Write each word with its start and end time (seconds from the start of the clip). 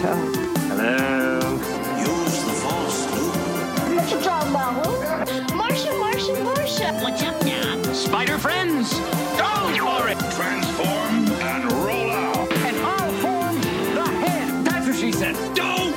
tell. 0.00 0.16
Hello. 0.70 1.58
Use 1.98 2.44
the 2.44 2.52
force, 2.62 3.00
Luke. 3.14 3.34
Mr. 3.98 4.22
John 4.22 4.52
Marvel. 4.52 4.92
Marcia, 5.56 5.92
Marcia, 5.94 6.34
Marcia. 6.44 6.92
What's 7.02 7.22
up 7.22 7.44
now? 7.44 7.82
Spider 7.92 8.38
friends, 8.38 8.94
go 9.36 9.50
for 9.86 10.08
it. 10.08 10.18
Transform 10.36 11.26
and 11.50 11.72
roll 11.72 12.10
out. 12.10 12.52
And 12.52 12.76
I'll 12.76 13.12
form 13.24 13.60
the 13.94 14.06
head. 14.22 14.64
That's 14.64 14.86
what 14.86 14.96
she 14.96 15.10
said. 15.10 15.34
Don't. 15.54 15.94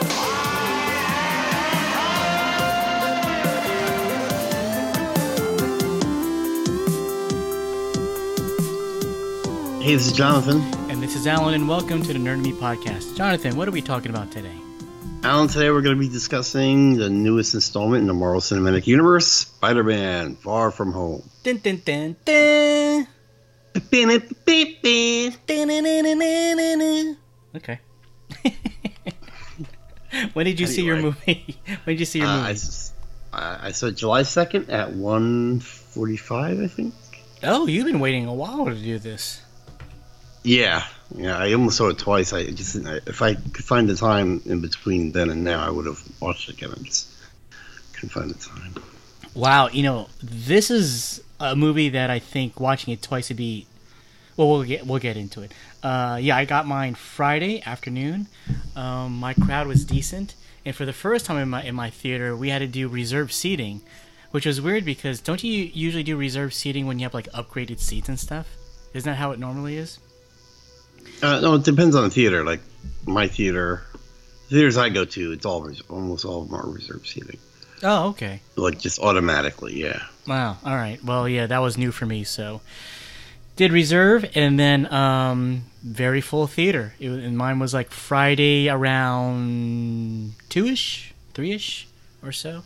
Hey, 9.84 9.96
this 9.96 10.08
is 10.08 10.14
Jonathan. 10.14 10.81
Is 11.22 11.28
Alan, 11.28 11.54
and 11.54 11.70
welcome 11.70 12.02
to 12.02 12.14
the 12.14 12.18
Nerd 12.18 12.42
Me 12.42 12.52
podcast. 12.52 13.16
Jonathan, 13.16 13.56
what 13.56 13.68
are 13.68 13.72
we 13.72 13.80
talking 13.84 14.10
about 14.10 14.32
today? 14.32 14.56
Alan, 15.22 15.48
today 15.48 15.70
we're 15.70 15.84
going 15.84 15.96
to 15.96 16.00
be 16.00 16.10
discussing 16.10 16.96
the 16.98 17.12
newest 17.12 17.54
installment 17.54 18.02
in 18.02 18.08
the 18.08 18.14
Marvel 18.16 18.42
Cinematic 18.42 18.88
Universe, 18.88 19.28
Spider-Man: 19.28 20.38
Far 20.38 20.72
From 20.72 20.92
Home. 20.94 21.22
Dun, 21.44 21.58
dun, 21.58 21.80
dun, 21.86 22.16
dun. 22.26 23.08
Okay. 27.56 27.80
when 30.34 30.46
did 30.48 30.60
you 30.60 30.66
see 30.66 30.82
your 30.82 30.98
movie? 31.00 31.56
when 31.84 31.96
did 31.96 32.00
you 32.00 32.06
see 32.08 32.18
your 32.18 32.30
Uh, 32.30 32.48
movie? 32.48 32.60
I, 33.32 33.68
I- 33.68 33.72
saw 33.74 33.92
July 33.92 34.24
2nd 34.24 34.72
at 34.72 34.90
1:45, 34.94 36.64
I 36.64 36.68
think. 36.68 36.96
oh, 37.44 37.68
you've 37.68 37.86
been 37.86 38.00
waiting 38.00 38.26
a 38.26 38.34
while 38.34 38.66
to 38.66 38.74
do 38.74 38.98
this. 38.98 39.44
Yeah, 40.44 40.84
yeah. 41.16 41.38
I 41.38 41.54
almost 41.54 41.78
saw 41.78 41.90
it 41.90 41.98
twice. 41.98 42.34
I 42.34 42.46
just 42.46 42.76
if 42.76 43.22
I 43.22 43.36
could 43.36 43.66
find 43.66 43.90
the 43.90 43.96
time 43.96 44.42
in 44.46 44.62
between 44.62 45.12
then 45.12 45.30
and 45.30 45.44
now, 45.44 45.66
I 45.66 45.70
would 45.70 45.86
have 45.86 46.02
watched 46.20 46.50
it 46.50 46.58
again. 46.58 46.74
I 46.78 46.84
just 46.84 47.10
couldn't 47.94 48.10
find 48.10 48.30
the 48.30 48.36
time. 48.36 48.76
Wow, 49.34 49.70
you 49.70 49.84
know, 49.84 50.10
this 50.22 50.70
is 50.70 51.24
a 51.40 51.56
movie 51.56 51.90
that 51.90 52.10
I 52.10 52.20
think 52.20 52.60
watching 52.60 52.94
it 52.94 53.02
twice 53.02 53.30
would 53.30 53.38
be. 53.38 53.66
Well, 54.38 54.50
we'll 54.50 54.64
get 54.64 54.86
we'll 54.86 55.00
get 55.00 55.18
into 55.18 55.42
it. 55.42 55.54
Uh, 55.84 56.18
yeah, 56.22 56.38
I 56.38 56.46
got 56.46 56.68
mine 56.68 56.96
Friday 56.96 57.62
afternoon. 57.66 58.28
Um, 58.76 59.18
my 59.18 59.34
crowd 59.34 59.68
was 59.68 59.86
decent, 59.86 60.36
and 60.66 60.76
for 60.76 60.86
the 60.86 60.94
first 60.94 61.26
time 61.26 61.38
in 61.38 61.50
my 61.50 61.64
in 61.64 61.76
my 61.76 61.90
theater, 61.90 62.36
we 62.36 62.50
had 62.50 62.60
to 62.60 62.68
do 62.68 62.88
reserved 62.88 63.34
seating, 63.34 63.82
which 64.32 64.46
was 64.46 64.62
weird 64.62 64.86
because 64.86 65.22
don't 65.22 65.44
you 65.44 65.70
usually 65.74 66.04
do 66.04 66.18
reserved 66.18 66.54
seating 66.54 66.88
when 66.88 67.00
you 67.00 67.04
have 67.04 67.14
like 67.14 67.32
upgraded 67.32 67.80
seats 67.80 68.10
and 68.10 68.20
stuff? 68.20 68.48
Isn't 68.94 69.10
that 69.10 69.18
how 69.18 69.32
it 69.32 69.40
normally 69.40 69.78
is? 69.78 70.00
Uh, 71.22 71.40
no, 71.40 71.56
it 71.56 71.64
depends 71.64 71.96
on 71.96 72.04
the 72.04 72.10
theater. 72.10 72.44
Like 72.44 72.62
my 73.06 73.28
theater, 73.28 73.84
the 74.50 74.56
theaters 74.56 74.78
I 74.78 74.90
go 74.90 75.06
to, 75.06 75.32
it's 75.32 75.46
all 75.46 75.62
res- 75.62 75.82
almost 75.90 76.26
all 76.26 76.44
of 76.44 76.50
them 76.50 76.60
are 76.60 76.70
reserved 76.70 77.08
seating. 77.08 77.38
Oh, 77.84 78.10
okay. 78.10 78.42
Like 78.56 78.80
just 78.80 79.00
automatically, 79.00 79.80
yeah. 79.80 80.02
Wow. 80.28 80.58
All 80.64 80.76
right. 80.76 81.04
Well, 81.04 81.28
yeah, 81.28 81.48
that 81.48 81.60
was 81.60 81.78
new 81.78 81.92
for 81.92 82.06
me. 82.06 82.24
So, 82.24 82.62
did 83.56 83.72
reserve, 83.72 84.30
and 84.36 84.60
then 84.60 84.92
um, 84.94 85.64
very 85.84 86.22
full 86.22 86.48
theater. 86.48 86.94
It, 87.00 87.10
and 87.10 87.38
mine 87.38 87.60
was 87.60 87.74
like 87.74 87.92
Friday 87.92 88.70
around 88.70 90.34
two 90.50 90.66
ish, 90.68 91.14
three 91.34 91.52
ish, 91.54 91.88
or 92.24 92.32
so. 92.32 92.64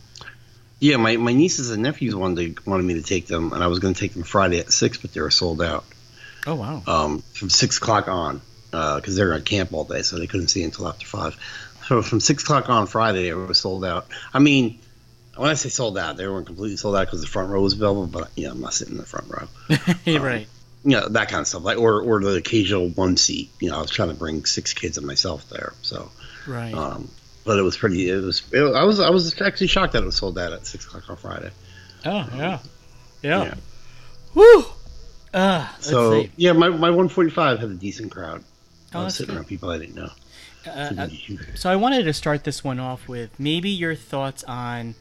Yeah, 0.79 0.97
my, 0.97 1.15
my 1.15 1.33
nieces 1.33 1.71
and 1.71 1.81
nephews 1.81 2.15
wanted 2.15 2.57
to, 2.57 2.69
wanted 2.69 2.83
me 2.83 2.95
to 2.95 3.01
take 3.01 3.27
them, 3.27 3.53
and 3.53 3.63
I 3.63 3.67
was 3.67 3.79
going 3.79 3.93
to 3.93 3.99
take 3.99 4.13
them 4.13 4.23
Friday 4.23 4.59
at 4.59 4.71
six, 4.71 4.97
but 4.97 5.13
they 5.13 5.21
were 5.21 5.31
sold 5.31 5.61
out 5.61 5.85
Oh 6.47 6.55
wow. 6.55 6.83
um, 6.87 7.19
from 7.33 7.49
six 7.49 7.77
o'clock 7.77 8.07
on 8.07 8.41
because 8.71 9.15
they're 9.15 9.33
at 9.33 9.45
camp 9.45 9.73
all 9.73 9.85
day, 9.85 10.01
so 10.01 10.19
they 10.19 10.27
couldn't 10.27 10.49
see 10.49 10.63
until 10.63 10.87
after 10.87 11.05
five. 11.05 11.37
So 11.87 12.01
from 12.01 12.19
six 12.19 12.43
o'clock 12.43 12.69
on 12.69 12.87
Friday, 12.87 13.27
it 13.27 13.35
was 13.35 13.59
sold 13.59 13.85
out. 13.85 14.07
I 14.33 14.39
mean, 14.39 14.79
when 15.37 15.49
I 15.49 15.53
say 15.53 15.69
sold 15.69 15.97
out, 15.97 16.17
they 16.17 16.27
weren't 16.27 16.47
completely 16.47 16.77
sold 16.77 16.95
out 16.95 17.07
because 17.07 17.21
the 17.21 17.27
front 17.27 17.49
row 17.49 17.61
was 17.61 17.73
available, 17.73 18.07
but 18.07 18.31
yeah, 18.35 18.49
I'm 18.51 18.59
not 18.59 18.73
sitting 18.73 18.95
in 18.95 18.99
the 18.99 19.05
front 19.05 19.27
row. 19.29 19.47
You're 20.05 20.21
right. 20.21 20.47
You 20.83 20.91
know 20.91 21.07
that 21.09 21.29
kind 21.29 21.41
of 21.41 21.47
stuff, 21.47 21.63
like 21.63 21.77
or 21.77 22.01
or 22.01 22.21
the 22.21 22.35
occasional 22.35 22.89
one 22.89 23.17
seat. 23.17 23.49
You 23.59 23.69
know, 23.69 23.77
I 23.77 23.81
was 23.81 23.91
trying 23.91 24.09
to 24.09 24.15
bring 24.15 24.45
six 24.45 24.73
kids 24.73 24.97
and 24.97 25.07
myself 25.07 25.49
there, 25.49 25.73
so. 25.81 26.11
Right. 26.47 26.73
Um, 26.73 27.09
but 27.43 27.57
it 27.57 27.63
was 27.63 27.77
pretty. 27.77 28.09
It 28.09 28.21
was. 28.21 28.43
It, 28.51 28.61
I 28.61 28.83
was. 28.83 28.99
I 28.99 29.09
was 29.09 29.41
actually 29.41 29.67
shocked 29.67 29.93
that 29.93 30.03
it 30.03 30.05
was 30.05 30.15
sold 30.15 30.37
out 30.37 30.53
at 30.53 30.65
six 30.67 30.85
o'clock 30.85 31.09
on 31.09 31.17
Friday. 31.17 31.51
oh 32.05 32.29
yeah. 32.35 32.59
Yeah. 33.23 33.43
Yeah. 33.43 33.55
Woo. 34.35 34.65
Uh, 35.35 35.67
So 35.79 36.25
yeah, 36.37 36.53
my 36.53 36.69
my 36.69 36.89
one 36.89 37.09
forty 37.09 37.29
five 37.29 37.59
had 37.59 37.69
a 37.69 37.73
decent 37.75 38.11
crowd. 38.11 38.43
Oh, 38.93 39.01
I 39.01 39.03
was 39.03 39.15
sitting 39.15 39.33
good. 39.33 39.39
around 39.39 39.47
people 39.47 39.69
I 39.69 39.77
didn't 39.77 39.95
know. 39.95 40.09
Uh, 40.65 40.69
uh, 40.97 41.07
So 41.55 41.69
I 41.69 41.75
wanted 41.75 42.03
to 42.05 42.13
start 42.13 42.43
this 42.45 42.63
one 42.63 42.79
off 42.79 43.07
with 43.07 43.37
maybe 43.39 43.69
your 43.69 43.93
thoughts 43.95 44.43
on 44.45 44.95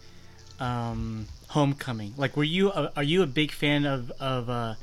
um, 0.60 1.26
Homecoming. 1.48 2.14
Like, 2.16 2.36
were 2.36 2.44
you 2.44 2.70
a, 2.70 2.92
are 2.96 3.02
you 3.02 3.22
a 3.22 3.26
big 3.26 3.52
fan 3.52 3.86
of 3.86 4.10
of 4.20 4.50
uh, 4.50 4.74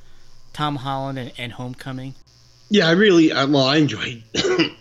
Tom 0.53 0.78
Holland 0.78 1.19
and, 1.19 1.31
and 1.38 1.51
Homecoming? 1.53 2.16
yeah, 2.69 2.88
I 2.88 2.91
really. 2.91 3.34
I, 3.34 3.44
well, 3.45 3.66
I 3.66 3.75
enjoyed. 3.78 4.23
I 4.34 4.72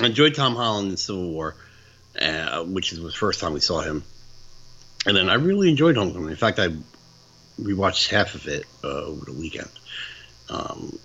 enjoyed 0.06 0.34
Tom 0.34 0.56
Holland 0.56 0.90
in 0.90 0.96
Civil 0.96 1.30
War, 1.30 1.54
uh, 2.20 2.64
which 2.64 2.92
is 2.92 3.00
the 3.02 3.12
first 3.12 3.38
time 3.40 3.52
we 3.52 3.60
saw 3.60 3.82
him, 3.82 4.02
and 5.06 5.14
then 5.16 5.28
I 5.28 5.34
really 5.34 5.68
enjoyed 5.68 5.96
Homecoming. 5.96 6.30
In 6.30 6.36
fact, 6.36 6.58
I 6.58 6.68
rewatched 7.60 8.08
half 8.08 8.34
of 8.34 8.48
it 8.48 8.64
uh, 8.84 9.04
over 9.04 9.24
the 9.26 9.32
weekend, 9.32 9.70
um, 10.48 10.98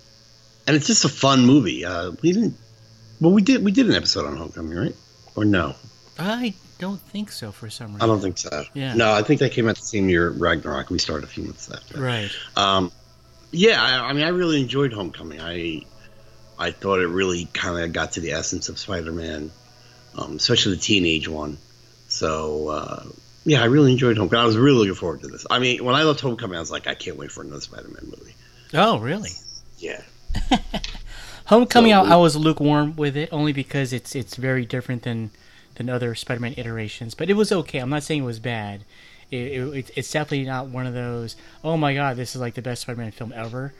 and 0.66 0.76
it's 0.76 0.86
just 0.86 1.04
a 1.04 1.08
fun 1.08 1.44
movie. 1.44 1.84
Uh, 1.84 2.12
we 2.22 2.32
didn't. 2.32 2.56
Well, 3.20 3.32
we 3.32 3.42
did. 3.42 3.64
We 3.64 3.72
did 3.72 3.86
an 3.88 3.94
episode 3.94 4.26
on 4.26 4.36
Homecoming, 4.36 4.76
right? 4.76 4.96
Or 5.34 5.44
no? 5.44 5.74
I 6.18 6.54
don't 6.78 7.00
think 7.00 7.30
so 7.30 7.52
for 7.52 7.70
some 7.70 7.88
reason. 7.88 8.02
I 8.02 8.06
don't 8.06 8.20
think 8.20 8.38
so. 8.38 8.64
Yeah. 8.74 8.94
No, 8.94 9.12
I 9.12 9.22
think 9.22 9.40
that 9.40 9.52
came 9.52 9.68
out 9.68 9.76
the 9.76 9.82
same 9.82 10.08
year 10.08 10.30
Ragnarok. 10.30 10.90
We 10.90 10.98
started 10.98 11.24
a 11.24 11.28
few 11.28 11.44
months 11.44 11.70
after. 11.70 12.00
Right. 12.00 12.30
Um, 12.56 12.90
yeah, 13.50 13.82
I, 13.82 14.08
I 14.08 14.12
mean, 14.12 14.24
I 14.24 14.28
really 14.28 14.60
enjoyed 14.60 14.92
Homecoming. 14.92 15.40
I 15.40 15.82
I 16.58 16.72
thought 16.72 17.00
it 17.00 17.06
really 17.06 17.46
kind 17.52 17.82
of 17.82 17.92
got 17.92 18.12
to 18.12 18.20
the 18.20 18.32
essence 18.32 18.68
of 18.68 18.78
Spider-Man, 18.78 19.50
um, 20.16 20.36
especially 20.36 20.74
the 20.74 20.80
teenage 20.80 21.28
one. 21.28 21.58
So 22.08 22.68
uh, 22.68 23.04
yeah, 23.48 23.62
I 23.62 23.66
really 23.66 23.92
enjoyed 23.92 24.16
Homecoming. 24.16 24.42
I 24.42 24.46
was 24.46 24.56
really 24.56 24.78
looking 24.78 24.94
forward 24.94 25.20
to 25.22 25.28
this. 25.28 25.46
I 25.50 25.58
mean, 25.58 25.84
when 25.84 25.94
I 25.94 26.02
left 26.04 26.20
Homecoming, 26.20 26.56
I 26.56 26.60
was 26.60 26.70
like, 26.70 26.86
I 26.86 26.94
can't 26.94 27.16
wait 27.16 27.30
for 27.32 27.42
another 27.42 27.60
Spider-Man 27.60 28.04
movie. 28.04 28.34
Oh, 28.74 28.98
really? 28.98 29.30
Yeah. 29.78 30.02
Homecoming, 31.46 31.92
So- 31.92 32.02
I, 32.04 32.10
I 32.12 32.16
was 32.16 32.36
lukewarm 32.36 32.94
with 32.96 33.16
it 33.16 33.28
only 33.32 33.52
because 33.52 33.92
it's 33.92 34.14
it's 34.14 34.36
very 34.36 34.66
different 34.66 35.02
than 35.02 35.30
than 35.76 35.88
other 35.88 36.14
Spider-Man 36.14 36.54
iterations. 36.56 37.14
But 37.14 37.30
it 37.30 37.34
was 37.34 37.50
okay. 37.52 37.78
I'm 37.78 37.90
not 37.90 38.02
saying 38.02 38.22
it 38.22 38.26
was 38.26 38.40
bad. 38.40 38.84
It, 39.30 39.36
it, 39.76 39.90
it's 39.96 40.10
definitely 40.10 40.44
not 40.46 40.68
one 40.68 40.86
of 40.86 40.94
those. 40.94 41.36
Oh 41.64 41.76
my 41.76 41.94
god, 41.94 42.16
this 42.16 42.34
is 42.34 42.40
like 42.40 42.54
the 42.54 42.62
best 42.62 42.82
Spider-Man 42.82 43.12
film 43.12 43.32
ever. 43.34 43.72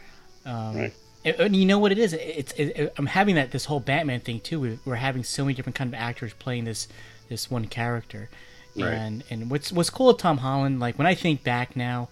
Um, 0.46 0.76
Right. 0.76 0.94
and- 1.24 1.54
you 1.56 1.66
know 1.66 1.78
what 1.78 1.92
it 1.92 1.98
is? 1.98 2.12
It's 2.14 2.52
it, 2.52 2.94
I'm 2.96 3.06
having 3.06 3.34
that 3.34 3.50
this 3.50 3.66
whole 3.66 3.80
Batman 3.80 4.20
thing 4.20 4.40
too. 4.40 4.60
We, 4.60 4.78
we're 4.86 4.94
having 4.94 5.24
so 5.24 5.44
many 5.44 5.54
different 5.54 5.76
kind 5.76 5.88
of 5.92 5.94
actors 6.00 6.32
playing 6.34 6.64
this 6.64 6.88
this 7.28 7.50
one 7.50 7.66
character, 7.66 8.30
Right. 8.76 8.92
and 8.92 9.24
and 9.30 9.50
what's 9.50 9.72
what's 9.72 9.90
cool 9.90 10.08
with 10.08 10.18
Tom 10.18 10.38
Holland? 10.38 10.80
Like 10.80 10.98
when 10.98 11.06
I 11.06 11.14
think 11.14 11.42
back 11.42 11.74
now, 11.76 12.08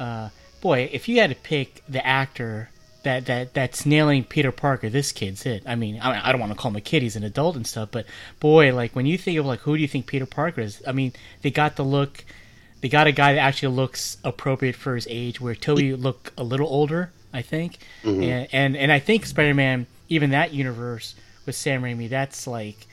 uh, 0.00 0.30
boy, 0.60 0.88
if 0.92 1.08
you 1.08 1.20
had 1.20 1.30
to 1.30 1.36
pick 1.36 1.82
the 1.88 2.04
actor 2.06 2.70
that 3.02 3.26
that 3.26 3.54
that's 3.54 3.84
nailing 3.86 4.24
Peter 4.24 4.52
Parker, 4.52 4.88
this 4.88 5.12
kid's 5.12 5.44
it. 5.46 5.62
I 5.66 5.74
mean, 5.74 6.00
I, 6.00 6.28
I 6.28 6.32
don't 6.32 6.40
want 6.40 6.52
to 6.52 6.58
call 6.58 6.70
him 6.70 6.76
a 6.76 6.80
kid; 6.80 7.02
he's 7.02 7.16
an 7.16 7.24
adult 7.24 7.56
and 7.56 7.66
stuff. 7.66 7.90
But 7.90 8.06
boy, 8.40 8.74
like 8.74 8.94
when 8.96 9.06
you 9.06 9.18
think 9.18 9.38
of 9.38 9.46
like 9.46 9.60
who 9.60 9.76
do 9.76 9.82
you 9.82 9.88
think 9.88 10.06
Peter 10.06 10.26
Parker 10.26 10.62
is? 10.62 10.82
I 10.86 10.92
mean, 10.92 11.12
they 11.42 11.50
got 11.50 11.76
the 11.76 11.84
look. 11.84 12.24
They 12.80 12.88
got 12.88 13.06
a 13.08 13.12
guy 13.12 13.34
that 13.34 13.40
actually 13.40 13.74
looks 13.74 14.18
appropriate 14.22 14.76
for 14.76 14.94
his 14.94 15.06
age, 15.10 15.40
where 15.40 15.54
Tobey 15.54 15.94
looked 15.94 16.30
a 16.38 16.44
little 16.44 16.68
older, 16.68 17.10
I 17.32 17.42
think, 17.42 17.78
and, 18.22 18.48
and 18.52 18.76
and 18.76 18.92
I 18.92 19.00
think 19.00 19.26
Spider-Man, 19.26 19.86
even 20.08 20.30
that 20.30 20.52
universe 20.54 21.16
with 21.44 21.56
Sam 21.56 21.82
Raimi, 21.82 22.08
that's 22.08 22.46
like, 22.46 22.86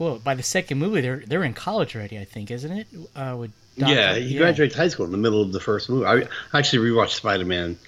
well, 0.00 0.18
by 0.18 0.34
the 0.34 0.42
second 0.42 0.78
movie, 0.78 1.00
they're 1.02 1.22
they're 1.26 1.44
in 1.44 1.54
college 1.54 1.94
already, 1.94 2.18
I 2.18 2.24
think, 2.24 2.50
isn't 2.50 2.72
it? 2.72 2.86
Uh, 3.14 3.36
with 3.38 3.52
Doc- 3.78 3.90
yeah, 3.90 4.14
he 4.16 4.36
graduated 4.36 4.76
high 4.76 4.88
school 4.88 5.04
in 5.06 5.12
the 5.12 5.18
middle 5.18 5.42
of 5.42 5.52
the 5.52 5.60
first 5.60 5.88
movie. 5.88 6.06
I 6.06 6.26
actually 6.58 6.90
rewatched 6.90 7.10
Spider-Man 7.10 7.78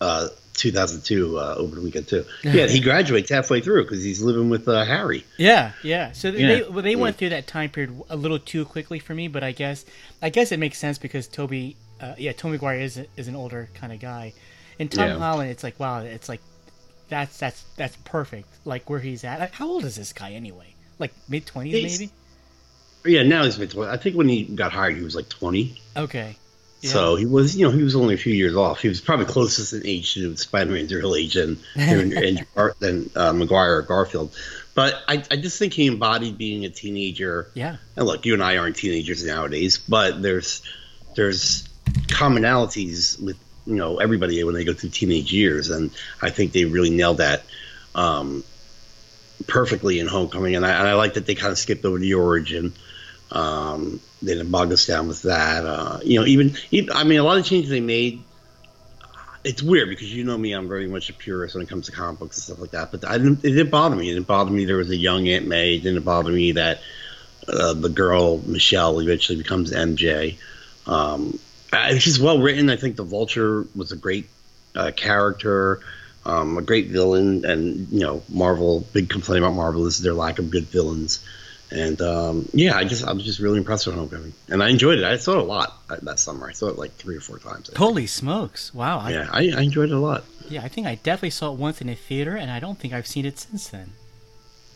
uh, 0.00 0.28
2002 0.54 1.38
uh, 1.38 1.54
over 1.56 1.76
the 1.76 1.80
weekend 1.80 2.08
too. 2.08 2.24
Yeah, 2.44 2.66
he 2.66 2.80
graduates 2.80 3.30
halfway 3.30 3.60
through 3.60 3.84
because 3.84 4.02
he's 4.04 4.20
living 4.20 4.50
with 4.50 4.68
uh, 4.68 4.84
Harry. 4.84 5.24
Yeah, 5.38 5.72
yeah. 5.82 6.12
So 6.12 6.30
they 6.30 6.40
Yeah. 6.40 6.48
they, 6.48 6.62
well, 6.68 6.82
they 6.82 6.96
went 6.96 7.16
through 7.16 7.30
that 7.30 7.46
time 7.46 7.70
period 7.70 8.02
a 8.10 8.16
little 8.16 8.38
too 8.38 8.64
quickly 8.64 8.98
for 8.98 9.14
me, 9.14 9.28
but 9.28 9.42
I 9.42 9.52
guess 9.52 9.84
I 10.20 10.28
guess 10.30 10.52
it 10.52 10.58
makes 10.58 10.76
sense 10.78 10.98
because 10.98 11.26
Tobey, 11.28 11.76
uh, 12.00 12.14
yeah, 12.18 12.32
Tobey 12.32 12.52
Maguire 12.52 12.80
is 12.80 13.00
is 13.16 13.28
an 13.28 13.36
older 13.36 13.68
kind 13.74 13.92
of 13.92 14.00
guy, 14.00 14.32
and 14.78 14.90
Tom 14.90 15.08
Yeah. 15.08 15.18
Holland, 15.18 15.50
it's 15.50 15.62
like 15.62 15.78
wow, 15.80 16.00
it's 16.00 16.28
like 16.28 16.40
that's 17.08 17.38
that's 17.38 17.62
that's 17.76 17.96
perfect. 18.04 18.48
Like 18.64 18.90
where 18.90 19.00
he's 19.00 19.24
at. 19.24 19.52
How 19.54 19.68
old 19.68 19.84
is 19.84 19.96
this 19.96 20.12
guy 20.12 20.32
anyway? 20.32 20.74
Like 21.00 21.12
mid 21.28 21.46
twenties 21.46 21.98
maybe. 21.98 22.12
Yeah, 23.04 23.22
now 23.22 23.44
he's 23.44 23.58
mid 23.58 23.70
twenties. 23.70 23.92
I 23.92 23.96
think 23.96 24.16
when 24.16 24.28
he 24.28 24.44
got 24.44 24.72
hired, 24.72 24.96
he 24.96 25.02
was 25.02 25.16
like 25.16 25.28
20. 25.28 25.80
Okay. 25.96 26.36
Yeah. 26.82 26.90
So 26.90 27.16
he 27.16 27.26
was, 27.26 27.56
you 27.56 27.66
know, 27.66 27.72
he 27.72 27.82
was 27.82 27.96
only 27.96 28.14
a 28.14 28.18
few 28.18 28.32
years 28.32 28.56
off. 28.56 28.80
He 28.80 28.88
was 28.88 29.00
probably 29.00 29.26
closest 29.26 29.72
in 29.72 29.86
age 29.86 30.14
to 30.14 30.36
Spider-Man's 30.36 30.92
real 30.94 31.14
age 31.14 31.34
than 31.34 31.58
than, 31.76 32.16
and, 32.16 32.46
than 32.78 33.10
uh, 33.14 33.32
Maguire 33.32 33.78
or 33.78 33.82
Garfield. 33.82 34.34
But 34.74 34.80
but 34.80 35.02
I, 35.06 35.22
I 35.30 35.36
just 35.36 35.58
think 35.58 35.74
he 35.74 35.86
embodied 35.86 36.38
being 36.38 36.64
a 36.64 36.70
teenager. 36.70 37.50
Yeah. 37.52 37.76
And 37.96 38.06
look, 38.06 38.24
you 38.24 38.32
and 38.32 38.42
I 38.42 38.56
aren't 38.56 38.76
teenagers 38.76 39.22
nowadays, 39.22 39.76
but 39.76 40.22
there's 40.22 40.62
there's 41.16 41.68
commonalities 42.06 43.22
with 43.22 43.36
you 43.66 43.74
know 43.74 43.98
everybody 43.98 44.42
when 44.42 44.54
they 44.54 44.64
go 44.64 44.72
through 44.72 44.88
teenage 44.88 45.34
years, 45.34 45.68
and 45.68 45.90
I 46.22 46.30
think 46.30 46.52
they 46.52 46.64
really 46.64 46.88
nailed 46.88 47.18
that 47.18 47.42
um, 47.94 48.42
perfectly 49.46 49.98
in 49.98 50.06
Homecoming. 50.06 50.56
And 50.56 50.64
I, 50.64 50.70
and 50.70 50.88
I 50.88 50.94
like 50.94 51.14
that 51.14 51.26
they 51.26 51.34
kind 51.34 51.52
of 51.52 51.58
skipped 51.58 51.84
over 51.84 51.98
the 51.98 52.14
origin. 52.14 52.72
Um, 53.30 54.00
they 54.22 54.34
didn't 54.34 54.50
bog 54.50 54.72
us 54.72 54.86
down 54.86 55.08
with 55.08 55.22
that. 55.22 55.64
Uh, 55.64 56.00
you 56.02 56.20
know, 56.20 56.26
even, 56.26 56.54
even 56.70 56.94
I 56.94 57.04
mean, 57.04 57.18
a 57.18 57.24
lot 57.24 57.38
of 57.38 57.44
changes 57.44 57.70
they 57.70 57.80
made. 57.80 58.22
It's 59.42 59.62
weird 59.62 59.88
because 59.88 60.12
you 60.14 60.24
know 60.24 60.36
me, 60.36 60.52
I'm 60.52 60.68
very 60.68 60.86
much 60.86 61.08
a 61.08 61.14
purist 61.14 61.54
when 61.54 61.62
it 61.62 61.68
comes 61.68 61.86
to 61.86 61.92
comic 61.92 62.18
books 62.18 62.36
and 62.36 62.44
stuff 62.44 62.58
like 62.58 62.72
that. 62.72 62.90
But 62.90 63.08
I 63.08 63.16
didn't, 63.16 63.42
it 63.44 63.52
didn't 63.52 63.70
bother 63.70 63.96
me. 63.96 64.10
It 64.10 64.14
didn't 64.14 64.26
bother 64.26 64.50
me 64.50 64.66
there 64.66 64.76
was 64.76 64.90
a 64.90 64.96
young 64.96 65.28
Aunt 65.28 65.46
May. 65.46 65.76
It 65.76 65.82
didn't 65.82 66.02
bother 66.02 66.30
me 66.30 66.52
that 66.52 66.80
uh, 67.48 67.72
the 67.72 67.88
girl 67.88 68.38
Michelle 68.38 69.00
eventually 69.00 69.38
becomes 69.38 69.72
MJ. 69.72 70.36
Um, 70.86 71.38
it's 71.72 72.04
just 72.04 72.20
well 72.20 72.38
written. 72.40 72.68
I 72.68 72.76
think 72.76 72.96
the 72.96 73.04
Vulture 73.04 73.66
was 73.74 73.92
a 73.92 73.96
great 73.96 74.28
uh, 74.74 74.90
character, 74.94 75.80
um, 76.24 76.58
a 76.58 76.62
great 76.62 76.88
villain, 76.88 77.44
and 77.44 77.88
you 77.90 78.00
know 78.00 78.22
Marvel. 78.28 78.80
Big 78.92 79.08
complaint 79.08 79.44
about 79.44 79.54
Marvel 79.54 79.86
is 79.86 80.00
their 80.00 80.14
lack 80.14 80.38
of 80.38 80.50
good 80.50 80.64
villains. 80.64 81.24
And 81.72 82.00
um, 82.02 82.48
yeah, 82.52 82.76
I 82.76 82.82
just 82.84 83.04
I 83.04 83.12
was 83.12 83.24
just 83.24 83.38
really 83.38 83.58
impressed 83.58 83.86
with 83.86 83.94
Homecoming, 83.94 84.32
and 84.48 84.62
I 84.62 84.70
enjoyed 84.70 84.98
it. 84.98 85.04
I 85.04 85.16
saw 85.16 85.32
it 85.32 85.38
a 85.38 85.42
lot 85.44 85.78
that 85.88 86.18
summer. 86.18 86.48
I 86.48 86.52
saw 86.52 86.68
it 86.68 86.76
like 86.78 86.92
three 86.94 87.16
or 87.16 87.20
four 87.20 87.38
times. 87.38 87.70
I. 87.72 87.78
Holy 87.78 88.08
smokes! 88.08 88.74
Wow. 88.74 88.98
I, 88.98 89.10
Yeah, 89.12 89.28
I, 89.30 89.52
I 89.56 89.60
enjoyed 89.62 89.90
it 89.90 89.94
a 89.94 89.98
lot. 89.98 90.24
yeah, 90.48 90.62
I 90.64 90.68
think 90.68 90.88
I 90.88 90.96
definitely 90.96 91.30
saw 91.30 91.52
it 91.52 91.58
once 91.58 91.80
in 91.80 91.88
a 91.88 91.94
theater, 91.94 92.36
and 92.36 92.50
I 92.50 92.58
don't 92.58 92.76
think 92.76 92.92
I've 92.92 93.06
seen 93.06 93.24
it 93.24 93.38
since 93.38 93.68
then. 93.68 93.92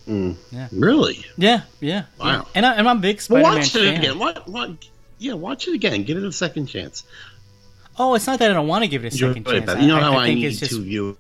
Yeah. 0.07 0.69
Really? 0.71 1.25
Yeah, 1.37 1.63
yeah. 1.81 2.05
Wow. 2.21 2.27
yeah. 2.27 2.43
And, 2.55 2.67
I, 2.67 2.75
and 2.75 2.89
I'm 2.89 2.99
a 2.99 3.01
big 3.01 3.17
Well, 3.17 3.43
Spider-Man 3.43 3.55
watch 3.57 3.75
it 3.75 3.79
fan. 3.81 3.97
again. 3.97 4.19
What? 4.19 4.49
What? 4.49 4.71
Yeah, 5.19 5.33
watch 5.35 5.67
it 5.67 5.75
again. 5.75 6.05
Give 6.05 6.19
it 6.19 6.25
a 6.25 6.33
second 6.33 6.67
chance. 6.67 7.05
Oh, 7.99 8.15
it's 8.15 8.27
not 8.27 8.39
that 8.41 8.51
I 8.51 8.55
don't 8.55 8.69
want 8.69 8.85
to 8.85 8.89
give 8.89 9.05
it 9.05 9.15
a 9.15 9.17
second 9.17 9.49
it, 9.49 9.67
chance. 9.67 9.81
you 9.81 9.89
know 9.89 10.01
how 10.01 10.17
I, 10.17 10.27
think 10.27 10.41
need 10.41 10.47
it's 10.47 10.59
just 10.59 10.73
to 10.73 10.83
view. 10.83 11.17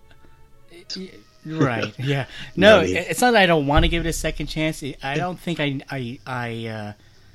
Right. 1.46 1.92
Yeah. 1.98 2.26
No, 2.56 2.80
Yeah, 2.80 2.86
yeah. 3.00 3.00
it's 3.10 3.20
not 3.20 3.32
that 3.32 3.42
I 3.42 3.46
don't 3.46 3.66
want 3.66 3.84
to 3.84 3.88
give 3.88 4.04
it 4.06 4.08
a 4.08 4.12
second 4.14 4.46
chance. 4.46 4.82
I 5.02 5.14
don't 5.16 5.38
think 5.38 5.60
I 5.60 5.80
I 5.90 6.18
I 6.26 6.66
uh, 6.66 6.92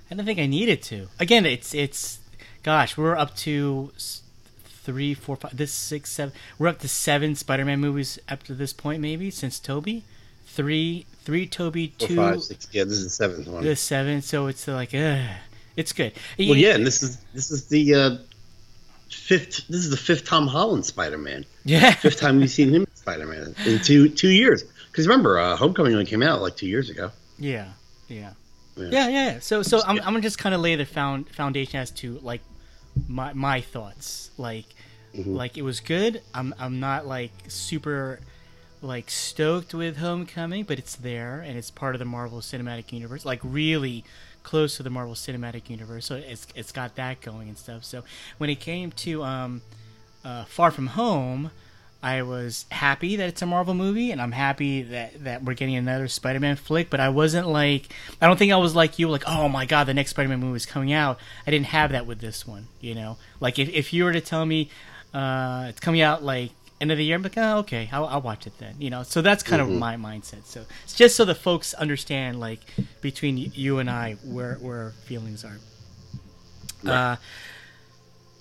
I 0.09 0.15
don't 0.15 0.25
think 0.25 0.39
I 0.39 0.47
needed 0.47 0.81
to. 0.83 1.07
Again, 1.19 1.45
it's 1.45 1.73
it's 1.75 2.19
gosh, 2.63 2.97
we're 2.97 3.15
up 3.15 3.35
to 3.37 3.91
three, 4.65 5.13
four, 5.13 5.35
five, 5.35 5.55
this 5.55 5.71
six, 5.71 6.09
seven. 6.09 6.33
We're 6.57 6.69
up 6.69 6.79
to 6.79 6.87
seven 6.87 7.35
Spider-Man 7.35 7.79
movies 7.79 8.17
up 8.27 8.41
to 8.43 8.55
this 8.55 8.73
point, 8.73 9.01
maybe 9.01 9.29
since 9.29 9.59
Tobey. 9.59 10.03
Three, 10.47 11.05
three 11.23 11.45
Tobey, 11.45 11.93
Four, 11.99 12.07
two, 12.07 12.15
five, 12.15 12.41
six. 12.41 12.67
Yeah, 12.71 12.85
this 12.85 12.93
is 12.93 13.03
the 13.03 13.09
seventh 13.11 13.47
one. 13.47 13.63
the 13.63 13.75
seven. 13.75 14.23
So 14.23 14.47
it's 14.47 14.67
like, 14.67 14.95
uh, 14.95 15.21
it's 15.75 15.93
good. 15.93 16.13
Well, 16.39 16.55
yeah, 16.57 16.73
and 16.73 16.85
this 16.87 17.03
is 17.03 17.17
this 17.35 17.51
is 17.51 17.67
the 17.67 17.93
uh, 17.93 18.17
fifth. 19.11 19.67
This 19.67 19.81
is 19.81 19.91
the 19.91 19.97
fifth 19.97 20.25
Tom 20.25 20.47
Holland 20.47 20.85
Spider-Man. 20.85 21.45
yeah. 21.65 21.91
Fifth 21.93 22.17
time 22.19 22.39
we've 22.39 22.49
seen 22.49 22.73
him 22.73 22.87
Spider-Man 23.13 23.55
in 23.65 23.79
two 23.79 24.09
two 24.09 24.29
years. 24.29 24.63
Because 24.91 25.07
remember, 25.07 25.37
uh, 25.39 25.55
Homecoming 25.55 25.93
only 25.93 26.05
came 26.05 26.23
out 26.23 26.41
like 26.41 26.55
two 26.57 26.67
years 26.67 26.89
ago. 26.89 27.11
Yeah, 27.37 27.69
yeah, 28.07 28.31
Yeah. 28.75 28.89
yeah, 28.91 29.07
yeah. 29.09 29.39
So, 29.39 29.61
so 29.63 29.81
I'm, 29.85 29.97
I'm 29.99 30.05
gonna 30.05 30.21
just 30.21 30.37
kind 30.39 30.53
of 30.55 30.61
lay 30.61 30.75
the 30.75 30.85
found 30.85 31.29
foundation 31.29 31.79
as 31.79 31.91
to 31.91 32.19
like 32.21 32.41
my 33.07 33.33
my 33.33 33.61
thoughts. 33.61 34.31
Like, 34.37 34.65
Mm-hmm. 35.15 35.33
like 35.35 35.57
it 35.57 35.63
was 35.63 35.79
good. 35.79 36.21
I'm 36.35 36.53
I'm 36.59 36.79
not 36.79 37.07
like 37.07 37.31
super 37.47 38.19
like 38.81 39.09
stoked 39.09 39.73
with 39.73 39.97
Homecoming, 39.97 40.65
but 40.65 40.77
it's 40.77 40.95
there 40.95 41.39
and 41.41 41.57
it's 41.57 41.71
part 41.71 41.95
of 41.95 41.99
the 41.99 42.05
Marvel 42.05 42.41
Cinematic 42.41 42.91
Universe. 42.93 43.25
Like 43.25 43.39
really 43.43 44.03
close 44.43 44.77
to 44.77 44.83
the 44.83 44.91
Marvel 44.91 45.15
Cinematic 45.15 45.67
Universe. 45.67 46.05
So 46.05 46.15
it's 46.15 46.45
it's 46.55 46.71
got 46.71 46.95
that 46.97 47.21
going 47.21 47.47
and 47.47 47.57
stuff. 47.57 47.83
So 47.85 48.03
when 48.37 48.51
it 48.51 48.59
came 48.59 48.91
to 48.91 49.23
um, 49.23 49.61
uh, 50.23 50.45
Far 50.45 50.69
From 50.71 50.87
Home. 50.87 51.51
I 52.01 52.21
was 52.21 52.65
happy 52.71 53.17
that 53.17 53.27
it's 53.27 53.41
a 53.41 53.45
Marvel 53.45 53.73
movie, 53.73 54.11
and 54.11 54.21
I'm 54.21 54.31
happy 54.31 54.83
that, 54.83 55.23
that 55.25 55.43
we're 55.43 55.53
getting 55.53 55.75
another 55.75 56.07
Spider-Man 56.07 56.55
flick. 56.55 56.89
But 56.89 57.01
I 57.01 57.09
wasn't 57.09 57.47
like, 57.47 57.89
I 58.21 58.27
don't 58.27 58.37
think 58.37 58.53
I 58.53 58.57
was 58.57 58.73
like 58.73 58.99
you, 58.99 59.09
like, 59.09 59.23
oh 59.27 59.49
my 59.49 59.65
god, 59.65 59.83
the 59.83 59.93
next 59.93 60.11
Spider-Man 60.11 60.39
movie 60.39 60.55
is 60.55 60.65
coming 60.65 60.93
out. 60.93 61.19
I 61.45 61.51
didn't 61.51 61.67
have 61.67 61.91
that 61.91 62.05
with 62.05 62.19
this 62.19 62.47
one, 62.47 62.67
you 62.79 62.95
know. 62.95 63.17
Like 63.41 63.59
if, 63.59 63.67
if 63.69 63.91
you 63.91 64.05
were 64.05 64.13
to 64.13 64.21
tell 64.21 64.45
me 64.45 64.69
uh, 65.13 65.65
it's 65.67 65.81
coming 65.81 65.99
out 65.99 66.23
like 66.23 66.51
end 66.79 66.91
of 66.91 66.97
the 66.97 67.03
year, 67.03 67.17
I'm 67.17 67.23
like, 67.23 67.37
oh 67.37 67.57
okay, 67.59 67.89
I'll, 67.91 68.05
I'll 68.05 68.21
watch 68.21 68.47
it 68.47 68.57
then, 68.59 68.75
you 68.79 68.89
know. 68.89 69.03
So 69.03 69.21
that's 69.21 69.43
kind 69.43 69.61
of 69.61 69.69
my 69.69 69.97
mindset. 69.97 70.45
So 70.45 70.63
it's 70.85 70.95
just 70.95 71.17
so 71.17 71.25
the 71.25 71.35
folks 71.35 71.73
understand, 71.73 72.39
like 72.39 72.61
between 73.01 73.37
you 73.37 73.79
and 73.79 73.89
I, 73.89 74.13
where 74.23 74.55
where 74.55 74.83
our 74.83 74.91
feelings 74.91 75.43
are. 75.43 75.57
Uh, 76.85 77.17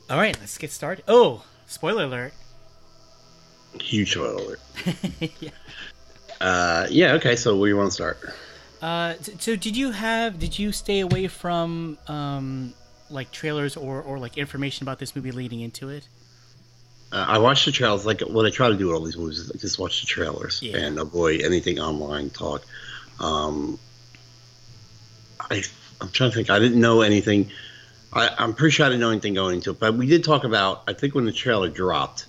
all 0.09 0.17
right, 0.17 0.39
let's 0.39 0.59
get 0.59 0.71
started. 0.71 1.05
Oh, 1.09 1.45
spoiler 1.67 2.05
alert. 2.05 2.33
Huge 3.81 4.13
spoiler 4.13 4.35
alert. 4.43 4.61
Yeah. 5.41 5.51
Uh, 6.41 6.87
yeah. 6.91 7.13
Okay. 7.15 7.35
So 7.37 7.57
where 7.57 7.69
you 7.69 7.77
want 7.77 7.89
to 7.89 7.95
start? 7.95 8.19
Uh, 8.81 9.15
so 9.41 9.57
did 9.57 9.77
you 9.77 9.91
have 9.91 10.39
did 10.39 10.57
you 10.59 10.71
stay 10.73 11.01
away 11.01 11.27
from 11.27 11.99
um 12.07 12.73
like 13.11 13.31
trailers 13.33 13.77
or 13.77 14.01
or 14.03 14.19
like 14.19 14.39
information 14.39 14.85
about 14.85 14.99
this 15.01 15.17
movie 15.17 15.33
leading 15.33 15.61
into 15.61 15.89
it? 15.89 16.07
Uh, 17.11 17.25
I 17.27 17.39
watched 17.39 17.65
the 17.65 17.73
trailers. 17.73 18.07
Like 18.07 18.21
what 18.21 18.47
I 18.47 18.51
try 18.51 18.69
to 18.69 18.77
do 18.77 18.87
with 18.87 18.97
all 18.97 19.03
these 19.03 19.17
movies 19.17 19.39
is 19.41 19.51
I 19.51 19.59
just 19.59 19.79
watch 19.79 20.01
the 20.01 20.07
trailers 20.07 20.63
Yeah. 20.63 20.77
and 20.77 20.99
avoid 20.99 21.41
anything 21.41 21.81
online 21.81 22.31
talk. 22.31 22.63
Um, 23.19 23.79
I 25.51 25.63
I'm 26.01 26.11
trying 26.11 26.31
to 26.31 26.37
think. 26.37 26.51
I 26.51 26.59
didn't 26.61 26.81
know 26.81 27.01
anything. 27.01 27.51
I, 28.13 28.31
I'm 28.39 28.55
pretty 28.55 28.71
sure 28.73 28.87
I 28.87 28.89
didn't 28.91 29.01
know 29.01 29.11
anything 29.11 29.35
going 29.35 29.57
into 29.57 29.71
it, 29.71 29.81
but 29.81 29.95
we 29.95 30.07
did 30.07 30.23
talk 30.23 30.45
about. 30.45 30.85
I 30.87 30.93
think 30.93 31.15
when 31.17 31.25
the 31.25 31.33
trailer 31.33 31.69
dropped, 31.69 32.27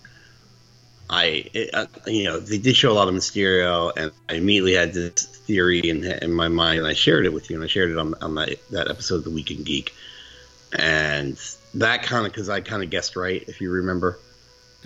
I 1.09 1.49
it, 1.53 1.69
uh, 1.73 1.87
you 2.05 2.25
know 2.25 2.39
they 2.39 2.57
did 2.59 2.75
show 2.75 2.91
a 2.91 2.93
lot 2.93 3.07
of 3.07 3.15
Mysterio, 3.15 3.91
and 3.95 4.11
I 4.29 4.35
immediately 4.35 4.73
had 4.73 4.93
this 4.93 5.25
theory 5.25 5.79
in 5.79 6.03
in 6.05 6.31
my 6.33 6.47
mind, 6.47 6.79
and 6.79 6.87
I 6.87 6.93
shared 6.93 7.25
it 7.25 7.33
with 7.33 7.49
you, 7.49 7.55
and 7.55 7.63
I 7.63 7.67
shared 7.67 7.91
it 7.91 7.97
on 7.97 8.13
on 8.21 8.35
that 8.35 8.49
that 8.71 8.89
episode 8.89 9.15
of 9.15 9.23
the 9.23 9.29
Weekend 9.31 9.65
Geek, 9.65 9.93
and 10.73 11.37
that 11.75 12.03
kind 12.03 12.25
of 12.25 12.31
because 12.31 12.49
I 12.49 12.61
kind 12.61 12.83
of 12.83 12.89
guessed 12.89 13.15
right, 13.15 13.43
if 13.47 13.61
you 13.61 13.71
remember. 13.71 14.19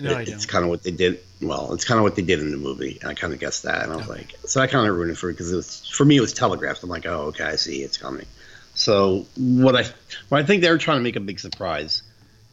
No, 0.00 0.18
It- 0.18 0.28
it's 0.28 0.44
kind 0.46 0.64
of 0.64 0.70
what 0.70 0.82
they 0.82 0.90
did. 0.90 1.20
Well, 1.40 1.72
it's 1.72 1.84
kind 1.84 1.98
of 1.98 2.02
what 2.04 2.16
they 2.16 2.22
did 2.22 2.40
in 2.40 2.50
the 2.50 2.56
movie, 2.56 2.98
and 3.00 3.10
I 3.10 3.14
kind 3.14 3.32
of 3.32 3.38
guessed 3.38 3.62
that, 3.62 3.84
and 3.84 3.92
I 3.92 3.96
was 3.96 4.08
Okay. 4.08 4.18
like, 4.20 4.34
so 4.46 4.60
I 4.60 4.66
kind 4.66 4.88
of 4.88 4.96
ruined 4.96 5.12
it 5.12 5.18
for 5.18 5.30
because 5.30 5.52
it 5.52 5.56
was 5.56 5.86
for 5.88 6.04
me 6.04 6.16
it 6.16 6.20
was 6.20 6.32
telegraphed. 6.32 6.82
I'm 6.82 6.88
like, 6.88 7.06
oh, 7.06 7.26
okay, 7.26 7.44
I 7.44 7.56
see, 7.56 7.82
it's 7.82 7.96
coming. 7.96 8.26
So 8.74 9.24
what 9.36 9.76
I 9.76 9.84
what 10.30 10.42
I 10.42 10.46
think 10.46 10.62
they 10.62 10.70
were 10.70 10.78
trying 10.78 10.98
to 10.98 11.02
make 11.04 11.14
a 11.16 11.20
big 11.20 11.38
surprise 11.38 12.02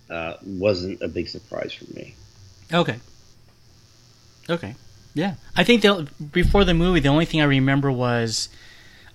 uh, 0.10 0.36
wasn't 0.46 1.02
a 1.02 1.08
big 1.08 1.30
surprise 1.30 1.74
for 1.74 1.92
me. 1.96 2.14
Okay. 2.72 3.00
Okay. 4.50 4.76
Yeah, 5.14 5.36
I 5.58 5.64
think 5.66 5.82
the 5.82 6.08
before 6.32 6.64
the 6.64 6.74
movie, 6.74 7.02
the 7.02 7.10
only 7.10 7.26
thing 7.26 7.42
I 7.42 7.46
remember 7.46 7.92
was, 7.92 8.48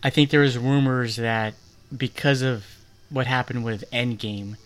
I 0.02 0.10
think 0.10 0.28
there 0.30 0.40
was 0.42 0.58
rumors 0.58 1.16
that 1.16 1.54
because 1.96 2.42
of 2.42 2.64
what 3.08 3.26
happened 3.26 3.64
with 3.64 3.90
Endgame, 3.92 4.56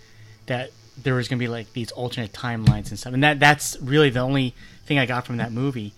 that 0.47 0.71
there 1.01 1.15
was 1.15 1.29
gonna 1.29 1.39
be 1.39 1.47
like 1.47 1.73
these 1.73 1.93
alternate 1.93 2.33
timelines 2.33 2.91
and 2.91 2.99
stuff, 2.99 3.13
and 3.15 3.23
that 3.23 3.39
that's 3.39 3.77
really 3.81 4.11
the 4.11 4.19
only 4.21 4.55
thing 4.87 4.99
I 4.99 5.07
got 5.07 5.25
from 5.25 5.37
that 5.37 5.53
movie, 5.53 5.93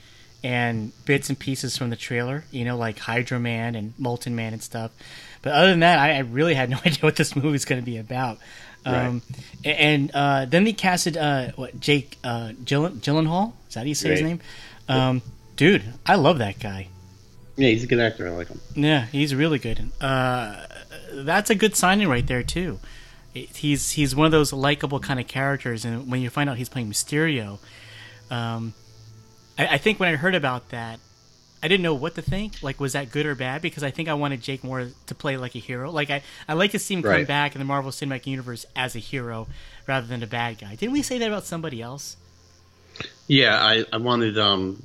and 0.45 0.92
bits 1.07 1.31
and 1.31 1.38
pieces 1.38 1.78
from 1.78 1.88
the 1.88 1.97
trailer, 1.97 2.45
you 2.50 2.66
know, 2.66 2.76
like 2.76 2.99
Hydro 2.99 3.38
Man 3.38 3.75
and 3.75 3.95
Molten 3.99 4.37
Man 4.37 4.52
and 4.52 4.62
stuff. 4.62 4.90
But 5.40 5.54
other 5.54 5.71
than 5.71 5.81
that, 5.81 5.99
I, 5.99 6.16
I 6.16 6.19
really 6.19 6.52
had 6.54 6.69
no 6.69 6.76
idea 6.85 7.00
what 7.00 7.16
this 7.16 7.35
movie 7.35 7.49
was 7.52 7.64
going 7.64 7.81
to 7.81 7.87
be 7.87 7.97
about. 7.97 8.38
Um, 8.85 9.23
And 9.64 10.11
uh, 10.12 10.45
then 10.45 10.64
they 10.64 10.73
casted 10.73 11.16
uh, 11.16 11.52
what 11.57 11.81
Jake 11.81 12.19
uh, 12.23 12.50
Gyllen- 12.64 12.99
Gyllenhaal. 13.00 13.54
Is 13.73 13.75
that 13.75 13.81
how 13.81 13.87
you 13.87 13.95
say 13.95 14.11
his 14.11 14.21
name? 14.21 14.41
Um, 14.87 15.23
dude, 15.57 15.83
I 16.05 16.17
love 16.17 16.37
that 16.41 16.59
guy. 16.59 16.88
Yeah, 17.57 17.71
he's 17.71 17.85
a 17.85 17.87
good 17.87 18.00
actor. 18.00 18.29
I 18.29 18.33
like 18.33 18.49
him. 18.49 18.61
Yeah, 18.75 19.07
he's 19.07 19.35
really 19.35 19.59
good. 19.59 19.91
Uh, 19.99 20.67
that's 21.12 21.49
a 21.49 21.55
good 21.55 21.75
signing 21.75 22.07
right 22.07 22.26
there 22.26 22.43
too. 22.43 22.81
It- 23.35 23.57
He's 23.57 23.93
he's 23.93 24.14
one 24.14 24.26
of 24.26 24.31
those 24.33 24.52
likable 24.52 25.00
kind 25.00 25.19
of 25.19 25.26
characters, 25.26 25.87
and 25.87 26.11
when 26.11 26.21
you 26.21 26.29
find 26.29 26.50
out 26.50 26.59
he's 26.59 26.69
playing 26.69 26.91
Mysterio, 26.91 27.61
um, 28.31 28.75
I, 29.59 29.69
I 29.69 29.79
think 29.79 29.99
when 29.99 30.11
I 30.12 30.17
heard 30.17 30.35
about 30.35 30.69
that, 30.69 31.00
I 31.62 31.69
didn't 31.69 31.83
know 31.83 31.95
what 31.95 32.14
to 32.17 32.23
think. 32.23 32.62
Like, 32.62 32.79
was 32.79 32.93
that 32.93 33.11
good 33.11 33.25
or 33.25 33.35
bad? 33.35 33.62
Because 33.62 33.83
I 33.83 33.91
think 33.91 34.11
I 34.11 34.14
wanted 34.14 34.43
Jake 34.43 34.62
more 34.62 34.88
to 35.07 35.14
play 35.14 35.38
like 35.38 35.55
a 35.55 35.61
hero. 35.61 35.91
Like, 35.91 36.11
I 36.11 36.23
I 36.47 36.52
like 36.52 36.73
to 36.73 36.79
see 36.79 36.93
him 36.93 37.02
come 37.02 37.11
Right. 37.12 37.26
back 37.26 37.55
in 37.55 37.59
the 37.59 37.64
Marvel 37.64 37.91
Cinematic 37.91 38.26
Universe 38.26 38.67
as 38.76 38.95
a 38.97 38.99
hero 38.99 39.47
rather 39.87 40.07
than 40.07 40.23
a 40.23 40.26
bad 40.26 40.59
guy. 40.59 40.75
Didn't 40.75 40.93
we 40.93 41.00
say 41.00 41.17
that 41.19 41.29
about 41.29 41.47
somebody 41.47 41.81
else? 41.81 42.19
Yeah, 43.26 43.56
I, 43.64 43.85
I 43.92 43.97
wanted 43.99 44.38
um 44.38 44.82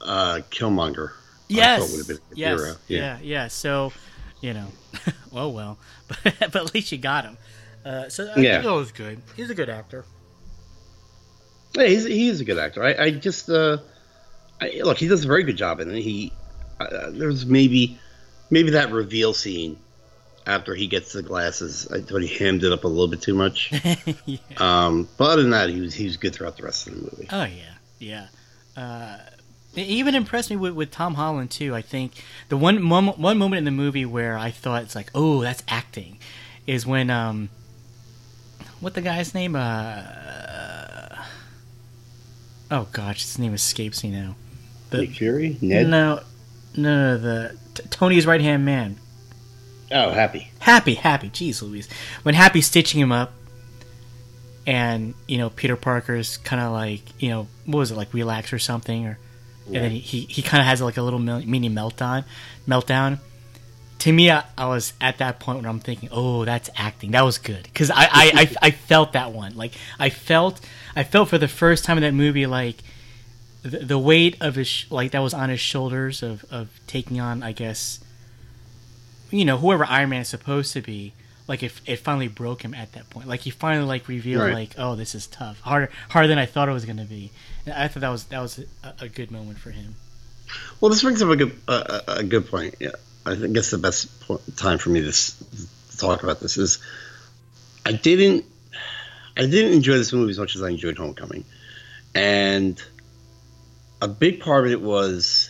uh 0.00 0.40
Killmonger. 0.50 1.12
Yes. 1.48 1.80
thought 1.80 1.90
would 1.90 1.98
have 1.98 2.08
been 2.08 2.16
a 2.32 2.36
yes. 2.36 2.60
hero. 2.60 2.76
Yeah. 2.88 3.18
yeah. 3.22 3.48
So, 3.48 3.92
you 4.40 4.52
know, 4.54 4.66
well, 5.32 5.52
well, 5.52 5.78
but, 6.08 6.18
but 6.38 6.56
at 6.56 6.74
least 6.74 6.92
you 6.92 6.98
got 6.98 7.24
him. 7.24 7.36
Uh, 7.84 8.08
so 8.08 8.24
I 8.36 8.40
Yeah. 8.40 8.60
think 8.60 8.66
it 8.72 8.76
was 8.76 8.92
good. 8.92 9.22
He's 9.36 9.50
a 9.50 9.54
good 9.54 9.70
actor. 9.70 10.04
Yeah, 11.74 11.86
he's 11.86 12.04
he's 12.04 12.40
a 12.40 12.44
good 12.44 12.58
actor. 12.58 12.82
I, 12.84 12.94
I 13.04 13.10
just 13.10 13.48
uh, 13.48 13.78
I, 14.60 14.80
look, 14.82 14.98
he 14.98 15.08
does 15.08 15.24
a 15.24 15.28
very 15.28 15.42
good 15.44 15.56
job, 15.56 15.80
and 15.80 15.90
he 15.92 16.32
uh, 16.80 17.10
there's 17.10 17.46
maybe 17.46 17.98
maybe 18.50 18.70
that 18.70 18.90
reveal 18.92 19.32
scene 19.34 19.78
after 20.48 20.74
he 20.74 20.86
gets 20.86 21.12
the 21.12 21.22
glasses. 21.22 21.86
I 21.92 22.00
thought 22.00 22.22
he 22.22 22.38
hammed 22.38 22.64
it 22.64 22.72
up 22.72 22.84
a 22.84 22.88
little 22.88 23.06
bit 23.06 23.20
too 23.20 23.34
much. 23.34 23.70
yeah. 24.24 24.38
Um, 24.56 25.06
but 25.18 25.30
other 25.30 25.42
than 25.42 25.50
that, 25.52 25.68
he 25.68 25.80
was 25.80 25.94
he 25.94 26.04
was 26.04 26.16
good 26.16 26.34
throughout 26.34 26.56
the 26.56 26.64
rest 26.64 26.86
of 26.88 26.94
the 26.94 27.02
movie. 27.02 27.28
Oh 27.30 27.44
yeah, 27.44 27.74
yeah. 27.98 28.26
Uh, 28.76 29.18
it 29.76 29.86
even 29.86 30.14
impressed 30.14 30.50
me 30.50 30.56
with, 30.56 30.72
with 30.72 30.90
Tom 30.90 31.14
Holland 31.14 31.50
too. 31.50 31.74
I 31.74 31.82
think 31.82 32.12
the 32.48 32.56
one 32.56 32.82
mom- 32.82 33.20
one 33.20 33.38
moment 33.38 33.58
in 33.58 33.64
the 33.64 33.70
movie 33.70 34.06
where 34.06 34.36
I 34.36 34.50
thought 34.50 34.82
it's 34.82 34.94
like, 34.94 35.10
oh, 35.14 35.42
that's 35.42 35.62
acting, 35.68 36.18
is 36.66 36.86
when 36.86 37.10
um, 37.10 37.50
what 38.80 38.94
the 38.94 39.02
guy's 39.02 39.34
name? 39.34 39.54
Uh, 39.54 41.14
oh 42.70 42.88
gosh, 42.92 43.22
his 43.22 43.38
name 43.38 43.52
escapes 43.52 44.02
me 44.02 44.10
now. 44.10 44.34
The, 44.90 45.02
Nick 45.02 45.10
Fury, 45.10 45.58
Ned. 45.60 45.88
No, 45.88 46.22
no, 46.74 47.16
no, 47.16 47.18
the 47.18 47.58
t- 47.74 47.82
Tony's 47.90 48.26
right 48.26 48.40
hand 48.40 48.64
man. 48.64 48.96
Oh, 49.90 50.10
happy. 50.10 50.50
Happy, 50.58 50.94
happy. 50.94 51.30
Jeez 51.30 51.62
Louise. 51.62 51.88
When 52.22 52.34
Happy's 52.34 52.66
stitching 52.66 53.00
him 53.00 53.12
up, 53.12 53.32
and, 54.66 55.14
you 55.26 55.38
know, 55.38 55.48
Peter 55.48 55.76
Parker's 55.76 56.36
kind 56.36 56.60
of 56.60 56.72
like, 56.72 57.00
you 57.18 57.30
know, 57.30 57.48
what 57.64 57.78
was 57.78 57.90
it, 57.90 57.96
like 57.96 58.12
relax 58.12 58.52
or 58.52 58.58
something? 58.58 59.06
or 59.06 59.18
And 59.64 59.76
then 59.76 59.90
he, 59.92 59.98
he, 59.98 60.20
he 60.20 60.42
kind 60.42 60.60
of 60.60 60.66
has 60.66 60.82
like 60.82 60.98
a 60.98 61.02
little 61.02 61.18
mini 61.18 61.70
meltdown. 61.70 62.24
meltdown. 62.66 63.18
To 64.00 64.12
me, 64.12 64.30
I, 64.30 64.44
I 64.58 64.66
was 64.66 64.92
at 65.00 65.18
that 65.18 65.40
point 65.40 65.58
when 65.60 65.66
I'm 65.66 65.80
thinking, 65.80 66.10
oh, 66.12 66.44
that's 66.44 66.68
acting. 66.76 67.12
That 67.12 67.22
was 67.22 67.38
good. 67.38 67.62
Because 67.62 67.90
I, 67.90 68.02
I, 68.02 68.08
I, 68.12 68.56
I 68.60 68.70
felt 68.70 69.14
that 69.14 69.32
one. 69.32 69.56
Like, 69.56 69.72
I 69.98 70.10
felt, 70.10 70.60
I 70.94 71.02
felt 71.02 71.30
for 71.30 71.38
the 71.38 71.48
first 71.48 71.84
time 71.84 71.96
in 71.96 72.02
that 72.02 72.12
movie, 72.14 72.46
like, 72.46 72.76
the, 73.62 73.78
the 73.78 73.98
weight 73.98 74.36
of 74.40 74.54
his, 74.54 74.68
sh- 74.68 74.90
like, 74.90 75.12
that 75.12 75.20
was 75.20 75.32
on 75.32 75.48
his 75.48 75.60
shoulders 75.60 76.22
of, 76.22 76.44
of 76.50 76.68
taking 76.86 77.20
on, 77.20 77.42
I 77.42 77.52
guess, 77.52 78.00
you 79.30 79.44
know 79.44 79.56
whoever 79.58 79.84
Iron 79.84 80.10
Man 80.10 80.22
is 80.22 80.28
supposed 80.28 80.72
to 80.74 80.80
be, 80.80 81.12
like 81.46 81.62
if 81.62 81.80
it 81.86 81.96
finally 81.96 82.28
broke 82.28 82.62
him 82.62 82.74
at 82.74 82.92
that 82.92 83.08
point, 83.10 83.26
like 83.28 83.40
he 83.40 83.50
finally 83.50 83.86
like 83.86 84.08
revealed 84.08 84.42
Right. 84.42 84.54
like 84.54 84.70
oh 84.78 84.94
this 84.96 85.14
is 85.14 85.26
tough, 85.26 85.60
harder 85.60 85.90
harder 86.10 86.28
than 86.28 86.38
I 86.38 86.46
thought 86.46 86.68
it 86.68 86.72
was 86.72 86.84
gonna 86.84 87.04
be. 87.04 87.30
And 87.66 87.74
I 87.74 87.88
thought 87.88 88.00
that 88.00 88.10
was 88.10 88.24
that 88.24 88.40
was 88.40 88.58
a, 88.84 88.94
a 89.04 89.08
good 89.08 89.30
moment 89.30 89.58
for 89.58 89.70
him. 89.70 89.94
Well, 90.80 90.90
this 90.90 91.02
brings 91.02 91.20
up 91.22 91.28
a 91.28 91.36
good 91.36 91.58
a, 91.68 92.02
a 92.18 92.22
good 92.24 92.46
point. 92.48 92.76
Yeah, 92.80 92.90
I 93.26 93.34
think 93.36 93.56
it's 93.56 93.70
the 93.70 93.78
best 93.78 94.20
point, 94.22 94.40
time 94.56 94.78
for 94.78 94.90
me 94.90 95.02
to, 95.02 95.12
to 95.12 95.98
talk 95.98 96.22
about 96.22 96.40
this 96.40 96.56
is 96.56 96.78
I 97.84 97.92
didn't 97.92 98.44
I 99.36 99.42
didn't 99.42 99.72
enjoy 99.72 99.94
this 99.98 100.12
movie 100.12 100.30
as 100.30 100.38
much 100.38 100.56
as 100.56 100.62
I 100.62 100.70
enjoyed 100.70 100.96
Homecoming, 100.98 101.44
and 102.14 102.82
a 104.00 104.08
big 104.08 104.40
part 104.40 104.66
of 104.66 104.72
it 104.72 104.80
was 104.80 105.47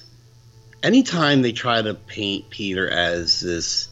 anytime 0.82 1.42
they 1.42 1.52
try 1.52 1.80
to 1.82 1.94
paint 1.94 2.50
Peter 2.50 2.88
as 2.88 3.40
this. 3.40 3.88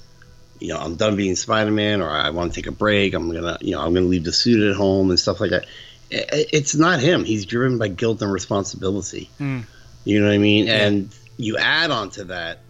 You 0.58 0.68
know, 0.68 0.78
I'm 0.78 0.96
done 0.96 1.16
being 1.16 1.36
Spider-Man, 1.36 2.00
or 2.00 2.08
I 2.08 2.30
want 2.30 2.54
to 2.54 2.56
take 2.58 2.66
a 2.66 2.72
break. 2.72 3.12
I'm 3.12 3.30
gonna, 3.30 3.58
you 3.60 3.72
know, 3.72 3.80
I'm 3.82 3.92
gonna 3.92 4.06
leave 4.06 4.24
the 4.24 4.32
suit 4.32 4.66
at 4.70 4.74
home 4.74 5.10
and 5.10 5.20
stuff 5.20 5.38
like 5.38 5.50
that. 5.50 5.66
I- 6.10 6.24
I- 6.32 6.46
It's 6.50 6.74
not 6.74 6.98
him. 7.00 7.24
He's 7.24 7.44
driven 7.44 7.76
by 7.76 7.88
guilt 7.88 8.22
and 8.22 8.32
responsibility. 8.32 9.28
Hmm. 9.36 9.60
You 10.04 10.20
know 10.20 10.28
what 10.28 10.32
I 10.34 10.38
mean? 10.38 10.68
And 10.68 11.10
you 11.36 11.58
add 11.58 11.90
on 11.90 12.08
to 12.12 12.24
that 12.24 12.60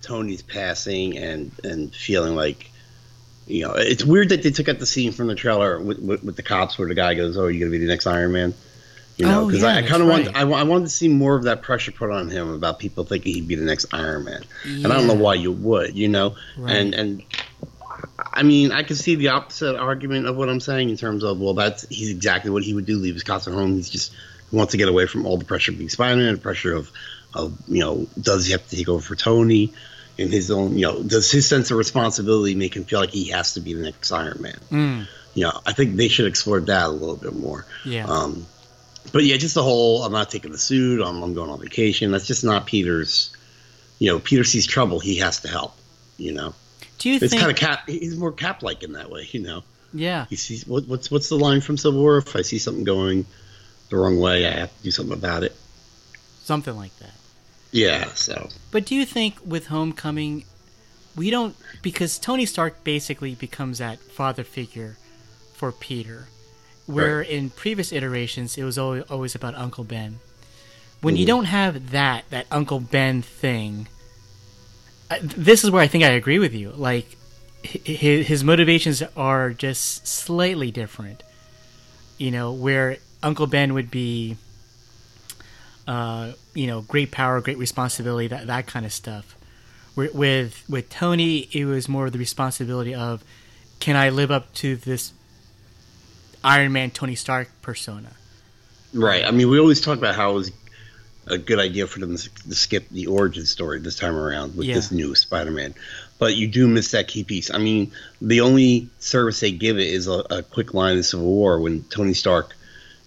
Tony's 0.00 0.40
passing 0.40 1.18
and 1.18 1.50
and 1.62 1.94
feeling 1.94 2.34
like 2.36 2.70
you 3.46 3.66
know 3.66 3.74
it's 3.74 4.02
weird 4.04 4.30
that 4.30 4.42
they 4.42 4.50
took 4.50 4.70
out 4.70 4.78
the 4.78 4.86
scene 4.86 5.12
from 5.12 5.26
the 5.26 5.34
trailer 5.34 5.78
with, 5.78 5.98
with, 5.98 6.24
with 6.24 6.36
the 6.36 6.42
cops 6.42 6.78
where 6.78 6.88
the 6.88 6.94
guy 6.94 7.12
goes, 7.14 7.36
"Oh, 7.36 7.48
you're 7.48 7.60
gonna 7.60 7.70
be 7.70 7.84
the 7.84 7.86
next 7.92 8.06
Iron 8.06 8.32
Man." 8.32 8.54
You 9.20 9.26
know, 9.26 9.42
Oh, 9.42 9.46
because 9.46 9.62
yeah, 9.62 9.68
I, 9.68 9.78
I 9.78 9.82
kind 9.82 10.02
of 10.02 10.08
right. 10.08 10.26
wanted 10.26 10.36
I, 10.36 10.40
I 10.42 10.62
wanted 10.64 10.84
to 10.86 10.90
see 10.90 11.08
more 11.08 11.36
of 11.36 11.44
that 11.44 11.62
pressure 11.62 11.92
put 11.92 12.10
on 12.10 12.30
him 12.30 12.52
about 12.52 12.78
people 12.78 13.04
thinking 13.04 13.34
he'd 13.34 13.48
be 13.48 13.54
the 13.54 13.64
next 13.64 13.86
Iron 13.92 14.24
Man, 14.24 14.42
and 14.64 14.86
I 14.86 14.96
don't 14.96 15.06
know 15.06 15.14
why 15.14 15.34
you 15.34 15.52
would, 15.52 15.94
you 15.94 16.08
know, 16.08 16.36
Right. 16.56 16.76
and 16.76 16.94
and. 16.94 17.22
I 18.32 18.42
mean, 18.44 18.70
I 18.72 18.82
can 18.82 18.96
see 18.96 19.14
the 19.16 19.28
opposite 19.28 19.76
argument 19.78 20.26
of 20.26 20.36
what 20.36 20.48
I'm 20.48 20.60
saying 20.60 20.88
in 20.88 20.96
terms 20.96 21.22
of, 21.24 21.38
well, 21.40 21.52
that's 21.54 21.86
he's 21.88 22.10
exactly 22.10 22.50
what 22.50 22.62
he 22.62 22.72
would 22.74 22.86
do. 22.86 22.96
Leave 22.96 23.14
his 23.14 23.28
at 23.28 23.42
home. 23.46 23.74
He's 23.74 23.90
just 23.90 24.12
he 24.50 24.56
wants 24.56 24.70
to 24.72 24.78
get 24.78 24.88
away 24.88 25.06
from 25.06 25.26
all 25.26 25.36
the 25.36 25.44
pressure 25.44 25.72
of 25.72 25.78
being 25.78 25.90
Spider-Man, 25.90 26.34
the 26.34 26.40
pressure 26.40 26.72
of, 26.74 26.90
of 27.34 27.56
you 27.68 27.80
know, 27.80 28.06
does 28.20 28.46
he 28.46 28.52
have 28.52 28.66
to 28.68 28.76
take 28.76 28.88
over 28.88 29.02
for 29.02 29.16
Tony, 29.16 29.72
and 30.18 30.30
his 30.32 30.50
own, 30.50 30.76
you 30.78 30.82
know, 30.86 31.02
does 31.02 31.30
his 31.30 31.46
sense 31.46 31.70
of 31.70 31.76
responsibility 31.76 32.54
make 32.54 32.74
him 32.74 32.84
feel 32.84 33.00
like 33.00 33.10
he 33.10 33.28
has 33.30 33.54
to 33.54 33.60
be 33.60 33.74
the 33.74 33.82
next 33.82 34.10
Iron 34.12 34.40
Man? 34.40 34.58
Mm, 34.70 35.06
You 35.34 35.44
know, 35.44 35.60
I 35.66 35.72
think 35.72 35.96
they 35.96 36.08
should 36.08 36.26
explore 36.26 36.60
that 36.60 36.86
a 36.86 36.90
little 36.90 37.16
bit 37.16 37.34
more. 37.34 37.66
yeah, 37.84 38.06
Um, 38.06 38.46
but 39.12 39.24
yeah, 39.24 39.36
just 39.36 39.54
the 39.54 39.62
whole 39.62 40.02
I'm 40.04 40.12
not 40.12 40.30
taking 40.30 40.52
the 40.52 40.58
suit. 40.58 41.02
I'm, 41.02 41.22
I'm 41.22 41.34
going 41.34 41.50
on 41.50 41.60
vacation. 41.60 42.10
That's 42.10 42.26
just 42.26 42.44
not 42.44 42.66
Peter's. 42.66 43.34
You 43.98 44.12
know, 44.12 44.18
Peter 44.18 44.44
sees 44.44 44.66
trouble. 44.66 44.98
He 45.00 45.16
has 45.18 45.40
to 45.40 45.48
help. 45.48 45.74
You 46.16 46.32
know, 46.32 46.54
do 46.98 47.08
you 47.10 47.16
it's 47.16 47.28
think? 47.30 47.40
kind 47.40 47.50
of 47.50 47.56
cap. 47.56 47.88
He's 47.88 48.16
more 48.16 48.32
cap 48.32 48.62
like 48.62 48.82
in 48.82 48.92
that 48.92 49.10
way. 49.10 49.28
You 49.30 49.40
know, 49.40 49.62
yeah, 49.92 50.26
he 50.30 50.36
sees 50.36 50.66
what, 50.66 50.86
what's 50.86 51.10
what's 51.10 51.28
the 51.28 51.36
line 51.38 51.60
from 51.60 51.76
Civil 51.78 52.00
War? 52.00 52.18
If 52.18 52.34
I 52.36 52.42
see 52.42 52.58
something 52.58 52.84
going 52.84 53.26
the 53.88 53.96
wrong 53.96 54.18
way, 54.18 54.46
I 54.46 54.50
have 54.52 54.76
to 54.76 54.82
do 54.82 54.90
something 54.90 55.16
about 55.16 55.42
it. 55.42 55.54
something 56.44 56.76
like 56.76 56.96
that. 56.98 57.14
Yeah. 57.72 58.06
So 58.14 58.48
But 58.70 58.84
do 58.84 58.94
you 58.94 59.04
think 59.06 59.36
with 59.44 59.66
Homecoming, 59.66 60.44
we 61.16 61.30
don't 61.30 61.56
because 61.82 62.18
Tony 62.18 62.46
Stark 62.46 62.84
basically 62.84 63.34
becomes 63.34 63.78
that 63.78 63.98
father 64.00 64.44
figure 64.44 64.96
for 65.54 65.72
Peter, 65.72 66.28
where 66.90 67.18
Right. 67.18 67.28
in 67.30 67.50
previous 67.50 67.92
iterations 67.92 68.56
it 68.58 68.64
was 68.64 68.76
always, 68.78 69.04
always 69.04 69.34
about 69.34 69.54
Uncle 69.54 69.84
Ben. 69.84 70.18
When 71.00 71.16
you 71.16 71.24
Mhm. 71.24 71.28
don't 71.28 71.44
have 71.46 71.90
that 71.92 72.24
that 72.30 72.46
Uncle 72.50 72.80
Ben 72.80 73.22
thing, 73.22 73.88
I, 75.10 75.18
this 75.22 75.64
is 75.64 75.70
where 75.70 75.82
I 75.82 75.86
think 75.88 76.04
I 76.04 76.08
agree 76.08 76.38
with 76.38 76.54
you. 76.54 76.72
Like 76.76 77.16
his, 77.62 78.26
his 78.26 78.44
motivations 78.44 79.02
are 79.16 79.50
just 79.50 80.06
slightly 80.06 80.70
different. 80.70 81.22
You 82.18 82.30
know, 82.30 82.52
where 82.52 82.98
Uncle 83.22 83.46
Ben 83.46 83.72
would 83.74 83.90
be 83.90 84.36
uh, 85.86 86.32
you 86.54 86.66
know, 86.66 86.82
great 86.82 87.10
power, 87.10 87.40
great 87.40 87.58
responsibility, 87.58 88.28
that 88.28 88.46
that 88.46 88.66
kind 88.66 88.84
of 88.86 88.92
stuff. 88.92 89.36
With 89.96 90.14
with, 90.14 90.62
with 90.68 90.88
Tony, 90.90 91.48
it 91.52 91.64
was 91.64 91.88
more 91.88 92.06
of 92.06 92.12
the 92.12 92.18
responsibility 92.18 92.94
of, 92.94 93.24
can 93.80 93.96
I 93.96 94.10
live 94.10 94.30
up 94.30 94.52
to 94.56 94.76
this 94.76 95.12
Iron 96.44 96.72
Man 96.72 96.90
Tony 96.90 97.14
Stark 97.14 97.48
persona? 97.62 98.10
right. 98.92 99.24
I 99.24 99.30
mean, 99.30 99.48
we 99.48 99.58
always 99.60 99.80
talk 99.80 99.98
about 99.98 100.14
how 100.16 100.30
it 100.32 100.34
was 100.34 100.52
a 101.26 101.38
good 101.38 101.60
idea 101.60 101.86
for 101.86 102.00
them 102.00 102.16
to 102.16 102.54
skip 102.56 102.88
the 102.88 103.06
origin 103.06 103.46
story 103.46 103.78
this 103.78 103.94
time 103.96 104.16
around 104.16 104.56
with 104.56 104.66
Yeah. 104.66 104.74
this 104.74 104.90
new 104.90 105.14
Spider-Man. 105.14 105.74
But 106.18 106.34
you 106.34 106.48
do 106.48 106.66
miss 106.66 106.90
that 106.90 107.06
key 107.06 107.22
piece. 107.22 107.52
I 107.52 107.58
mean, 107.58 107.92
the 108.20 108.40
only 108.40 108.88
service 108.98 109.38
they 109.38 109.52
give 109.52 109.78
it 109.78 109.86
is 109.86 110.08
a, 110.08 110.24
a 110.30 110.42
quick 110.42 110.74
line 110.74 110.96
in 110.96 111.02
Civil 111.04 111.26
War 111.26 111.60
when 111.60 111.84
Tony 111.84 112.14
Stark 112.14 112.56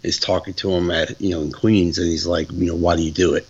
is 0.03 0.19
talking 0.19 0.53
to 0.55 0.71
him 0.71 0.89
at 0.89 1.19
you 1.21 1.31
know 1.31 1.41
in 1.41 1.51
Queens, 1.51 1.97
and 1.97 2.07
he's 2.07 2.25
like, 2.25 2.49
you 2.51 2.65
know, 2.67 2.75
why 2.75 2.95
do 2.95 3.01
you 3.03 3.11
do 3.11 3.33
it? 3.33 3.45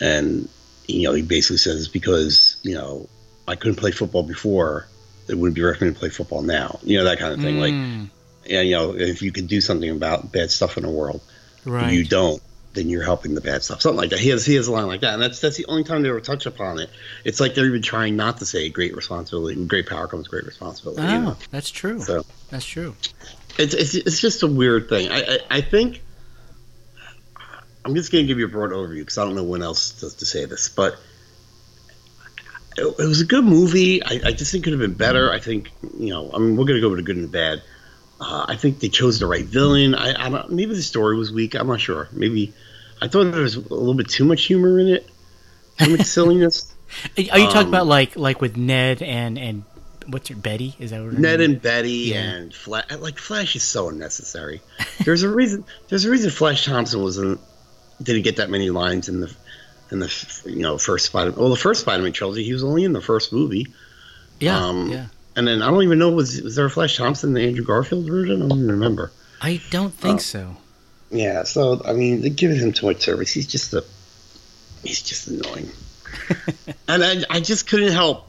And 0.00 0.48
you 0.86 1.02
know, 1.08 1.12
he 1.14 1.22
basically 1.22 1.58
says 1.58 1.88
because 1.88 2.56
you 2.62 2.74
know 2.74 3.08
I 3.48 3.56
couldn't 3.56 3.76
play 3.76 3.90
football 3.90 4.22
before, 4.22 4.86
it 5.28 5.34
wouldn't 5.36 5.54
be 5.56 5.62
recommended 5.62 5.94
to 5.94 6.00
play 6.00 6.08
football 6.10 6.42
now. 6.42 6.78
You 6.84 6.98
know 6.98 7.04
that 7.04 7.18
kind 7.18 7.34
of 7.34 7.40
thing. 7.40 7.58
Like, 7.58 7.72
Mm, 7.74 7.74
and 7.74 8.10
you 8.48 8.72
know, 8.72 8.94
if 8.96 9.22
you 9.22 9.32
could 9.32 9.46
do 9.48 9.60
something 9.60 9.90
about 9.90 10.32
bad 10.32 10.50
stuff 10.50 10.76
in 10.76 10.82
the 10.84 10.90
world, 10.90 11.20
right. 11.64 11.92
you 11.92 12.04
don't, 12.04 12.42
then 12.74 12.88
you're 12.88 13.02
helping 13.02 13.34
the 13.34 13.40
bad 13.40 13.62
stuff. 13.62 13.80
Something 13.80 13.98
like 13.98 14.10
that. 14.10 14.18
He 14.20 14.28
has 14.30 14.44
he 14.46 14.54
has 14.56 14.68
a 14.68 14.72
line 14.72 14.86
like 14.86 15.00
that, 15.00 15.14
and 15.14 15.22
that's 15.22 15.40
that's 15.40 15.56
the 15.56 15.66
only 15.66 15.84
time 15.84 16.02
they 16.02 16.08
ever 16.08 16.20
touch 16.20 16.46
upon 16.46 16.78
it. 16.78 16.90
It's 17.24 17.40
like 17.40 17.54
they're 17.54 17.66
even 17.66 17.82
trying 17.82 18.16
not 18.16 18.38
to 18.38 18.46
say 18.46 18.68
great 18.68 18.94
responsibility. 18.96 19.64
Great 19.66 19.88
power 19.88 20.06
comes 20.06 20.28
great 20.28 20.44
responsibility. 20.46 21.02
you 21.02 21.08
Oh, 21.08 21.20
know? 21.22 21.36
that's 21.50 21.70
true. 21.70 22.00
So 22.00 22.24
That's 22.50 22.64
true. 22.66 22.94
it's, 23.58 23.74
it's 23.74 23.94
it's 23.94 24.20
just 24.20 24.42
a 24.42 24.46
weird 24.46 24.88
thing. 24.88 25.10
I 25.10 25.20
I, 25.22 25.38
I 25.50 25.60
think 25.60 26.02
I'm 27.84 27.94
just 27.94 28.12
gonna 28.12 28.24
give 28.24 28.38
you 28.38 28.44
a 28.44 28.48
broad 28.48 28.70
overview 28.70 29.00
because 29.00 29.18
I 29.18 29.24
don't 29.24 29.34
know 29.34 29.44
when 29.44 29.62
else 29.62 29.92
to, 30.00 30.16
to 30.16 30.24
say 30.26 30.44
this, 30.44 30.68
but. 30.68 30.96
It, 32.76 32.84
it 32.86 33.06
was 33.08 33.20
a 33.20 33.24
good 33.24 33.44
movie. 33.44 34.00
I, 34.04 34.20
I 34.26 34.30
just 34.32 34.52
think 34.52 34.62
it 34.62 34.70
could 34.70 34.72
have 34.74 34.88
been 34.88 34.96
better. 34.96 35.32
I 35.32 35.40
think 35.40 35.72
you 35.98 36.10
know. 36.10 36.30
I 36.32 36.38
mean, 36.38 36.56
we're 36.56 36.64
gonna 36.64 36.80
go 36.80 36.88
with 36.88 36.98
the 36.98 37.02
good 37.02 37.16
and 37.16 37.24
the 37.24 37.28
bad. 37.28 37.60
Uh, 38.20 38.44
I 38.48 38.56
think 38.56 38.80
they 38.80 38.88
chose 38.88 39.18
the 39.20 39.26
right 39.26 39.44
villain. 39.44 39.94
I, 39.94 40.26
I 40.26 40.28
don't. 40.28 40.50
Maybe 40.50 40.74
the 40.74 40.82
story 40.82 41.16
was 41.16 41.30
weak. 41.32 41.54
I'm 41.54 41.68
not 41.68 41.80
sure. 41.80 42.08
Maybe 42.12 42.52
I 43.00 43.06
thought 43.08 43.30
there 43.30 43.42
was 43.42 43.54
a 43.56 43.60
little 43.60 43.94
bit 43.94 44.08
too 44.08 44.24
much 44.24 44.44
humor 44.44 44.80
in 44.80 44.88
it. 44.88 45.08
Too 45.78 45.96
much 45.96 46.06
silliness. 46.06 46.72
Are 47.16 47.20
you 47.38 47.46
talking 47.46 47.58
Um, 47.62 47.68
about 47.68 47.86
like 47.86 48.16
like 48.16 48.40
with 48.40 48.56
Ned 48.56 49.02
and 49.02 49.38
and 49.38 49.62
what's 50.08 50.30
your 50.30 50.38
Betty? 50.38 50.74
Is 50.80 50.90
that 50.90 51.04
what 51.04 51.12
Ned 51.14 51.40
and 51.40 51.60
Betty 51.62 51.90
Yeah. 52.10 52.22
and 52.22 52.52
Flash. 52.54 52.90
Like 52.98 53.18
Flash 53.18 53.54
is 53.54 53.62
so 53.62 53.88
unnecessary. 53.88 54.62
There's 55.04 55.22
a 55.22 55.28
reason. 55.28 55.64
There's 55.88 56.04
a 56.04 56.10
reason 56.10 56.30
Flash 56.30 56.64
Thompson 56.64 57.02
wasn't 57.02 57.40
didn't 58.02 58.22
get 58.22 58.36
that 58.36 58.50
many 58.50 58.70
lines 58.70 59.08
in 59.08 59.20
the 59.20 59.32
in 59.92 60.00
the 60.00 60.40
you 60.44 60.62
know 60.62 60.76
first 60.76 61.06
Spider. 61.06 61.30
Well, 61.32 61.50
the 61.50 61.56
first 61.56 61.82
Spider-Man 61.82 62.12
trilogy, 62.12 62.42
he 62.42 62.52
was 62.52 62.64
only 62.64 62.82
in 62.84 62.92
the 62.92 63.00
first 63.00 63.32
movie. 63.32 63.68
Yeah, 64.40 64.58
um, 64.66 64.90
yeah. 64.90 65.06
And 65.38 65.46
then 65.46 65.62
I 65.62 65.70
don't 65.70 65.82
even 65.84 65.98
know 65.98 66.10
was 66.10 66.42
was 66.42 66.56
there 66.56 66.66
a 66.66 66.70
Flash 66.70 66.96
Thompson 66.96 67.32
the 67.32 67.42
Andrew 67.46 67.64
Garfield 67.64 68.06
version? 68.06 68.42
I 68.42 68.48
don't 68.48 68.58
even 68.58 68.70
remember. 68.72 69.12
I 69.40 69.60
don't 69.70 69.94
think 69.94 70.16
Oh. 70.16 70.18
so. 70.18 70.56
Yeah, 71.10 71.44
so 71.44 71.80
I 71.84 71.92
mean, 71.92 72.20
they 72.22 72.30
give 72.30 72.50
him 72.50 72.72
too 72.72 72.86
much 72.86 73.00
service. 73.02 73.30
He's 73.30 73.46
just 73.46 73.72
a, 73.72 73.84
he's 74.82 75.00
just 75.00 75.28
annoying. 75.28 75.70
and 76.88 77.04
I, 77.04 77.22
I 77.30 77.40
just 77.40 77.68
couldn't 77.68 77.92
help 77.92 78.26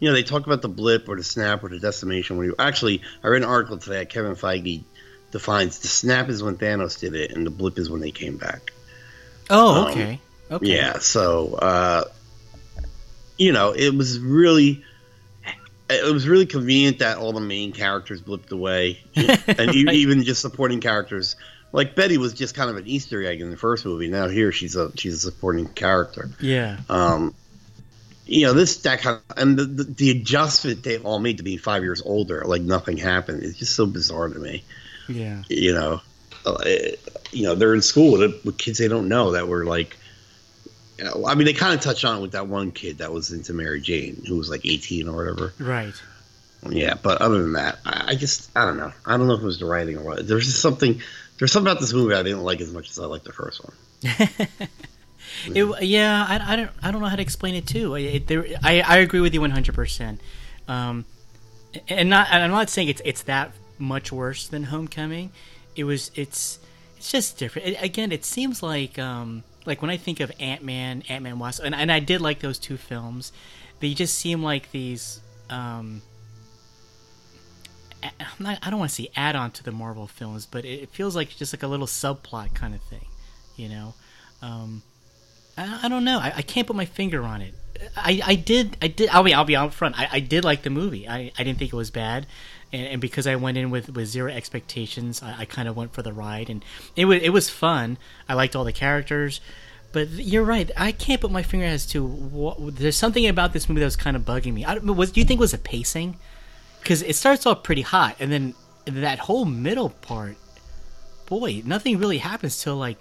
you 0.00 0.08
know, 0.08 0.14
they 0.14 0.22
talk 0.22 0.46
about 0.46 0.62
the 0.62 0.68
blip 0.68 1.08
or 1.08 1.16
the 1.16 1.24
snap 1.24 1.64
or 1.64 1.68
the 1.68 1.78
decimation. 1.78 2.36
Where 2.36 2.46
you 2.46 2.54
actually, 2.58 3.02
I 3.22 3.28
read 3.28 3.42
an 3.42 3.48
article 3.48 3.78
today 3.78 3.98
that 3.98 4.10
Kevin 4.10 4.34
Feige 4.34 4.82
defines 5.32 5.80
the 5.80 5.88
snap 5.88 6.28
is 6.28 6.42
when 6.42 6.56
Thanos 6.56 6.98
did 7.00 7.14
it, 7.14 7.32
and 7.32 7.44
the 7.44 7.50
blip 7.50 7.78
is 7.78 7.90
when 7.90 8.00
they 8.00 8.10
came 8.12 8.36
back. 8.36 8.72
Oh, 9.50 9.82
Um, 9.86 9.90
okay. 9.90 10.20
Okay. 10.50 10.66
Yeah, 10.76 10.98
so 10.98 11.54
uh, 11.54 12.04
you 13.36 13.52
know, 13.52 13.72
it 13.72 13.94
was 13.94 14.18
really 14.18 14.84
it 15.90 16.12
was 16.12 16.28
really 16.28 16.46
convenient 16.46 16.98
that 17.00 17.18
all 17.18 17.32
the 17.32 17.40
main 17.40 17.72
characters 17.72 18.20
blipped 18.22 18.50
away, 18.50 19.00
and 19.16 19.74
e- 19.74 19.84
Right. 19.86 19.94
even 19.96 20.22
just 20.24 20.40
supporting 20.40 20.80
characters. 20.80 21.36
Like 21.72 21.94
Betty 21.94 22.16
was 22.16 22.32
just 22.32 22.54
kind 22.54 22.70
of 22.70 22.76
an 22.76 22.86
Easter 22.86 23.22
egg 23.24 23.40
in 23.42 23.50
the 23.50 23.56
first 23.56 23.84
movie. 23.84 24.08
Now 24.08 24.28
here 24.28 24.52
she's 24.52 24.74
a 24.76 24.90
she's 24.96 25.14
a 25.14 25.18
supporting 25.18 25.66
character. 25.68 26.30
Yeah. 26.40 26.78
Um, 26.88 27.34
you 28.26 28.46
know 28.46 28.52
this 28.54 28.78
that 28.78 29.00
kind 29.00 29.20
of 29.30 29.38
and 29.38 29.58
the, 29.58 29.64
the, 29.64 29.84
the 29.84 30.10
adjustment 30.10 30.82
they 30.82 30.98
all 30.98 31.18
made 31.18 31.38
to 31.38 31.42
being 31.42 31.58
five 31.58 31.82
years 31.82 32.00
older, 32.02 32.42
like 32.46 32.62
nothing 32.62 32.96
happened. 32.96 33.42
It's 33.42 33.58
just 33.58 33.74
so 33.74 33.84
bizarre 33.86 34.28
to 34.28 34.38
me 34.38 34.64
Yeah. 35.08 35.42
you 35.48 35.72
know, 35.74 36.00
uh, 36.46 36.58
you 37.32 37.44
know, 37.44 37.54
they're 37.54 37.74
in 37.74 37.82
school 37.82 38.12
with, 38.18 38.44
with 38.44 38.56
kids 38.58 38.78
they 38.78 38.88
don't 38.88 39.08
know 39.08 39.32
that 39.32 39.46
were 39.48 39.64
like, 39.66 39.96
I 41.00 41.34
mean, 41.34 41.44
they 41.44 41.52
kind 41.52 41.74
of 41.74 41.80
touched 41.80 42.04
on 42.04 42.18
it 42.18 42.22
with 42.22 42.32
that 42.32 42.48
one 42.48 42.72
kid 42.72 42.98
that 42.98 43.12
was 43.12 43.30
into 43.30 43.52
Mary 43.52 43.80
Jane 43.80 44.22
who 44.26 44.36
was 44.36 44.50
like 44.50 44.66
18 44.66 45.08
or 45.08 45.16
whatever. 45.16 45.52
Right. 45.58 45.94
Yeah, 46.68 46.94
but 47.00 47.20
other 47.20 47.40
than 47.40 47.52
that, 47.52 47.78
I, 47.84 48.04
I 48.08 48.14
just, 48.16 48.50
I 48.56 48.64
don't 48.64 48.76
know. 48.76 48.92
I 49.06 49.16
don't 49.16 49.28
know 49.28 49.34
if 49.34 49.40
it 49.40 49.46
was 49.46 49.60
the 49.60 49.66
writing 49.66 49.96
or 49.96 50.02
what. 50.02 50.26
There's 50.26 50.46
just 50.46 50.60
something, 50.60 51.00
there's 51.38 51.52
something 51.52 51.70
about 51.70 51.80
this 51.80 51.92
movie 51.92 52.14
I 52.14 52.24
didn't 52.24 52.42
like 52.42 52.60
as 52.60 52.72
much 52.72 52.90
as 52.90 52.98
I 52.98 53.04
liked 53.04 53.24
the 53.24 53.32
first 53.32 53.62
one. 53.64 54.48
It, 55.46 55.82
yeah, 55.82 56.26
I, 56.28 56.52
I 56.52 56.56
don't 56.56 56.70
I 56.82 56.90
don't 56.90 57.00
know 57.00 57.08
how 57.08 57.16
to 57.16 57.22
explain 57.22 57.54
it 57.54 57.66
too. 57.66 57.94
It, 57.94 58.26
there, 58.26 58.46
I 58.62 58.80
I 58.80 58.96
agree 58.98 59.20
with 59.20 59.34
you 59.34 59.40
one 59.40 59.50
hundred 59.50 59.74
percent. 59.74 60.20
Um, 60.66 61.04
and 61.88 62.10
not 62.10 62.28
and 62.30 62.42
I'm 62.42 62.50
not 62.50 62.70
saying 62.70 62.88
it's 62.88 63.02
it's 63.04 63.22
that 63.22 63.52
much 63.78 64.10
worse 64.10 64.48
than 64.48 64.64
Homecoming. 64.64 65.30
It 65.76 65.84
was 65.84 66.10
it's 66.14 66.58
it's 66.96 67.12
just 67.12 67.38
different. 67.38 67.68
It, 67.68 67.82
again, 67.82 68.12
it 68.12 68.24
seems 68.24 68.62
like 68.62 68.98
um 68.98 69.44
like 69.68 69.82
when 69.82 69.90
I 69.90 69.96
think 69.96 70.20
of 70.20 70.32
Ant 70.40 70.64
Man, 70.64 71.04
Ant 71.08 71.22
Man 71.22 71.38
Wasp, 71.38 71.62
and, 71.62 71.74
and 71.74 71.92
I 71.92 72.00
did 72.00 72.20
like 72.20 72.40
those 72.40 72.58
two 72.58 72.76
films. 72.76 73.32
They 73.80 73.94
just 73.94 74.14
seem 74.16 74.42
like 74.42 74.72
these. 74.72 75.20
Um, 75.50 76.02
not, 78.38 78.58
I 78.62 78.70
don't 78.70 78.78
want 78.78 78.90
to 78.90 79.02
say 79.02 79.10
add 79.14 79.36
on 79.36 79.50
to 79.52 79.62
the 79.62 79.72
Marvel 79.72 80.06
films, 80.06 80.46
but 80.46 80.64
it, 80.64 80.82
it 80.82 80.88
feels 80.90 81.14
like 81.14 81.28
just 81.30 81.52
like 81.52 81.62
a 81.62 81.66
little 81.66 81.86
subplot 81.86 82.54
kind 82.54 82.74
of 82.74 82.80
thing, 82.82 83.06
you 83.56 83.68
know. 83.68 83.94
Um, 84.42 84.82
I, 85.56 85.80
I 85.84 85.88
don't 85.88 86.04
know. 86.04 86.18
I, 86.18 86.32
I 86.36 86.42
can't 86.42 86.66
put 86.66 86.76
my 86.76 86.84
finger 86.84 87.22
on 87.22 87.42
it. 87.42 87.54
I, 87.96 88.20
I 88.24 88.34
did 88.34 88.76
I 88.82 88.88
did 88.88 89.08
I'll 89.10 89.22
be 89.22 89.34
I'll 89.34 89.44
be 89.44 89.56
out 89.56 89.72
front. 89.72 89.98
I, 89.98 90.08
I 90.12 90.20
did 90.20 90.44
like 90.44 90.62
the 90.62 90.70
movie. 90.70 91.08
I, 91.08 91.32
I 91.38 91.44
didn't 91.44 91.58
think 91.58 91.72
it 91.72 91.76
was 91.76 91.90
bad, 91.90 92.26
and, 92.72 92.86
and 92.86 93.00
because 93.00 93.26
I 93.26 93.36
went 93.36 93.58
in 93.58 93.70
with, 93.70 93.90
with 93.90 94.06
zero 94.06 94.30
expectations, 94.30 95.22
I, 95.22 95.40
I 95.40 95.44
kind 95.44 95.68
of 95.68 95.76
went 95.76 95.92
for 95.92 96.02
the 96.02 96.12
ride, 96.12 96.50
and 96.50 96.64
it 96.96 97.06
was 97.06 97.22
it 97.22 97.30
was 97.30 97.48
fun. 97.48 97.98
I 98.28 98.34
liked 98.34 98.54
all 98.54 98.64
the 98.64 98.72
characters, 98.72 99.40
but 99.92 100.08
you're 100.08 100.44
right. 100.44 100.70
I 100.76 100.92
can't 100.92 101.20
put 101.20 101.30
my 101.30 101.42
finger 101.42 101.66
as 101.66 101.86
to 101.86 102.04
what. 102.04 102.76
There's 102.76 102.96
something 102.96 103.26
about 103.26 103.52
this 103.52 103.68
movie 103.68 103.80
that 103.80 103.86
was 103.86 103.96
kind 103.96 104.16
of 104.16 104.22
bugging 104.22 104.54
me. 104.54 104.64
I 104.64 104.74
don't, 104.74 104.96
was 104.96 105.12
do 105.12 105.20
you 105.20 105.26
think 105.26 105.40
was 105.40 105.54
a 105.54 105.58
pacing? 105.58 106.16
Because 106.80 107.02
it 107.02 107.16
starts 107.16 107.46
off 107.46 107.62
pretty 107.62 107.82
hot, 107.82 108.16
and 108.20 108.30
then 108.30 108.54
that 108.86 109.18
whole 109.18 109.44
middle 109.44 109.90
part, 109.90 110.36
boy, 111.26 111.62
nothing 111.64 111.98
really 111.98 112.18
happens 112.18 112.62
till 112.62 112.76
like 112.76 112.98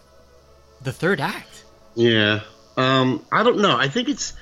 the 0.81 0.91
third 0.91 1.19
act. 1.19 1.63
Yeah. 1.95 2.41
Um, 2.75 3.25
I 3.31 3.43
don't 3.43 3.59
know. 3.59 3.75
I 3.75 3.87
think 3.87 4.09
it's 4.09 4.33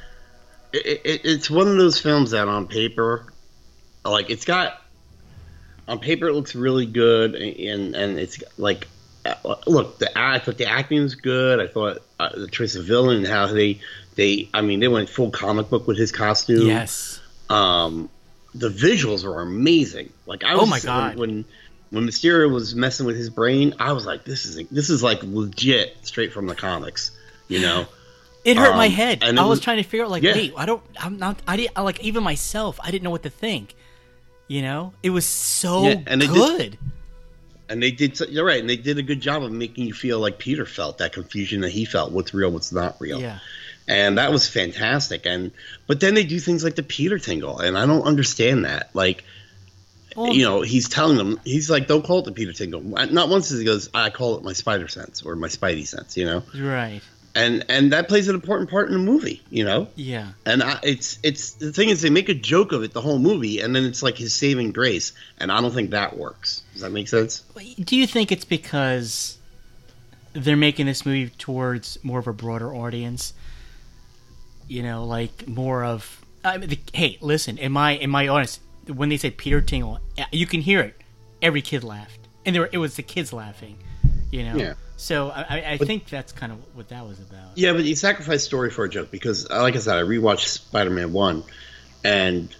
it, 0.73 1.01
it, 1.05 1.21
it's 1.23 1.49
one 1.49 1.67
of 1.67 1.77
those 1.77 1.99
films 1.99 2.31
that 2.31 2.47
on 2.47 2.67
paper, 2.67 3.31
like 4.03 4.29
it's 4.29 4.45
got 4.45 4.81
on 5.87 5.99
paper 5.99 6.27
it 6.27 6.33
looks 6.33 6.55
really 6.55 6.85
good, 6.85 7.35
and 7.35 7.95
and 7.95 8.19
it's 8.19 8.43
like 8.57 8.87
uh, 9.25 9.55
look 9.67 9.99
the 9.99 10.17
I 10.17 10.39
thought 10.39 10.57
the 10.57 10.67
acting 10.67 11.01
was 11.01 11.15
good. 11.15 11.59
I 11.59 11.67
thought 11.67 11.99
uh, 12.19 12.29
the 12.37 12.47
choice 12.47 12.75
of 12.75 12.85
villain 12.85 13.17
and 13.17 13.27
how 13.27 13.47
they 13.47 13.79
they 14.15 14.49
I 14.53 14.61
mean 14.61 14.79
they 14.79 14.87
went 14.87 15.09
full 15.09 15.29
comic 15.31 15.69
book 15.69 15.87
with 15.87 15.97
his 15.97 16.11
costume. 16.11 16.67
Yes. 16.67 17.19
Um, 17.49 18.09
the 18.53 18.69
visuals 18.69 19.23
were 19.25 19.41
amazing. 19.41 20.11
Like 20.25 20.43
I 20.43 20.53
was 20.55 20.63
Oh 20.63 20.65
my 20.65 20.79
God. 20.79 21.17
when. 21.17 21.29
when 21.29 21.45
when 21.91 22.03
Mysterio 22.07 22.51
was 22.51 22.75
messing 22.75 23.05
with 23.05 23.15
his 23.15 23.29
brain, 23.29 23.73
I 23.79 23.93
was 23.93 24.05
like, 24.07 24.25
"This 24.25 24.43
is 24.45 24.67
this 24.69 24.89
is 24.89 25.03
like 25.03 25.21
legit, 25.23 25.95
straight 26.01 26.33
from 26.33 26.47
the 26.47 26.55
comics," 26.55 27.11
you 27.47 27.61
know. 27.61 27.85
It 28.43 28.57
hurt 28.57 28.75
my 28.75 28.87
Um, 28.87 28.91
head. 28.91 29.19
and 29.23 29.39
I 29.39 29.43
was 29.43 29.49
was- 29.59 29.59
trying 29.61 29.77
to 29.77 29.83
figure 29.83 30.03
out, 30.03 30.11
like, 30.11 30.23
Yeah. 30.23 30.33
wait, 30.33 30.53
I 30.57 30.65
don't, 30.65 30.81
I'm 30.99 31.17
not, 31.19 31.41
I 31.47 31.55
didn't, 31.57 31.71
I, 31.75 31.81
like, 31.83 32.03
even 32.03 32.23
myself, 32.23 32.79
I 32.83 32.89
didn't 32.91 33.03
know 33.03 33.11
what 33.11 33.23
to 33.23 33.29
think. 33.29 33.75
You 34.47 34.61
know, 34.61 34.93
it 35.01 35.09
was 35.09 35.25
so 35.25 35.83
Yeah, 35.87 36.01
and 36.07 36.21
they 36.21 36.27
did- 36.27 36.35
good. 36.35 36.77
And 37.67 37.81
they 37.81 37.89
did. 37.89 38.19
You're 38.29 38.45
right, 38.45 38.59
and 38.59 38.69
they 38.69 38.75
did 38.77 38.99
a 38.99 39.01
good 39.01 39.21
job 39.21 39.41
of 39.43 39.51
making 39.51 39.87
you 39.87 39.93
feel 39.93 40.19
like 40.19 40.37
Peter 40.37 40.67
felt 40.67 40.99
that 40.99 41.13
confusion 41.13 41.61
that 41.61 41.71
he 41.71 41.83
felt. 41.83 42.11
What's 42.11 42.31
real? 42.31 42.51
What's 42.51 42.71
not 42.71 42.95
real? 42.99 43.19
Yeah. 43.19 43.39
And 43.87 44.19
that 44.19 44.31
was 44.31 44.47
fantastic. 44.47 45.25
And 45.25 45.49
but 45.87 45.99
then 45.99 46.13
they 46.13 46.23
do 46.23 46.39
things 46.39 46.63
like 46.63 46.75
the 46.75 46.83
Peter 46.83 47.17
tingle, 47.17 47.57
and 47.59 47.75
I 47.75 47.87
don't 47.87 48.03
understand 48.03 48.65
that. 48.65 48.91
Like, 48.93 49.23
Well, 50.15 50.31
you 50.31 50.43
know, 50.43 50.61
he's 50.61 50.87
telling 50.87 51.17
them, 51.17 51.39
he's 51.43 51.67
like, 51.69 51.87
"Don't 51.87 52.05
call 52.05 52.19
it 52.19 52.25
the 52.25 52.31
Peter 52.31 52.53
tingle." 52.53 52.81
Not 52.81 53.29
once 53.29 53.49
does 53.49 53.57
he 53.57 53.65
goes, 53.65 53.89
"I 53.95 54.11
call 54.11 54.37
it 54.37 54.43
my 54.43 54.53
spider 54.53 54.87
sense 54.87 55.23
or 55.23 55.35
my 55.35 55.47
Spidey 55.47 55.87
sense," 55.87 56.15
you 56.17 56.25
know. 56.25 56.43
right. 56.55 57.01
And 57.35 57.65
and 57.67 57.91
that 57.91 58.07
plays 58.07 58.29
an 58.29 58.35
important 58.35 58.69
part 58.69 58.87
in 58.87 58.93
the 58.93 58.99
movie, 58.99 59.41
you 59.49 59.65
know. 59.65 59.89
Yeah. 59.95 60.29
And 60.45 60.63
I, 60.63 60.79
it's 60.83 61.19
it's 61.21 61.51
the 61.51 61.73
thing 61.73 61.89
is 61.89 62.01
they 62.01 62.09
make 62.09 62.29
a 62.29 62.33
joke 62.33 62.71
of 62.71 62.81
it 62.81 62.93
the 62.93 63.01
whole 63.01 63.19
movie, 63.19 63.59
and 63.59 63.75
then 63.75 63.83
it's 63.83 64.01
like 64.01 64.17
his 64.17 64.33
saving 64.33 64.71
grace, 64.71 65.11
and 65.37 65.51
I 65.51 65.59
don't 65.59 65.73
think 65.73 65.89
that 65.89 66.17
works. 66.17 66.63
Does 66.71 66.81
that 66.81 66.91
make 66.91 67.09
sense? 67.09 67.43
Do 67.77 67.97
you 67.97 68.07
think 68.07 68.31
it's 68.31 68.45
because 68.45 69.37
they're 70.31 70.55
making 70.55 70.85
this 70.85 71.05
movie 71.05 71.29
towards 71.37 71.97
more 72.03 72.19
of 72.19 72.27
a 72.27 72.33
broader 72.33 72.73
audience? 72.73 73.33
You 74.69 74.83
know, 74.83 75.03
like 75.03 75.45
more 75.45 75.83
of. 75.83 76.25
I 76.45 76.57
mean, 76.57 76.69
the, 76.69 76.79
hey, 76.93 77.17
listen. 77.19 77.57
In 77.57 77.73
my 77.73 77.91
in 77.91 78.09
my 78.09 78.29
honest, 78.29 78.61
when 78.87 79.09
they 79.09 79.17
said 79.17 79.35
Peter 79.35 79.59
Tingle, 79.59 79.99
you 80.31 80.47
can 80.47 80.61
hear 80.61 80.79
it. 80.79 81.01
Every 81.41 81.61
kid 81.61 81.83
laughed, 81.83 82.29
and 82.45 82.55
there 82.55 82.61
were, 82.61 82.69
it 82.71 82.77
was 82.77 82.95
the 82.95 83.03
kids 83.03 83.33
laughing. 83.33 83.77
You 84.31 84.43
know. 84.45 84.55
Yeah. 84.55 84.73
So 84.97 85.29
I, 85.29 85.41
I- 85.49 85.71
I 85.73 85.77
think 85.77 86.07
that's 86.09 86.31
kind 86.31 86.51
of 86.51 86.57
what 86.73 86.89
that 86.89 87.05
was 87.07 87.19
about. 87.19 87.49
Yeah, 87.55 87.73
but 87.73 87.83
you 87.83 87.95
sacrifice 87.95 88.43
story 88.43 88.69
for 88.69 88.85
a 88.85 88.89
joke 88.89 89.11
because, 89.11 89.49
uh, 89.49 89.61
like 89.61 89.75
I 89.75 89.79
said, 89.79 89.97
I 89.97 90.01
rewatched 90.01 90.45
Spider-Man 90.47 91.11
One, 91.13 91.43
and 92.03 92.53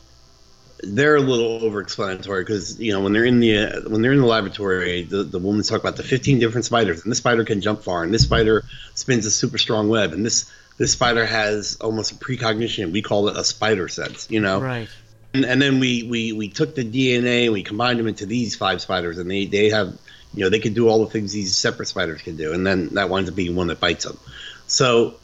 they're 0.84 1.16
a 1.16 1.22
little 1.22 1.64
over-explanatory 1.64 2.44
because 2.44 2.80
you 2.80 2.92
know 2.92 3.02
when 3.02 3.14
they're 3.14 3.26
in 3.26 3.40
the 3.40 3.58
uh, 3.58 3.82
when 3.90 4.02
they're 4.02 4.12
in 4.14 4.20
the 4.20 4.26
laboratory, 4.26 5.04
the 5.04 5.24
the 5.24 5.40
woman's 5.40 5.70
talk 5.70 5.80
about 5.80 5.96
the 5.96 6.04
fifteen 6.04 6.40
different 6.40 6.66
spiders, 6.66 7.04
and 7.04 7.12
this 7.12 7.18
spider 7.20 7.44
can 7.46 7.62
jump 7.62 7.84
far, 7.84 8.04
and 8.04 8.14
this 8.14 8.24
spider 8.24 8.64
spins 8.94 9.26
a 9.26 9.32
super 9.32 9.58
strong 9.58 9.88
web, 9.88 10.12
and 10.12 10.26
this 10.26 10.52
this 10.78 10.92
spider 10.92 11.26
has 11.26 11.78
almost 11.80 12.12
a 12.12 12.16
precognition. 12.16 12.92
We 12.92 13.02
call 13.02 13.30
it 13.30 13.38
a 13.38 13.44
spider 13.46 13.88
sense, 13.88 14.28
you 14.30 14.42
know. 14.42 14.60
Right. 14.60 14.90
And, 15.34 15.46
and 15.46 15.62
then 15.62 15.80
we, 15.82 16.04
we, 16.04 16.32
we 16.34 16.48
took 16.50 16.76
the 16.76 16.84
DNA 16.84 17.46
and 17.46 17.54
we 17.54 17.62
combined 17.64 18.00
them 18.00 18.08
into 18.08 18.26
these 18.26 18.56
five 18.56 18.82
spiders, 18.82 19.18
and 19.18 19.30
they, 19.32 19.46
they 19.46 19.70
have, 19.70 19.98
you 20.36 20.44
know, 20.44 20.50
they 20.50 20.60
can 20.60 20.74
do 20.74 20.88
all 20.88 21.00
the 21.00 21.10
things 21.10 21.34
these 21.34 21.56
separate 21.56 21.88
spiders 21.88 22.22
can 22.22 22.36
do, 22.36 22.54
and 22.54 22.66
then 22.66 22.90
that 22.90 23.10
winds 23.10 23.30
up 23.30 23.36
being 23.36 23.56
one 23.56 23.68
that 23.68 23.80
bites 23.80 24.06
them. 24.06 24.18
So, 24.68 25.16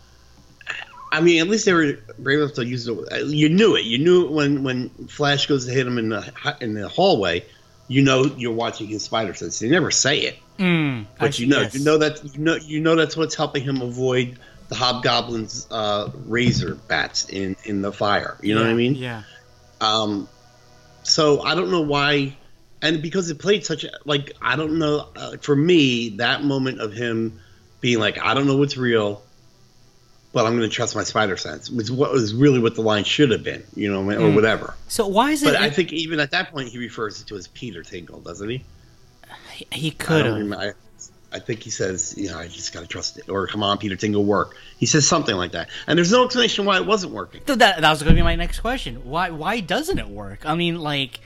I 1.11 1.21
mean, 1.21 1.41
at 1.41 1.47
least 1.47 1.65
they 1.65 1.73
were 1.73 1.97
brave 2.19 2.39
enough 2.39 2.53
to 2.53 2.65
use 2.65 2.87
it. 2.87 3.25
You 3.27 3.49
knew 3.49 3.75
it. 3.75 3.83
You 3.85 3.97
knew 3.97 4.25
it 4.25 4.31
when, 4.31 4.63
when 4.63 4.89
Flash 5.07 5.47
goes 5.47 5.65
to 5.65 5.71
hit 5.71 5.85
him 5.85 5.97
in 5.97 6.09
the 6.09 6.57
in 6.61 6.73
the 6.73 6.87
hallway. 6.87 7.45
You 7.87 8.01
know 8.01 8.23
you're 8.37 8.53
watching 8.53 8.87
his 8.87 9.03
spider 9.03 9.33
sense. 9.33 9.59
They 9.59 9.69
never 9.69 9.91
say 9.91 10.19
it, 10.19 10.39
Mm, 10.57 11.07
but 11.19 11.33
see, 11.33 11.43
you 11.43 11.49
know 11.49 11.61
yes. 11.61 11.73
you 11.75 11.83
know 11.83 11.97
that 11.97 12.23
you 12.23 12.39
know 12.39 12.55
you 12.55 12.79
know 12.79 12.95
that's 12.95 13.17
what's 13.17 13.35
helping 13.35 13.63
him 13.63 13.81
avoid 13.81 14.37
the 14.69 14.75
hobgoblin's 14.75 15.67
uh, 15.71 16.09
razor 16.27 16.75
bats 16.87 17.27
in 17.27 17.57
in 17.65 17.81
the 17.81 17.91
fire. 17.91 18.37
You 18.41 18.55
know 18.55 18.61
what 18.61 18.69
I 18.69 18.75
mean? 18.75 18.95
Yeah. 18.95 19.23
Um, 19.81 20.29
so 21.03 21.41
I 21.41 21.55
don't 21.55 21.71
know 21.71 21.81
why, 21.81 22.37
and 22.81 23.01
because 23.01 23.29
it 23.29 23.39
played 23.39 23.65
such 23.65 23.85
like 24.05 24.35
I 24.41 24.55
don't 24.55 24.79
know. 24.79 25.07
Uh, 25.15 25.37
for 25.37 25.55
me, 25.55 26.09
that 26.17 26.43
moment 26.43 26.79
of 26.81 26.93
him 26.93 27.39
being 27.79 27.99
like, 27.99 28.19
I 28.19 28.33
don't 28.33 28.47
know 28.47 28.57
what's 28.57 28.77
real, 28.77 29.21
but 30.33 30.45
I'm 30.45 30.55
going 30.57 30.69
to 30.69 30.73
trust 30.75 30.95
my 30.95 31.03
spider 31.03 31.35
sense 31.37 31.69
was 31.69 31.91
what 31.91 32.11
was 32.11 32.33
really 32.33 32.59
what 32.59 32.75
the 32.75 32.81
line 32.81 33.03
should 33.03 33.31
have 33.31 33.43
been, 33.43 33.63
you 33.75 33.91
know, 33.91 34.01
or 34.01 34.13
Mm. 34.29 34.35
whatever. 34.35 34.73
So 34.87 35.07
why 35.07 35.31
is 35.31 35.41
it? 35.43 35.47
But 35.47 35.55
I 35.55 35.69
think 35.69 35.91
even 35.93 36.19
at 36.19 36.31
that 36.31 36.51
point, 36.51 36.69
he 36.69 36.77
refers 36.77 37.23
to 37.23 37.35
as 37.35 37.47
Peter 37.47 37.83
Tingle, 37.83 38.19
doesn't 38.21 38.49
he? 38.49 38.63
he 39.71 39.91
could 39.91 40.25
have. 40.25 40.51
I, 40.53 40.73
I 41.33 41.39
think 41.39 41.63
he 41.63 41.69
says, 41.69 42.13
you 42.17 42.29
know, 42.29 42.37
I 42.37 42.47
just 42.47 42.73
got 42.73 42.81
to 42.81 42.87
trust 42.87 43.17
it, 43.17 43.29
or 43.29 43.47
come 43.47 43.63
on, 43.63 43.77
Peter 43.77 43.95
Tingle, 43.95 44.23
work. 44.25 44.55
He 44.77 44.85
says 44.85 45.07
something 45.07 45.35
like 45.35 45.53
that, 45.53 45.69
and 45.87 45.97
there's 45.97 46.11
no 46.11 46.25
explanation 46.25 46.65
why 46.65 46.77
it 46.77 46.85
wasn't 46.85 47.13
working. 47.13 47.41
Th- 47.45 47.57
That, 47.59 47.79
that 47.81 47.89
was 47.89 48.01
going 48.03 48.15
to 48.15 48.19
be 48.19 48.23
my 48.23 48.35
next 48.35 48.59
question. 48.59 48.95
Why 49.05 49.29
why 49.29 49.59
doesn't 49.61 49.97
it 49.97 50.09
work? 50.09 50.45
I 50.45 50.55
mean, 50.55 50.79
like, 50.79 51.19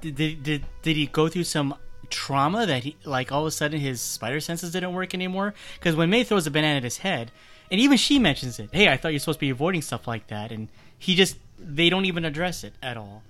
did, 0.00 0.16
did, 0.16 0.42
did, 0.42 0.64
did 0.82 0.96
he 0.96 1.06
go 1.06 1.28
through 1.28 1.44
some 1.44 1.74
trauma 2.10 2.66
that 2.66 2.84
he 2.84 2.96
like 3.04 3.32
all 3.32 3.40
of 3.42 3.46
a 3.46 3.50
sudden 3.50 3.80
his 3.80 4.00
spider 4.00 4.40
senses 4.40 4.72
didn't 4.72 4.92
work 4.92 5.14
anymore? 5.14 5.54
Because 5.78 5.96
when 5.96 6.10
May 6.10 6.24
throws 6.24 6.46
a 6.46 6.50
banana 6.50 6.76
at 6.78 6.84
his 6.84 6.98
head, 6.98 7.30
and 7.70 7.80
even 7.80 7.96
she 7.96 8.18
mentions 8.18 8.58
it. 8.58 8.68
Hey, 8.72 8.88
I 8.88 8.96
thought 8.96 9.08
you're 9.12 9.18
supposed 9.20 9.38
to 9.38 9.46
be 9.46 9.50
avoiding 9.50 9.82
stuff 9.82 10.06
like 10.06 10.26
that, 10.28 10.52
and 10.52 10.68
he 10.98 11.14
just 11.14 11.36
they 11.58 11.88
don't 11.90 12.04
even 12.04 12.24
address 12.24 12.64
it 12.64 12.74
at 12.82 12.96
all. 12.96 13.22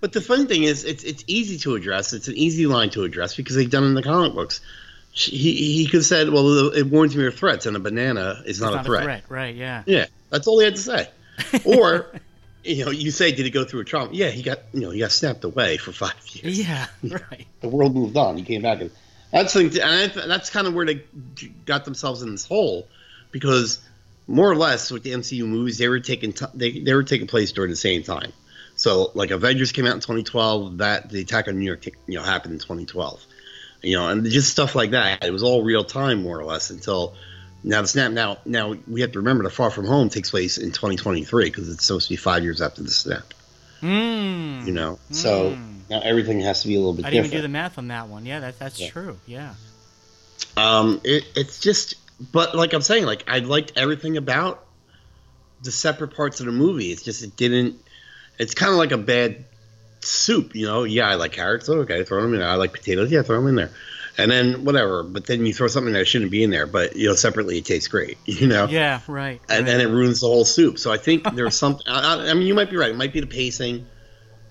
But 0.00 0.12
the 0.12 0.20
funny 0.20 0.46
thing 0.46 0.62
is, 0.62 0.84
it's 0.84 1.04
it's 1.04 1.24
easy 1.26 1.58
to 1.58 1.74
address. 1.74 2.12
It's 2.12 2.28
an 2.28 2.36
easy 2.36 2.66
line 2.66 2.90
to 2.90 3.02
address 3.04 3.34
because 3.36 3.56
they've 3.56 3.68
done 3.70 3.84
it 3.84 3.88
in 3.88 3.94
the 3.94 4.02
comic 4.02 4.32
books. 4.34 4.60
She- 5.12 5.36
He 5.36 5.72
he 5.78 5.84
could 5.86 5.98
have 5.98 6.04
said, 6.06 6.30
"Well, 6.30 6.68
it 6.72 6.84
warns 6.86 7.16
me 7.16 7.26
of 7.26 7.34
threats," 7.34 7.66
and 7.66 7.76
a 7.76 7.80
banana 7.80 8.42
is 8.46 8.60
not, 8.60 8.74
It's 8.74 8.82
a, 8.82 8.84
threat. 8.84 9.24
right? 9.28 9.54
Yeah. 9.54 9.82
Yeah, 9.86 10.06
that's 10.30 10.46
all 10.46 10.58
he 10.60 10.64
had 10.64 10.76
to 10.76 10.82
say. 10.82 11.08
Or, 11.64 12.06
you 12.64 12.84
know, 12.84 12.90
you 12.90 13.10
say, 13.10 13.32
"Did 13.32 13.44
he 13.44 13.50
go 13.50 13.64
through 13.64 13.80
a 13.80 13.84
trauma?" 13.84 14.10
Yeah, 14.12 14.28
he 14.28 14.42
got 14.42 14.60
you 14.72 14.80
know 14.80 14.90
he 14.90 15.00
got 15.00 15.12
snapped 15.12 15.44
away 15.44 15.76
for 15.76 15.92
five 15.92 16.14
years. 16.26 16.58
Yeah, 16.58 16.86
right. 17.02 17.46
the 17.60 17.68
world 17.68 17.94
moved 17.94 18.16
on. 18.16 18.36
He 18.36 18.42
came 18.42 18.62
back, 18.62 18.80
and 18.80 18.90
that's 19.32 19.52
the 19.52 19.68
thing, 19.68 19.82
and 19.82 20.30
that's 20.30 20.50
kind 20.50 20.66
of 20.66 20.74
where 20.74 20.86
they 20.86 21.02
got 21.64 21.84
themselves 21.84 22.22
in 22.22 22.32
this 22.32 22.44
hole, 22.46 22.86
because 23.30 23.80
more 24.26 24.50
or 24.50 24.56
less 24.56 24.90
with 24.90 25.02
the 25.02 25.12
MCU 25.12 25.46
movies, 25.46 25.78
they 25.78 25.88
were 25.88 26.00
taking 26.00 26.32
t- 26.32 26.46
they 26.54 26.80
they 26.80 26.94
were 26.94 27.02
taking 27.02 27.26
place 27.26 27.52
during 27.52 27.70
the 27.70 27.76
same 27.76 28.02
time. 28.02 28.32
So 28.76 29.10
like 29.14 29.30
Avengers 29.30 29.72
came 29.72 29.86
out 29.86 29.94
in 29.94 30.00
2012, 30.00 30.78
that 30.78 31.10
the 31.10 31.20
attack 31.20 31.48
on 31.48 31.58
New 31.58 31.66
York 31.66 31.86
you 31.86 32.16
know 32.18 32.22
happened 32.22 32.54
in 32.54 32.60
2012, 32.60 33.24
you 33.82 33.96
know, 33.96 34.08
and 34.08 34.24
just 34.26 34.50
stuff 34.50 34.74
like 34.74 34.90
that. 34.92 35.24
It 35.24 35.32
was 35.32 35.42
all 35.42 35.62
real 35.62 35.84
time 35.84 36.22
more 36.22 36.38
or 36.38 36.44
less 36.44 36.70
until. 36.70 37.14
Now 37.62 37.82
the 37.82 37.88
snap. 37.88 38.12
Now, 38.12 38.38
now 38.44 38.74
we 38.88 39.02
have 39.02 39.12
to 39.12 39.18
remember 39.18 39.44
the 39.44 39.50
Far 39.50 39.70
From 39.70 39.86
Home 39.86 40.08
takes 40.08 40.30
place 40.30 40.56
in 40.58 40.68
2023 40.72 41.44
because 41.44 41.68
it's 41.68 41.84
supposed 41.84 42.06
to 42.08 42.12
be 42.12 42.16
five 42.16 42.42
years 42.42 42.62
after 42.62 42.82
the 42.82 42.90
snap. 42.90 43.34
Mm. 43.82 44.66
You 44.66 44.72
know, 44.72 44.98
so 45.10 45.56
now 45.88 46.00
everything 46.00 46.40
has 46.40 46.62
to 46.62 46.68
be 46.68 46.74
a 46.74 46.78
little 46.78 46.92
bit 46.92 47.02
different. 47.02 47.06
I 47.06 47.10
didn't 47.10 47.24
different. 47.24 47.32
even 47.34 47.38
do 47.38 47.42
the 47.42 47.52
math 47.52 47.78
on 47.78 47.88
that 47.88 48.08
one. 48.08 48.26
Yeah, 48.26 48.40
that, 48.40 48.58
that's 48.58 48.78
Yeah. 48.80 48.90
true. 48.90 49.18
Yeah. 49.26 49.54
Um, 50.56 51.00
it, 51.04 51.24
it's 51.36 51.60
just, 51.60 51.94
but 52.32 52.54
like 52.54 52.72
I'm 52.72 52.82
saying, 52.82 53.06
like 53.06 53.24
I 53.28 53.38
liked 53.38 53.72
everything 53.76 54.16
about 54.16 54.64
the 55.62 55.70
separate 55.72 56.14
parts 56.16 56.40
of 56.40 56.46
the 56.46 56.52
movie. 56.52 56.92
It's 56.92 57.02
just 57.02 57.22
it 57.22 57.36
didn't. 57.36 57.76
It's 58.38 58.54
kind 58.54 58.72
of 58.72 58.78
like 58.78 58.92
a 58.92 58.98
bad 58.98 59.44
soup, 60.00 60.54
you 60.54 60.66
know. 60.66 60.84
Yeah, 60.84 61.08
I 61.08 61.14
like 61.16 61.32
carrots. 61.32 61.68
Oh, 61.68 61.80
okay, 61.80 62.04
throw 62.04 62.22
them 62.22 62.32
in. 62.34 62.40
there. 62.40 62.48
I 62.48 62.54
like 62.54 62.72
potatoes. 62.72 63.10
Yeah, 63.12 63.22
throw 63.22 63.36
them 63.36 63.48
in 63.48 63.54
there. 63.56 63.70
And 64.18 64.30
then 64.30 64.64
whatever. 64.64 65.02
But 65.02 65.26
then 65.26 65.46
you 65.46 65.52
throw 65.52 65.68
something 65.68 65.92
that 65.94 66.06
shouldn't 66.06 66.30
be 66.30 66.42
in 66.42 66.50
there. 66.50 66.66
But 66.66 66.96
you 66.96 67.08
know, 67.08 67.14
separately 67.14 67.58
it 67.58 67.64
tastes 67.64 67.88
great. 67.88 68.18
You 68.26 68.46
know. 68.46 68.66
Yeah, 68.66 69.00
right. 69.06 69.40
And 69.48 69.66
right. 69.66 69.66
then 69.66 69.80
it 69.80 69.92
ruins 69.92 70.20
the 70.20 70.26
whole 70.26 70.44
soup. 70.44 70.78
So 70.78 70.92
I 70.92 70.96
think 70.96 71.24
there's 71.34 71.56
something. 71.56 71.86
I, 71.86 72.30
I- 72.30 72.34
mean, 72.34 72.46
you 72.46 72.54
might 72.54 72.70
be 72.70 72.76
right. 72.76 72.90
It 72.90 72.96
might 72.96 73.12
be 73.12 73.20
the 73.20 73.26
pacing. 73.26 73.86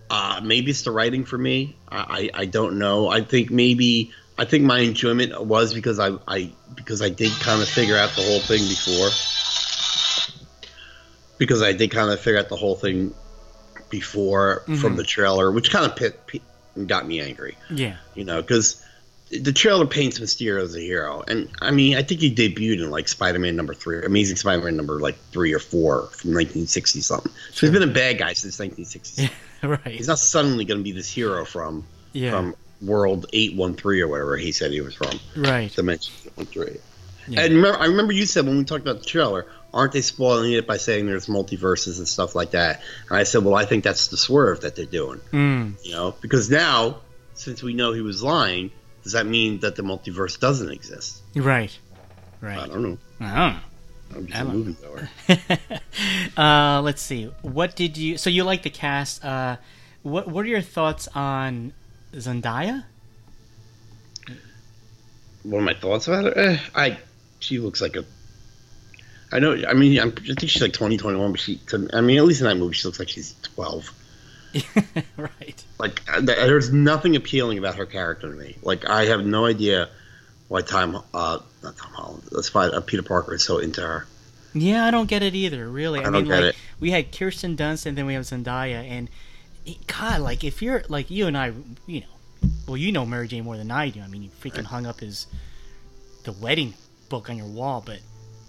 Uh, 0.10 0.42
maybe 0.44 0.72
it's 0.72 0.82
the 0.82 0.92
writing 0.92 1.24
for 1.24 1.38
me. 1.38 1.76
I, 1.88 2.30
I, 2.34 2.42
I 2.42 2.46
don't 2.46 2.80
know. 2.80 3.10
I 3.10 3.22
think 3.22 3.52
maybe 3.52 4.12
I 4.38 4.46
think 4.46 4.64
my 4.64 4.80
enjoyment 4.80 5.40
was 5.46 5.74
because 5.74 6.00
I, 6.00 6.18
I 6.28 6.52
because 6.76 7.02
I 7.02 7.10
did 7.10 7.32
kind 7.40 7.62
of 7.62 7.68
figure 7.68 7.98
out 7.98 8.12
the 8.16 8.22
whole 8.22 8.40
thing 8.40 8.60
before. 8.68 9.10
Because 11.38 11.62
I 11.62 11.74
did 11.74 11.92
kind 11.92 12.12
of 12.12 12.20
figure 12.20 12.40
out 12.40 12.50
the 12.50 12.56
whole 12.56 12.76
thing 12.76 13.14
before 13.90 14.64
from 14.80 14.96
the 14.96 15.04
trailer, 15.04 15.52
which 15.52 15.72
kind 15.72 15.86
of 15.86 15.96
pit, 15.96 16.28
pit, 16.28 16.42
got 16.86 17.08
me 17.08 17.20
angry 17.20 17.58
yeah. 17.70 17.96
you 18.16 18.24
know, 18.24 18.42
because 18.42 18.84
the 19.32 19.54
trailer 19.54 19.86
paints 19.86 20.20
Mysterio 20.20 20.64
as 20.64 20.76
a 20.76 20.80
hero, 20.80 21.24
and 21.28 21.50
I 21.62 21.72
mean, 21.72 21.96
I 21.96 22.04
think 22.04 22.22
he 22.22 22.34
debuted 22.34 22.84
in 22.84 22.90
like 22.90 23.08
Spider-Man 23.08 23.56
number 23.56 23.74
three, 23.74 24.04
Amazing 24.04 24.38
Spider-Man 24.38 24.76
number 24.76 25.00
like 25.00 25.18
three 25.32 25.54
or 25.54 25.60
four 25.60 26.08
from 26.08 26.32
1960 26.32 27.02
something. 27.02 27.32
So 27.52 27.68
he's 27.68 27.72
been 27.72 27.88
a 27.88 27.94
bad 27.94 28.18
guy 28.18 28.34
since 28.34 28.60
1960. 28.60 29.30
right. 29.68 29.96
He's 29.96 30.08
not 30.08 30.20
suddenly 30.20 30.66
going 30.66 30.80
to 30.80 30.84
be 30.84 30.94
this 30.94 31.10
hero 31.10 31.46
from 31.46 31.86
yeah. 32.12 32.32
from 32.32 32.56
World 32.82 33.28
813 33.32 34.02
or 34.02 34.08
whatever 34.08 34.38
he 34.38 34.52
said 34.52 34.72
he 34.72 34.82
was 34.82 34.96
from. 34.96 35.20
right. 35.36 35.72
Dimension 35.72 36.14
813. 36.38 36.82
Yeah. 37.28 37.42
And 37.42 37.56
remember, 37.56 37.80
I 37.80 37.86
remember 37.86 38.14
you 38.14 38.26
said 38.26 38.46
when 38.46 38.58
we 38.58 38.64
talked 38.64 38.82
about 38.82 39.00
the 39.00 39.06
trailer, 39.06 39.46
aren't 39.72 39.92
they 39.92 40.02
spoiling 40.02 40.54
it 40.54 40.66
by 40.66 40.78
saying 40.78 41.06
there's 41.06 41.28
multiverses 41.28 42.00
and 42.00 42.08
stuff 42.08 42.34
like 42.34 42.52
that? 42.52 42.82
And 43.10 43.18
I 43.18 43.24
said, 43.24 43.44
well, 43.44 43.54
I 43.54 43.66
think 43.66 43.84
that's 43.84 44.08
the 44.08 44.18
swerve 44.18 44.62
that 44.62 44.76
they're 44.76 44.86
doing. 44.86 45.20
Mm. 45.32 45.86
You 45.86 45.92
know, 45.92 46.16
because 46.22 46.50
now, 46.50 47.02
since 47.36 47.62
we 47.62 47.76
know 47.76 47.94
he 47.94 48.02
was 48.02 48.24
lying, 48.24 48.72
does 49.04 49.14
that 49.14 49.26
mean 49.26 49.60
that 49.60 49.76
the 49.76 49.82
multiverse 49.84 50.40
doesn't 50.40 50.72
exist? 50.72 51.22
Right. 51.36 51.78
Right. 52.42 52.60
I 52.60 52.68
don't 52.68 52.84
know. 52.84 52.98
I 53.20 53.62
I'm 54.16 54.26
just 54.28 54.40
a 54.40 54.44
don't 54.44 54.54
movie 54.56 54.74
goer. 54.82 55.10
don't 55.28 55.50
know. 56.38 56.38
uh, 56.44 56.82
let's 56.82 57.02
see. 57.02 57.26
What 57.42 57.76
did 57.76 57.98
you? 57.98 58.18
So 58.18 58.30
you 58.30 58.44
like 58.44 58.64
the 58.64 58.70
cast? 58.70 59.24
Uh, 59.24 59.58
what 60.04 60.28
What 60.28 60.46
are 60.46 60.50
your 60.50 60.62
thoughts 60.62 61.08
on 61.14 61.74
Zendaya? 62.14 62.86
What 65.44 65.60
are 65.60 65.62
my 65.62 65.74
thoughts 65.74 66.08
about 66.08 66.26
her? 66.26 66.38
Eh, 66.38 66.60
I 66.76 66.98
she 67.40 67.60
looks 67.60 67.82
like 67.82 67.96
a. 67.96 68.06
I 69.32 69.40
know. 69.40 69.56
I 69.68 69.74
mean, 69.74 70.00
I'm, 70.00 70.10
I 70.10 70.34
think 70.34 70.50
she's 70.50 70.62
like 70.62 70.74
20, 70.74 70.98
21, 70.98 71.32
but 71.32 71.40
she. 71.40 71.58
to- 71.68 71.90
I 71.94 72.02
mean, 72.02 72.18
at 72.18 72.26
least 72.26 72.42
in 72.42 72.48
that 72.48 72.58
movie, 72.58 72.74
she 72.74 72.88
looks 72.88 73.00
like 73.00 73.10
she's 73.10 73.36
12. 73.44 73.92
right. 75.18 75.64
Like, 75.78 76.06
th- 76.06 76.26
there's 76.26 76.72
nothing 76.74 77.16
appealing 77.16 77.58
about 77.58 77.76
her 77.76 77.86
character 77.86 78.30
to 78.30 78.36
me. 78.36 78.58
Like, 78.62 78.88
I 78.90 79.06
have 79.06 79.26
no 79.26 79.46
idea 79.46 79.90
why 80.48 80.62
Tom, 80.62 81.04
uh, 81.14 81.40
not 81.64 81.78
Tom 81.78 81.92
Holland, 81.94 82.24
that's 82.32 82.54
why 82.54 82.68
uh, 82.68 82.82
Peter 82.82 83.04
Parker 83.04 83.36
is 83.36 83.44
so 83.44 83.60
into 83.60 83.82
her. 83.82 84.08
Yeah, 84.54 84.86
I 84.86 84.92
don't 84.92 85.08
get 85.08 85.22
it 85.22 85.36
either. 85.36 85.68
Really, 85.70 86.00
I, 86.00 86.04
I 86.04 86.06
don't 86.06 86.14
mean, 86.14 86.26
get 86.26 86.42
like 86.44 86.56
it. 86.56 86.56
we 86.80 86.92
had 86.92 87.12
Kirsten 87.12 87.56
Dunst, 87.56 87.86
and 87.86 87.98
then 87.98 88.06
we 88.06 88.16
have 88.16 88.24
Zendaya, 88.24 88.84
and 88.84 89.10
God, 89.88 90.22
like 90.22 90.44
if 90.44 90.62
you're 90.62 90.84
like 90.90 91.12
you 91.12 91.28
and 91.28 91.38
I, 91.38 91.54
you 91.86 92.02
know, 92.02 92.50
well, 92.68 92.78
you 92.78 92.92
know 92.92 93.06
Mary 93.06 93.28
Jane 93.28 93.44
more 93.44 93.58
than 93.58 93.70
I 93.70 93.90
do. 93.90 94.02
I 94.02 94.08
mean, 94.08 94.24
you 94.24 94.30
freaking 94.42 94.66
hung 94.66 94.88
up 94.88 95.02
his 95.02 95.28
the 96.24 96.32
wedding 96.32 96.74
book 97.10 97.30
on 97.30 97.38
your 97.38 97.46
wall, 97.48 97.84
but 97.86 98.00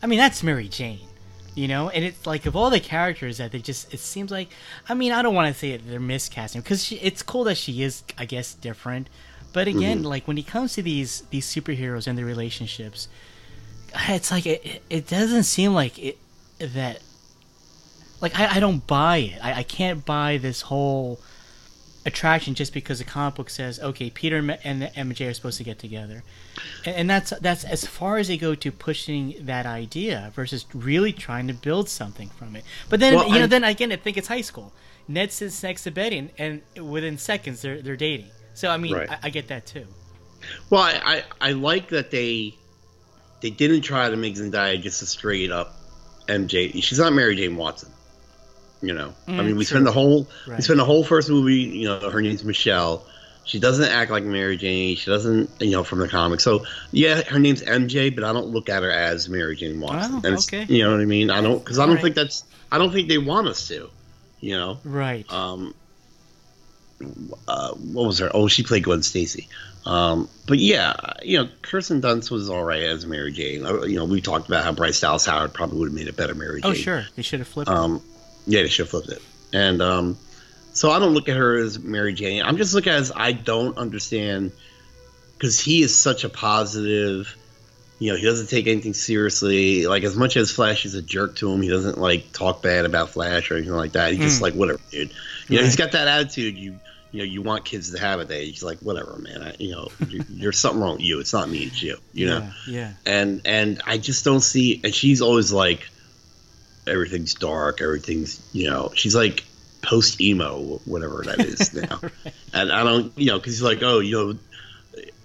I 0.03 0.07
mean 0.07 0.19
that's 0.19 0.43
Mary 0.43 0.69
Jane, 0.69 1.07
you 1.55 1.69
know. 1.69 1.89
And 1.91 2.05
it's 2.05 2.27
like 2.27 2.47
of 2.47 2.55
all 2.57 2.71
the 2.71 2.81
characters 2.81 3.39
that 3.39 3.53
they 3.53 3.59
just, 3.59 3.93
it 3.95 4.01
seems 4.01 4.31
like, 4.31 4.49
I 4.89 4.95
mean, 4.95 5.13
I 5.13 5.23
don't 5.23 5.35
want 5.35 5.53
to 5.53 5.59
say 5.59 5.71
it, 5.73 5.89
they're 5.89 6.01
miscasting 6.01 6.63
because 6.63 6.91
it's 6.93 7.23
cool 7.23 7.45
that 7.45 7.57
she 7.57 7.83
is, 7.83 8.03
I 8.19 8.25
guess, 8.25 8.55
different. 8.55 9.09
But 9.53 9.67
again, 9.69 9.99
Mm-hmm. 9.99 10.07
like 10.07 10.29
when 10.29 10.39
it 10.39 10.47
comes 10.47 10.75
to 10.75 10.83
these 10.83 11.23
these 11.31 11.47
superheroes 11.47 12.07
and 12.07 12.17
their 12.17 12.25
relationships, 12.25 13.09
it's 14.09 14.31
like 14.31 14.47
it, 14.47 14.65
it- 14.65 14.83
it 14.91 15.09
doesn't 15.09 15.45
seem 15.45 15.75
like 15.75 15.99
it 15.99 16.19
that 16.59 17.01
like 18.21 18.39
I, 18.39 18.57
I 18.57 18.61
don't 18.61 18.87
buy 18.87 19.17
it 19.17 19.39
I, 19.43 19.55
I 19.55 19.63
can't 19.63 20.05
buy 20.05 20.37
this 20.37 20.61
whole 20.63 21.19
attraction 22.07 22.55
just 22.55 22.73
because 22.73 22.99
the 22.99 23.05
comic 23.05 23.35
book 23.35 23.51
says 23.51 23.79
okay 23.81 24.09
peter 24.09 24.39
and 24.39 24.83
mj 24.83 25.29
are 25.29 25.35
supposed 25.35 25.59
to 25.59 25.65
get 25.65 25.79
together 25.79 26.23
and, 26.87 26.97
and 26.97 27.11
that's 27.11 27.31
that's 27.41 27.63
as 27.65 27.87
far 27.87 28.17
as 28.17 28.29
they 28.29 28.39
go 28.39 28.55
to 28.55 28.73
pushing 28.73 29.35
that 29.41 29.67
idea 29.67 30.33
versus 30.35 30.65
really 30.75 31.13
trying 31.13 31.47
to 31.47 31.53
build 31.53 31.89
something 31.89 32.29
from 32.31 32.57
it 32.57 32.65
but 32.89 33.01
then 33.01 33.15
Well, 33.15 33.29
you 33.29 33.35
know 33.35 33.45
I- 33.45 33.49
then 33.49 33.65
again 33.65 33.93
i 33.93 33.97
think 33.97 34.17
it's 34.17 34.29
high 34.29 34.41
school 34.41 34.73
ned 35.09 35.31
sits 35.31 35.63
next 35.63 35.83
to 35.85 35.91
betty 35.91 36.17
and, 36.19 36.31
and 36.39 36.91
within 36.91 37.19
seconds 37.19 37.61
they're 37.61 37.83
they're 37.83 37.97
dating 37.97 38.31
so 38.55 38.71
i 38.71 38.77
mean 38.79 38.95
Right. 38.95 39.11
I, 39.11 39.19
I 39.25 39.31
get 39.31 39.49
that 39.49 39.67
too 39.67 39.87
Well, 40.71 40.83
I, 40.83 41.23
I, 41.41 41.49
I 41.49 41.53
like 41.53 41.91
that 41.91 42.11
they 42.11 42.55
they 43.43 43.51
didn't 43.51 43.83
try 43.83 44.09
to 44.09 44.17
make 44.17 44.37
Zendaya 44.37 44.81
just 44.81 45.03
a 45.03 45.07
straight 45.07 45.51
up 45.51 45.77
MJ. 46.29 46.83
She's 46.83 46.99
not 46.99 47.13
Mary 47.13 47.35
Jane 47.37 47.57
Watson. 47.57 47.91
You 48.83 48.95
know, 48.95 49.14
I 49.29 49.31
Mm, 49.33 49.37
mean, 49.47 49.57
we 49.57 49.64
true. 49.64 49.77
spend 49.77 49.87
the 49.87 49.93
whole 49.93 50.27
we 50.47 50.62
spend 50.62 50.81
the 50.81 50.85
whole 50.85 51.05
first 51.05 51.29
movie. 51.29 51.55
You 51.57 51.88
know, 51.88 52.11
her 52.11 52.23
name's 52.23 52.45
Michelle. 52.45 53.07
She 53.45 53.59
doesn't 53.59 53.90
act 53.90 54.11
like 54.11 54.23
Mary 54.25 54.57
Jane. 54.57 54.97
She 54.97 55.11
doesn't, 55.11 55.51
you 55.61 55.71
know, 55.73 55.83
from 55.85 55.99
the 55.99 56.09
comics. 56.09 56.45
So 56.45 56.64
yeah, 56.93 57.23
her 57.23 57.38
name's 57.38 57.62
MJ, 57.62 58.09
but 58.11 58.25
I 58.25 58.33
don't 58.33 58.47
look 58.49 58.69
at 58.69 58.83
her 58.83 58.90
as 58.90 59.29
Mary 59.29 59.57
Jane 59.57 59.81
Watson. 59.81 60.21
Oh, 60.25 60.29
And 60.29 60.38
okay. 60.38 60.64
You 60.69 60.85
know 60.85 60.93
what 60.93 61.01
I 61.01 61.05
mean? 61.05 61.31
I 61.31 61.40
don't 61.40 61.59
because 61.59 61.79
I 61.79 61.85
don't 61.87 61.97
Right. 61.97 62.03
think 62.05 62.14
that's 62.14 62.45
I 62.73 62.79
don't 62.79 62.93
think 62.93 63.09
they 63.09 63.19
want 63.19 63.49
us 63.49 63.69
to. 63.69 63.90
You 64.40 64.57
know, 64.57 64.79
right 64.85 65.31
um, 65.31 65.75
uh, 67.49 67.73
what 67.75 68.07
was 68.07 68.19
her? 68.19 68.31
Oh, 68.33 68.49
she 68.49 68.62
played 68.62 68.85
Gwen 68.85 69.03
Stacy. 69.03 69.49
Um, 69.87 70.29
but 70.47 70.59
yeah, 70.59 70.95
you 71.23 71.38
know, 71.38 71.49
Kirsten 71.62 72.03
Dunst 72.03 72.31
was 72.31 72.51
all 72.51 72.62
right 72.62 72.83
as 72.83 73.07
Mary 73.07 73.33
Jane. 73.33 73.64
Uh, 73.64 73.83
You 73.83 73.97
know, 73.97 74.05
we 74.05 74.21
talked 74.21 74.49
about 74.49 74.64
how 74.64 74.73
Bryce 74.73 75.01
Dallas 75.01 75.25
Howard 75.25 75.55
probably 75.55 75.79
would 75.79 75.88
have 75.88 75.95
made 75.95 76.09
a 76.09 76.12
better 76.12 76.35
Mary 76.35 76.61
Jane. 76.61 76.71
oh 76.71 76.75
sure 76.75 77.05
they 77.16 77.23
should 77.23 77.40
have 77.40 77.49
flipped. 77.49 77.71
Um, 77.71 78.03
yeah, 78.46 78.62
they 78.62 78.68
should 78.68 78.85
have 78.85 78.90
flipped 78.90 79.09
it. 79.09 79.22
And 79.53 79.81
um, 79.83 80.18
so 80.72 80.90
I 80.90 80.98
don't 80.98 81.14
look 81.14 81.29
at 81.29 81.37
her 81.37 81.57
as 81.57 81.79
Mary 81.79 82.12
Jane. 82.14 82.42
I'm 82.42 82.57
just 82.57 82.74
looking 82.74 82.92
at 82.92 82.98
as 83.00 83.12
I 83.14 83.33
don't 83.33 83.76
understand 83.76 84.53
because 85.37 85.59
he 85.59 85.83
is 85.83 85.96
such 85.96 86.24
a 86.24 86.29
positive. 86.29 87.37
You 87.98 88.12
know, 88.12 88.16
he 88.18 88.24
doesn't 88.24 88.48
take 88.48 88.66
anything 88.66 88.94
seriously. 88.94 89.87
Like 89.87 90.05
as 90.05 90.16
much 90.16 90.37
as 90.38 90.50
Flash 90.50 90.87
is 90.87 90.94
a 90.94 91.03
jerk 91.03 91.37
to 91.37 91.53
him, 91.53 91.61
he 91.61 91.68
doesn't 91.68 91.98
like 91.98 92.33
talk 92.33 92.62
bad 92.62 92.87
about 92.87 93.11
Flash 93.11 93.50
or 93.50 93.57
anything 93.57 93.74
like 93.74 93.92
that. 93.92 94.12
He's 94.12 94.20
just 94.20 94.38
Mm. 94.38 94.42
like 94.42 94.55
whatever, 94.55 94.81
dude. 94.90 95.12
You 95.48 95.59
know, 95.59 95.64
he's 95.64 95.76
got 95.76 95.92
that 95.92 96.09
attitude. 96.09 96.57
You 96.57 96.79
you 97.12 97.18
know, 97.18 97.24
you 97.24 97.42
want 97.42 97.64
kids 97.64 97.90
to 97.90 97.98
have 98.00 98.20
it. 98.20 98.29
That 98.29 98.40
he's 98.40 98.62
like 98.62 98.79
whatever, 98.79 99.18
man. 99.18 99.42
I, 99.42 99.55
you 99.59 99.72
know, 99.72 99.88
there's 100.31 100.59
something 100.59 100.81
wrong 100.81 100.92
with 100.92 101.03
you. 101.03 101.18
It's 101.20 101.33
not 101.35 101.50
me. 101.50 101.64
It's 101.64 101.83
you. 101.83 101.98
You 102.14 102.26
know 102.29 102.38
yeah 102.38 102.72
yeah 102.72 102.92
and 103.05 103.42
and 103.44 103.83
I 103.85 103.98
just 103.98 104.24
don't 104.24 104.40
see. 104.40 104.81
And 104.83 104.94
she's 104.94 105.20
always 105.20 105.53
like, 105.53 105.87
everything's 106.90 107.35
dark, 107.35 107.81
everything's 107.81 108.46
you 108.53 108.68
know. 108.68 108.90
She's 108.94 109.14
like 109.14 109.44
post 109.83 110.20
emo, 110.20 110.81
whatever 110.85 111.22
that 111.24 111.40
is 111.40 111.72
now. 111.88 112.00
And 112.53 112.70
I 112.70 112.83
don't, 112.83 113.16
you 113.18 113.26
know, 113.26 113.38
because 113.38 113.55
he's 113.55 113.62
like, 113.62 113.83
oh, 113.83 114.00
you 114.00 114.12
know, 114.12 114.38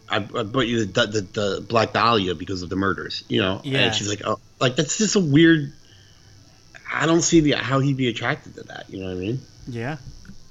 I, 0.10 0.17
I 0.17 0.43
brought 0.43 0.67
you 0.67 0.86
the, 0.86 1.08
the 1.08 1.21
the 1.21 1.65
Black 1.67 1.93
Dahlia 1.93 2.36
because 2.36 2.62
of 2.62 2.69
the 2.69 2.75
murders, 2.75 3.23
you 3.28 3.41
know. 3.41 3.62
Yeah. 3.63 3.80
And 3.80 3.95
she's 3.95 4.10
like, 4.10 4.21
oh, 4.25 4.39
like 4.60 4.75
that's 4.75 4.97
just 4.97 5.15
a 5.15 5.19
weird. 5.19 5.73
I 6.91 7.06
don't 7.06 7.21
see 7.21 7.39
the 7.41 7.54
how 7.54 7.80
he'd 7.80 7.97
be 7.97 8.08
attracted 8.08 8.56
to 8.56 8.63
that. 8.63 8.89
You 8.89 8.99
know 8.99 9.08
what 9.08 9.17
I 9.17 9.19
mean? 9.19 9.39
Yeah. 9.67 9.97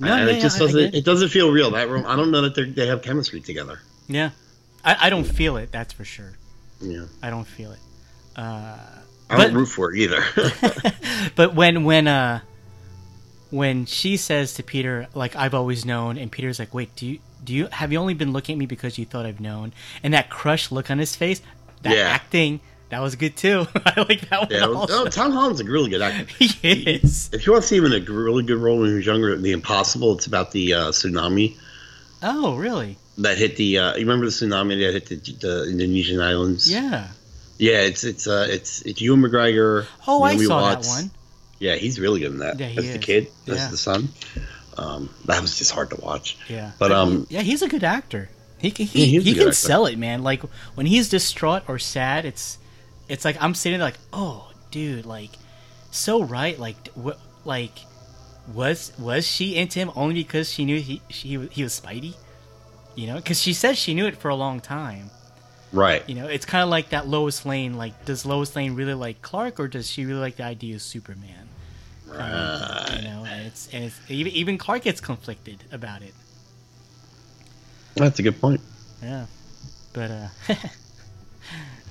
and 0.01 0.09
yeah, 0.09 0.27
it 0.27 0.41
just 0.41 0.57
I 0.57 0.61
doesn't. 0.61 0.95
it. 0.95 1.05
doesn't 1.05 1.29
feel 1.29 1.51
real. 1.51 1.71
That 1.71 1.89
room. 1.89 2.05
I 2.07 2.17
don't 2.17 2.31
know 2.31 2.43
that 2.43 2.55
they 2.55 2.65
they 2.65 2.87
have 2.89 3.03
chemistry 3.03 3.41
together. 3.41 3.81
Yeah. 4.09 4.31
I, 4.85 5.07
I 5.07 5.11
don't 5.11 5.25
feel 5.25 5.57
it. 5.57 5.73
That's 5.73 5.93
for 5.93 6.05
sure. 6.05 6.33
Yeah. 6.81 7.05
I 7.23 7.31
don't 7.31 7.47
feel 7.47 7.73
it. 7.73 7.79
Uh, 8.37 8.77
I 9.31 9.37
But- 9.37 9.45
don't 9.47 9.55
root 9.55 9.67
for 9.67 9.93
it 9.95 9.99
either. 9.99 10.23
but 11.37 11.55
when 11.55 11.85
when 11.85 12.07
uh 12.09 12.41
when 13.51 13.87
she 13.87 14.17
says 14.17 14.55
to 14.55 14.63
Peter 14.63 15.07
like 15.15 15.37
I've 15.37 15.55
always 15.55 15.85
known 15.85 16.19
and 16.19 16.31
Peter's 16.31 16.59
like 16.59 16.75
wait 16.75 16.95
do 16.97 17.07
you 17.07 17.19
do 17.45 17.53
you 17.55 17.67
have 17.71 17.93
you 17.93 17.99
only 17.99 18.15
been 18.15 18.33
looking 18.33 18.55
at 18.55 18.59
me 18.59 18.67
because 18.67 18.99
you 18.99 19.05
thought 19.05 19.27
I've 19.27 19.41
known 19.41 19.73
and 20.03 20.13
that 20.15 20.29
crushed 20.31 20.73
look 20.73 20.91
on 20.91 20.99
his 20.99 21.15
face 21.15 21.41
that 21.83 21.95
Yeah. 21.97 22.03
acting 22.09 22.61
that 22.91 23.01
was 23.01 23.15
good 23.17 23.37
too 23.37 23.67
I 23.87 24.01
like 24.09 24.29
that 24.31 24.41
one 24.43 24.49
yeah. 24.51 24.61
no, 24.67 25.07
Tom 25.07 25.33
Holland's 25.33 25.61
a 25.61 25.65
really 25.65 25.91
good 25.91 26.03
actor. 26.03 26.25
he 26.39 26.47
is 26.91 27.31
If 27.33 27.47
you 27.47 27.53
want 27.53 27.63
to 27.63 27.69
see 27.69 27.77
him 27.77 27.85
in 27.87 27.93
a 27.93 28.01
really 28.13 28.43
good 28.43 28.59
role 28.59 28.81
when 28.81 28.89
he 28.91 28.95
was 28.97 29.07
younger, 29.07 29.37
The 29.37 29.53
Impossible. 29.53 30.15
It's 30.17 30.27
about 30.27 30.51
the 30.53 30.75
uh, 30.75 30.79
tsunami 30.91 31.57
oh 32.23 32.57
really 32.57 32.97
that 33.19 33.39
hit 33.39 33.57
the. 33.57 33.79
Uh, 33.79 33.93
you 33.95 34.01
remember 34.01 34.27
the 34.27 34.33
tsunami 34.33 34.77
that 34.85 34.93
hit 34.93 35.07
the, 35.07 35.33
the 35.47 35.71
Indonesian 35.71 36.21
islands? 36.21 36.69
yeah 36.71 37.09
Yeah, 37.59 37.81
it's 37.83 38.03
it's 38.05 38.27
uh, 38.27 38.47
it's 38.51 38.83
it's 38.83 39.01
Ewan 39.01 39.21
McGregor. 39.23 39.87
oh 40.07 40.25
I 40.25 40.31
Naomi 40.31 40.47
saw 40.47 40.61
Watts. 40.61 40.89
that 40.89 41.03
one 41.03 41.11
Yeah, 41.61 41.77
he's 41.77 42.01
really 42.01 42.21
good 42.21 42.33
in 42.33 42.39
that. 42.39 42.59
Yeah, 42.59 42.67
he 42.69 42.75
That's 42.77 42.93
the 42.93 42.99
kid. 42.99 43.29
That's 43.47 43.61
Yeah. 43.61 43.71
the 43.71 43.77
son. 43.77 44.09
Um, 44.77 45.09
that 45.27 45.41
was 45.41 45.57
just 45.57 45.71
hard 45.71 45.91
to 45.91 45.97
watch. 46.01 46.37
yeah 46.49 46.73
But, 46.81 46.91
um, 46.91 47.27
yeah 47.31 47.43
he's 47.43 47.63
a 47.63 47.69
good 47.69 47.85
actor 47.85 48.29
he 48.59 48.71
can 48.73 48.87
he, 48.87 49.17
a 49.19 49.21
he 49.21 49.33
can 49.35 49.43
actor. 49.43 49.53
sell 49.53 49.87
it 49.87 49.97
man 49.99 50.23
like 50.25 50.43
when 50.75 50.87
he's 50.87 51.09
distraught 51.09 51.63
or 51.69 51.79
sad 51.79 52.25
it's 52.25 52.59
it's 53.09 53.25
like 53.25 53.37
I'm 53.41 53.55
sitting 53.55 53.79
there 53.79 53.87
like 53.89 53.99
oh 54.13 54.51
dude 54.73 55.07
like 55.07 55.31
so 55.93 56.25
right 56.25 56.59
like 56.59 56.89
what 56.95 57.21
like 57.45 57.79
was 58.53 58.93
was 58.99 59.25
she 59.27 59.55
into 59.55 59.79
him 59.79 59.91
only 59.95 60.15
because 60.15 60.51
she 60.51 60.65
knew 60.65 60.81
he 60.81 61.01
she 61.09 61.39
he 61.53 61.63
was 61.63 61.79
Spidey 61.81 62.15
you 62.97 63.07
know 63.07 63.17
because 63.17 63.41
she 63.41 63.53
said 63.53 63.77
she 63.77 63.95
knew 63.95 64.07
it 64.07 64.17
for 64.17 64.29
a 64.29 64.35
long 64.35 64.59
time 64.61 65.11
Right. 65.75 66.09
you 66.09 66.15
know 66.15 66.27
it's 66.27 66.47
kind 66.47 66.63
of 66.63 66.69
like 66.71 66.91
that 66.91 67.07
Lois 67.09 67.45
Lane 67.45 67.75
like 67.77 68.05
does 68.05 68.25
Lois 68.25 68.55
Lane 68.57 68.75
really 68.75 68.95
like 68.95 69.21
Clark 69.23 69.59
or 69.61 69.69
does 69.69 69.91
she 69.91 70.05
really 70.07 70.21
like 70.21 70.37
the 70.37 70.45
idea 70.45 70.77
of 70.77 70.83
Superman 70.83 71.49
Right. 72.07 72.97
you 72.97 73.03
know 73.09 73.25
and 73.29 73.47
it's 73.47 73.69
and 73.75 73.85
it's 73.85 73.99
even 74.09 74.33
even 74.33 74.59
Clark 74.59 74.83
gets 74.83 75.01
conflicted 75.01 75.65
about 75.73 76.03
it 76.03 76.15
That's 77.97 78.19
a 78.19 78.23
good 78.23 78.41
point. 78.41 78.61
Yeah, 79.03 79.27
but 79.93 80.11
uh, 80.11 80.29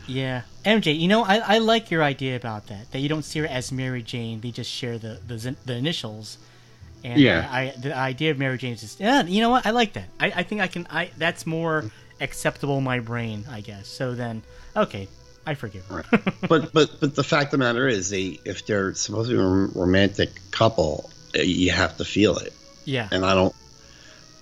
yeah, 0.08 0.42
MJ. 0.66 0.98
You 0.98 1.08
know, 1.08 1.24
I, 1.24 1.38
I 1.38 1.58
like 1.60 1.92
your 1.92 2.04
idea 2.04 2.36
about 2.36 2.68
that. 2.68 2.92
That 2.92 3.00
you 3.00 3.08
don't 3.10 3.24
see 3.24 3.40
her 3.40 3.46
as 3.48 3.72
Mary 3.72 4.02
Jane; 4.04 4.42
they 4.42 4.52
just 4.52 4.70
share 4.70 4.98
the 4.98 5.20
the, 5.26 5.56
the 5.66 5.76
initials. 5.76 6.38
And 7.04 7.20
Yeah. 7.20 7.48
I, 7.52 7.62
I 7.62 7.74
the 7.78 7.96
idea 7.96 8.32
of 8.32 8.38
Mary 8.38 8.58
Jane 8.58 8.74
is 8.74 8.82
just 8.82 9.00
yeah. 9.00 9.24
You 9.24 9.42
know 9.42 9.50
what? 9.50 9.66
I 9.66 9.70
like 9.72 9.94
that. 9.94 10.06
I, 10.20 10.28
I 10.38 10.44
think 10.44 10.62
I 10.62 10.68
can. 10.68 10.88
I 10.90 11.12
that's 11.18 11.46
more 11.46 11.86
acceptable 12.22 12.82
my 12.82 13.00
brain, 13.00 13.46
I 13.50 13.62
guess. 13.62 13.88
So 13.88 14.14
then, 14.14 14.42
okay, 14.76 15.08
I 15.46 15.54
forgive 15.56 15.86
her. 15.88 16.04
but 16.48 16.74
but 16.74 17.00
but 17.00 17.16
the 17.16 17.24
fact 17.24 17.46
of 17.46 17.52
the 17.52 17.58
matter 17.60 17.88
is, 17.88 18.10
they 18.10 18.40
if 18.46 18.66
they're 18.66 18.94
supposed 18.94 19.30
to 19.30 19.36
be 19.36 19.42
a 19.42 19.80
romantic 19.80 20.30
couple, 20.52 21.10
uh, 21.38 21.42
you 21.42 21.72
have 21.72 21.98
to 21.98 22.06
feel 22.06 22.38
it, 22.38 22.54
yeah, 22.86 23.08
and 23.12 23.26
I 23.26 23.34
don't. 23.34 23.56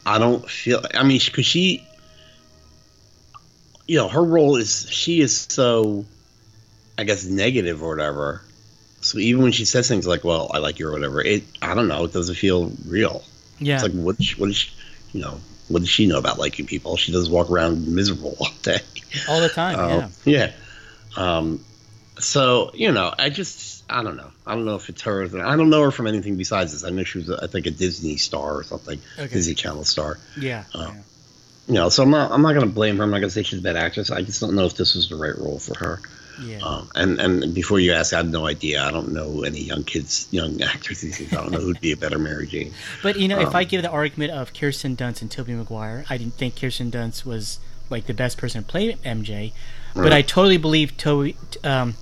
I 0.06 0.18
don't 0.18 0.50
feel. 0.50 0.82
I 0.96 1.04
mean, 1.04 1.20
because 1.24 1.46
she, 1.46 1.86
you 3.88 3.98
know, 3.98 4.08
her 4.08 4.24
role 4.24 4.56
is 4.56 4.90
she 4.90 5.22
is 5.22 5.48
so, 5.50 6.06
I 6.98 7.04
guess, 7.04 7.26
negative 7.26 7.84
or 7.84 7.90
whatever. 7.90 8.42
So 9.02 9.18
even 9.18 9.44
when 9.44 9.52
she 9.52 9.66
says 9.66 9.88
things 9.88 10.08
like, 10.08 10.24
"Well, 10.24 10.50
I 10.54 10.58
like 10.60 10.80
you" 10.80 10.88
or 10.88 10.92
whatever, 10.92 11.22
it 11.22 11.44
I 11.62 11.74
don't 11.76 11.88
know. 11.88 12.06
It 12.06 12.14
doesn't 12.14 12.36
feel 12.36 12.72
real. 12.88 13.24
yeah, 13.60 13.76
It's 13.76 13.84
like 13.84 13.94
what? 13.94 14.18
Does 14.18 14.26
she, 14.28 14.42
what 14.42 14.54
she, 14.56 14.72
you 15.14 15.22
know? 15.22 15.40
What 15.72 15.80
does 15.80 15.90
she 15.90 16.08
know 16.08 16.18
about 16.18 16.38
liking 16.40 16.66
people? 16.66 16.98
She 16.98 17.12
does 17.12 17.30
walk 17.30 17.50
around 17.50 17.88
miserable 17.88 18.36
all 18.40 18.48
day. 18.62 18.80
all 19.30 19.42
the 19.42 19.50
time. 19.50 19.80
Uh, 19.80 20.08
yeah, 20.26 20.52
yeah. 21.16 21.38
Um, 21.38 21.64
so 22.20 22.72
you 22.74 22.92
know, 22.92 23.14
I 23.18 23.30
just 23.30 23.84
I 23.90 24.04
don't 24.04 24.16
know. 24.18 24.32
I 24.46 24.54
don't 24.56 24.66
know 24.66 24.76
if 24.76 24.90
it's 24.90 25.02
her. 25.04 25.24
I 25.24 25.56
don't 25.56 25.70
know 25.70 25.82
her 25.84 25.92
from 25.92 26.08
anything 26.08 26.36
besides 26.38 26.72
this. 26.74 26.84
I 26.84 26.90
know 26.90 27.04
she 27.04 27.20
was, 27.20 27.30
I 27.30 27.48
think, 27.48 27.66
a 27.66 27.72
Disney 27.72 28.18
star 28.18 28.54
or 28.58 28.64
something, 28.64 29.00
Okay. 29.20 29.34
Disney 29.34 29.54
Channel 29.56 29.84
star. 29.86 30.18
yeah, 30.38 30.64
Oh. 30.76 30.82
yeah. 30.82 31.02
You 31.68 31.76
know, 31.76 31.90
so 31.90 32.04
I'm 32.04 32.10
not. 32.10 32.32
I'm 32.32 32.42
not 32.42 32.54
going 32.54 32.68
to 32.68 32.74
blame 32.74 32.98
her. 32.98 33.04
I'm 33.04 33.12
not 33.12 33.20
going 33.20 33.30
to 33.30 33.34
say 33.34 33.44
she's 33.44 33.60
a 33.60 33.62
bad 33.62 33.78
actress. 33.78 34.10
I 34.12 34.22
just 34.24 34.42
don't 34.42 34.56
know 34.56 34.66
if 34.66 34.76
this 34.76 34.96
was 34.96 35.10
the 35.10 35.16
right 35.16 35.38
role 35.38 35.60
for 35.60 35.78
her. 35.78 36.02
Yeah. 36.44 36.60
Um, 36.60 36.90
and 36.96 37.20
and 37.20 37.54
before 37.54 37.80
you 37.80 37.94
ask, 37.94 38.14
I 38.14 38.18
have 38.18 38.30
no 38.30 38.48
idea. 38.48 38.84
I 38.84 38.92
don't 38.92 39.12
know 39.14 39.44
any 39.44 39.62
young 39.62 39.84
kids, 39.84 40.28
young 40.32 40.62
actors 40.62 41.02
these 41.02 41.18
days. 41.18 41.32
I 41.34 41.38
don't 41.38 41.52
know 41.52 41.60
who'd 41.60 41.80
be 41.82 41.92
a 41.92 41.98
better 41.98 42.18
Mary 42.20 42.48
Jane. 42.48 42.74
But 43.04 43.20
you 43.20 43.28
know, 43.28 43.40
if 43.40 43.50
Um, 43.50 43.56
I 43.56 43.64
give 43.64 43.82
the 43.84 43.90
argument 43.92 44.32
of 44.32 44.54
Kirsten 44.54 44.96
Dunst 44.98 45.22
and 45.22 45.30
Tobey 45.32 45.54
Maguire, 45.54 46.04
I 46.10 46.18
didn't 46.18 46.36
think 46.36 46.60
Kirsten 46.60 46.90
Dunst 46.92 47.26
was 47.26 47.60
like 47.90 48.06
the 48.08 48.14
best 48.14 48.38
person 48.38 48.64
to 48.64 48.68
play 48.68 48.94
MJ, 49.06 49.52
but 49.94 50.02
Right. 50.04 50.14
I 50.14 50.22
totally 50.22 50.58
believe 50.58 50.96
Tobey, 50.98 51.36
um, 51.64 51.96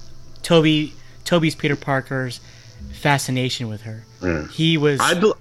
Tobey, 0.43 0.93
Tobey's 1.25 1.55
Peter 1.55 1.75
Parker's 1.75 2.39
fascination 2.93 3.67
with 3.67 3.81
her. 3.81 4.03
Yeah. 4.21 4.47
He 4.47 4.77
was 4.77 4.99
I 4.99 5.13
bel 5.19 5.37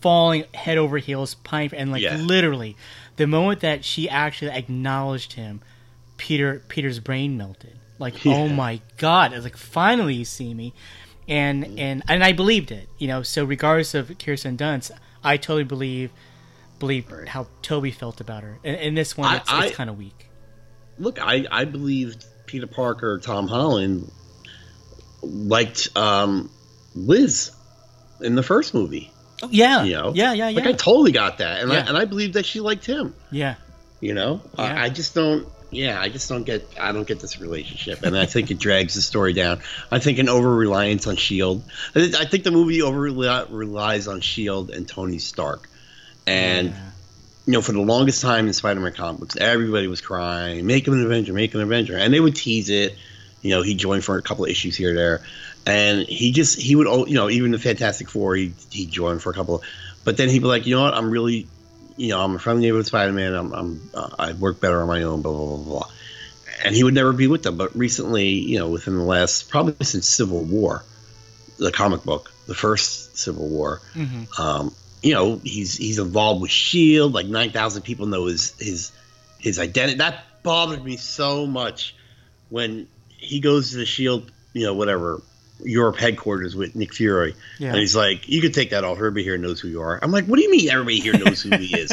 falling 0.00 0.44
head 0.54 0.78
over 0.78 0.98
heels, 0.98 1.34
pine, 1.34 1.70
and 1.74 1.90
like 1.90 2.02
Yeah. 2.02 2.16
literally, 2.16 2.76
the 3.16 3.26
moment 3.26 3.60
that 3.60 3.84
she 3.84 4.08
actually 4.08 4.50
acknowledged 4.50 5.32
him, 5.34 5.60
Peter 6.16 6.62
Peter's 6.68 6.98
brain 7.00 7.36
melted. 7.36 7.78
Like, 7.98 8.24
Yeah. 8.24 8.34
oh 8.34 8.48
my 8.48 8.80
god! 8.96 9.32
I 9.32 9.36
was 9.36 9.44
like, 9.44 9.56
finally, 9.56 10.14
you 10.14 10.24
see 10.24 10.54
me, 10.54 10.72
and 11.28 11.78
and 11.78 12.02
and 12.08 12.22
I 12.24 12.32
believed 12.32 12.70
it. 12.70 12.88
You 12.98 13.08
know, 13.08 13.22
so 13.22 13.44
regardless 13.44 13.94
of 13.94 14.16
Kirsten 14.18 14.56
Dunst, 14.56 14.90
I 15.24 15.36
totally 15.36 15.64
believe 15.64 16.10
believe 16.78 17.12
how 17.26 17.48
Tobey 17.62 17.90
felt 17.90 18.20
about 18.20 18.44
her. 18.44 18.58
And, 18.62 18.76
and 18.76 18.96
this 18.96 19.16
one, 19.16 19.34
it's, 19.34 19.50
it's 19.52 19.76
kind 19.76 19.90
of 19.90 19.98
weak. 19.98 20.28
look, 20.98 21.18
I 21.20 21.44
I 21.50 21.64
believed 21.64 22.24
Peter 22.46 22.66
Parker, 22.68 23.18
Tom 23.18 23.48
Holland 23.48 24.10
liked 25.22 25.88
um, 25.96 26.50
Liz 26.94 27.50
in 28.20 28.34
the 28.34 28.42
first 28.42 28.74
movie. 28.74 29.12
Oh, 29.42 29.48
yeah, 29.52 29.84
You 29.84 29.92
know, 29.92 30.12
yeah, 30.14 30.32
yeah, 30.32 30.48
yeah, 30.48 30.56
Like 30.60 30.66
I 30.68 30.72
totally 30.72 31.12
got 31.12 31.38
that, 31.38 31.60
and 31.62 31.70
Yeah. 31.70 31.78
I 31.78 31.88
and 31.88 31.96
I 31.96 32.04
believe 32.04 32.32
that 32.34 32.46
she 32.46 32.60
liked 32.60 32.86
him. 32.86 33.14
yeah. 33.30 33.56
You 34.00 34.14
know, 34.14 34.40
Yeah. 34.56 34.62
I, 34.64 34.84
I 34.84 34.88
just 34.90 35.14
don't. 35.16 35.48
Yeah, 35.70 36.00
I 36.00 36.08
just 36.08 36.28
don't 36.30 36.44
get. 36.44 36.66
I 36.80 36.92
don't 36.92 37.06
get 37.06 37.20
this 37.20 37.40
relationship, 37.40 38.02
and 38.02 38.16
I 38.16 38.24
think 38.24 38.50
it 38.50 38.58
drags 38.58 38.94
the 38.94 39.02
story 39.02 39.34
down. 39.34 39.60
I 39.90 39.98
think 39.98 40.18
an 40.18 40.28
over 40.30 40.54
reliance 40.54 41.06
on 41.06 41.16
Shield. 41.16 41.62
I 41.94 42.06
thi- 42.08 42.16
I 42.18 42.24
think 42.24 42.44
the 42.44 42.50
movie 42.50 42.80
over 42.80 42.98
relies 43.00 44.08
on 44.08 44.20
Shield 44.22 44.70
and 44.70 44.88
Tony 44.88 45.18
Stark, 45.18 45.68
and 46.26 46.68
Yeah. 46.68 46.90
you 47.44 47.52
know, 47.52 47.60
for 47.60 47.72
the 47.72 47.80
longest 47.82 48.22
time 48.22 48.46
in 48.46 48.54
Spider-Man 48.54 48.92
comic 48.92 49.20
books, 49.20 49.36
everybody 49.36 49.88
was 49.88 50.00
crying, 50.00 50.66
"Make 50.66 50.86
him 50.88 50.94
an 50.94 51.04
Avenger, 51.04 51.34
make 51.34 51.52
him 51.52 51.60
an 51.60 51.66
Avenger," 51.66 51.98
and 51.98 52.14
they 52.14 52.20
would 52.20 52.34
tease 52.34 52.70
it. 52.70 52.96
You 53.42 53.50
know, 53.50 53.60
he 53.62 53.74
joined 53.74 54.04
for 54.04 54.16
a 54.16 54.22
couple 54.22 54.44
of 54.46 54.50
issues 54.50 54.74
here 54.74 54.92
or 54.92 54.94
there, 54.94 55.22
and 55.66 56.00
he 56.08 56.32
just 56.32 56.58
he 56.58 56.76
would, 56.76 56.86
you 57.08 57.14
know, 57.14 57.28
even 57.28 57.50
the 57.50 57.58
Fantastic 57.58 58.08
Four, 58.08 58.36
he 58.36 58.52
he 58.70 58.86
joined 58.86 59.20
for 59.22 59.30
a 59.30 59.34
couple, 59.34 59.56
of, 59.56 59.62
but 60.04 60.16
then 60.16 60.30
he'd 60.30 60.38
be 60.38 60.46
like, 60.48 60.66
you 60.66 60.74
know 60.76 60.82
what, 60.82 60.94
I'm 60.94 61.10
really, 61.10 61.46
you 61.98 62.08
know, 62.10 62.20
I'm 62.22 62.36
a 62.36 62.38
friendly 62.38 62.62
neighborhood 62.62 62.82
of 62.82 62.86
Spider-Man. 62.86 63.34
I'm, 63.34 63.52
I'm 63.52 63.90
uh, 63.92 64.08
I 64.18 64.32
work 64.32 64.60
better 64.60 64.80
on 64.80 64.88
my 64.88 65.02
own, 65.02 65.20
blah 65.20 65.32
blah 65.32 65.56
blah 65.56 65.64
blah. 65.64 65.90
And 66.64 66.74
he 66.74 66.82
would 66.84 66.94
never 66.94 67.12
be 67.12 67.26
with 67.26 67.42
them. 67.42 67.56
But 67.56 67.76
recently, 67.76 68.28
you 68.30 68.58
know, 68.58 68.68
within 68.68 68.96
the 68.96 69.02
last 69.02 69.50
probably 69.50 69.84
since 69.84 70.08
Civil 70.08 70.42
War, 70.44 70.84
the 71.58 71.70
comic 71.72 72.04
book, 72.04 72.32
the 72.46 72.54
first 72.54 73.18
Civil 73.18 73.48
War, 73.48 73.80
Mhm. 73.94 74.38
um, 74.38 74.74
you 75.02 75.12
know, 75.14 75.40
he's 75.44 75.76
he's 75.76 75.98
involved 75.98 76.40
with 76.40 76.50
Shield. 76.50 77.12
Like 77.12 77.26
nine 77.26 77.50
thousand 77.50 77.82
people 77.82 78.06
know 78.06 78.26
his 78.26 78.54
his 78.58 78.92
his 79.38 79.58
identity. 79.58 79.98
That 79.98 80.24
bothered 80.42 80.84
me 80.84 80.96
so 80.96 81.46
much 81.46 81.94
when 82.48 82.86
he 83.08 83.40
goes 83.40 83.72
to 83.72 83.76
the 83.76 83.86
Shield. 83.86 84.30
You 84.54 84.64
know, 84.66 84.74
whatever 84.74 85.20
Europe 85.64 85.96
headquarters 85.96 86.54
with 86.54 86.76
Nick 86.76 86.94
Fury, 86.94 87.34
Yeah. 87.58 87.70
and 87.70 87.78
he's 87.78 87.96
like, 87.96 88.28
"You 88.28 88.40
could 88.40 88.54
take 88.54 88.70
that 88.70 88.84
off. 88.84 88.96
Everybody 88.98 89.24
here 89.24 89.36
knows 89.38 89.60
who 89.60 89.68
you 89.68 89.80
are." 89.82 89.98
I'm 90.02 90.12
like, 90.12 90.26
"What 90.26 90.36
do 90.36 90.42
you 90.42 90.50
mean 90.50 90.70
everybody 90.70 91.00
here 91.00 91.18
knows 91.18 91.42
who 91.42 91.56
he 91.56 91.76
is?" 91.76 91.92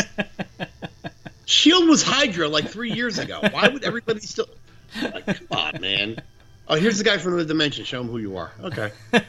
Shield 1.45 1.87
was 1.87 2.01
Hydra 2.03 2.47
like 2.47 2.69
three 2.69 2.91
years 2.93 3.19
ago. 3.19 3.39
Why 3.51 3.67
would 3.67 3.83
everybody 3.83 4.19
still? 4.21 4.47
Like, 5.01 5.25
come 5.25 5.47
on, 5.51 5.81
man. 5.81 6.21
Oh, 6.67 6.75
here's 6.75 6.97
the 6.97 7.03
guy 7.03 7.17
from 7.19 7.37
the 7.37 7.45
dimension. 7.45 7.85
Show 7.85 8.01
him 8.01 8.07
who 8.07 8.17
you 8.17 8.37
are. 8.37 8.51
Okay. 8.63 8.91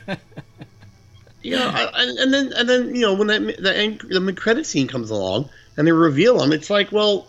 yeah, 1.43 1.71
I, 1.75 2.03
and, 2.03 2.19
and 2.19 2.33
then 2.35 2.53
and 2.55 2.69
then 2.69 2.95
you 2.95 3.03
know 3.03 3.15
when 3.15 3.27
that 3.29 3.63
the 3.63 3.77
end, 3.77 4.01
the 4.09 4.21
mid 4.21 4.37
credit 4.37 4.67
scene 4.67 4.89
comes 4.89 5.11
along 5.11 5.51
and 5.77 5.87
they 5.87 5.93
reveal 5.93 6.43
him, 6.43 6.53
it's 6.53 6.71
like, 6.71 6.91
well, 6.93 7.29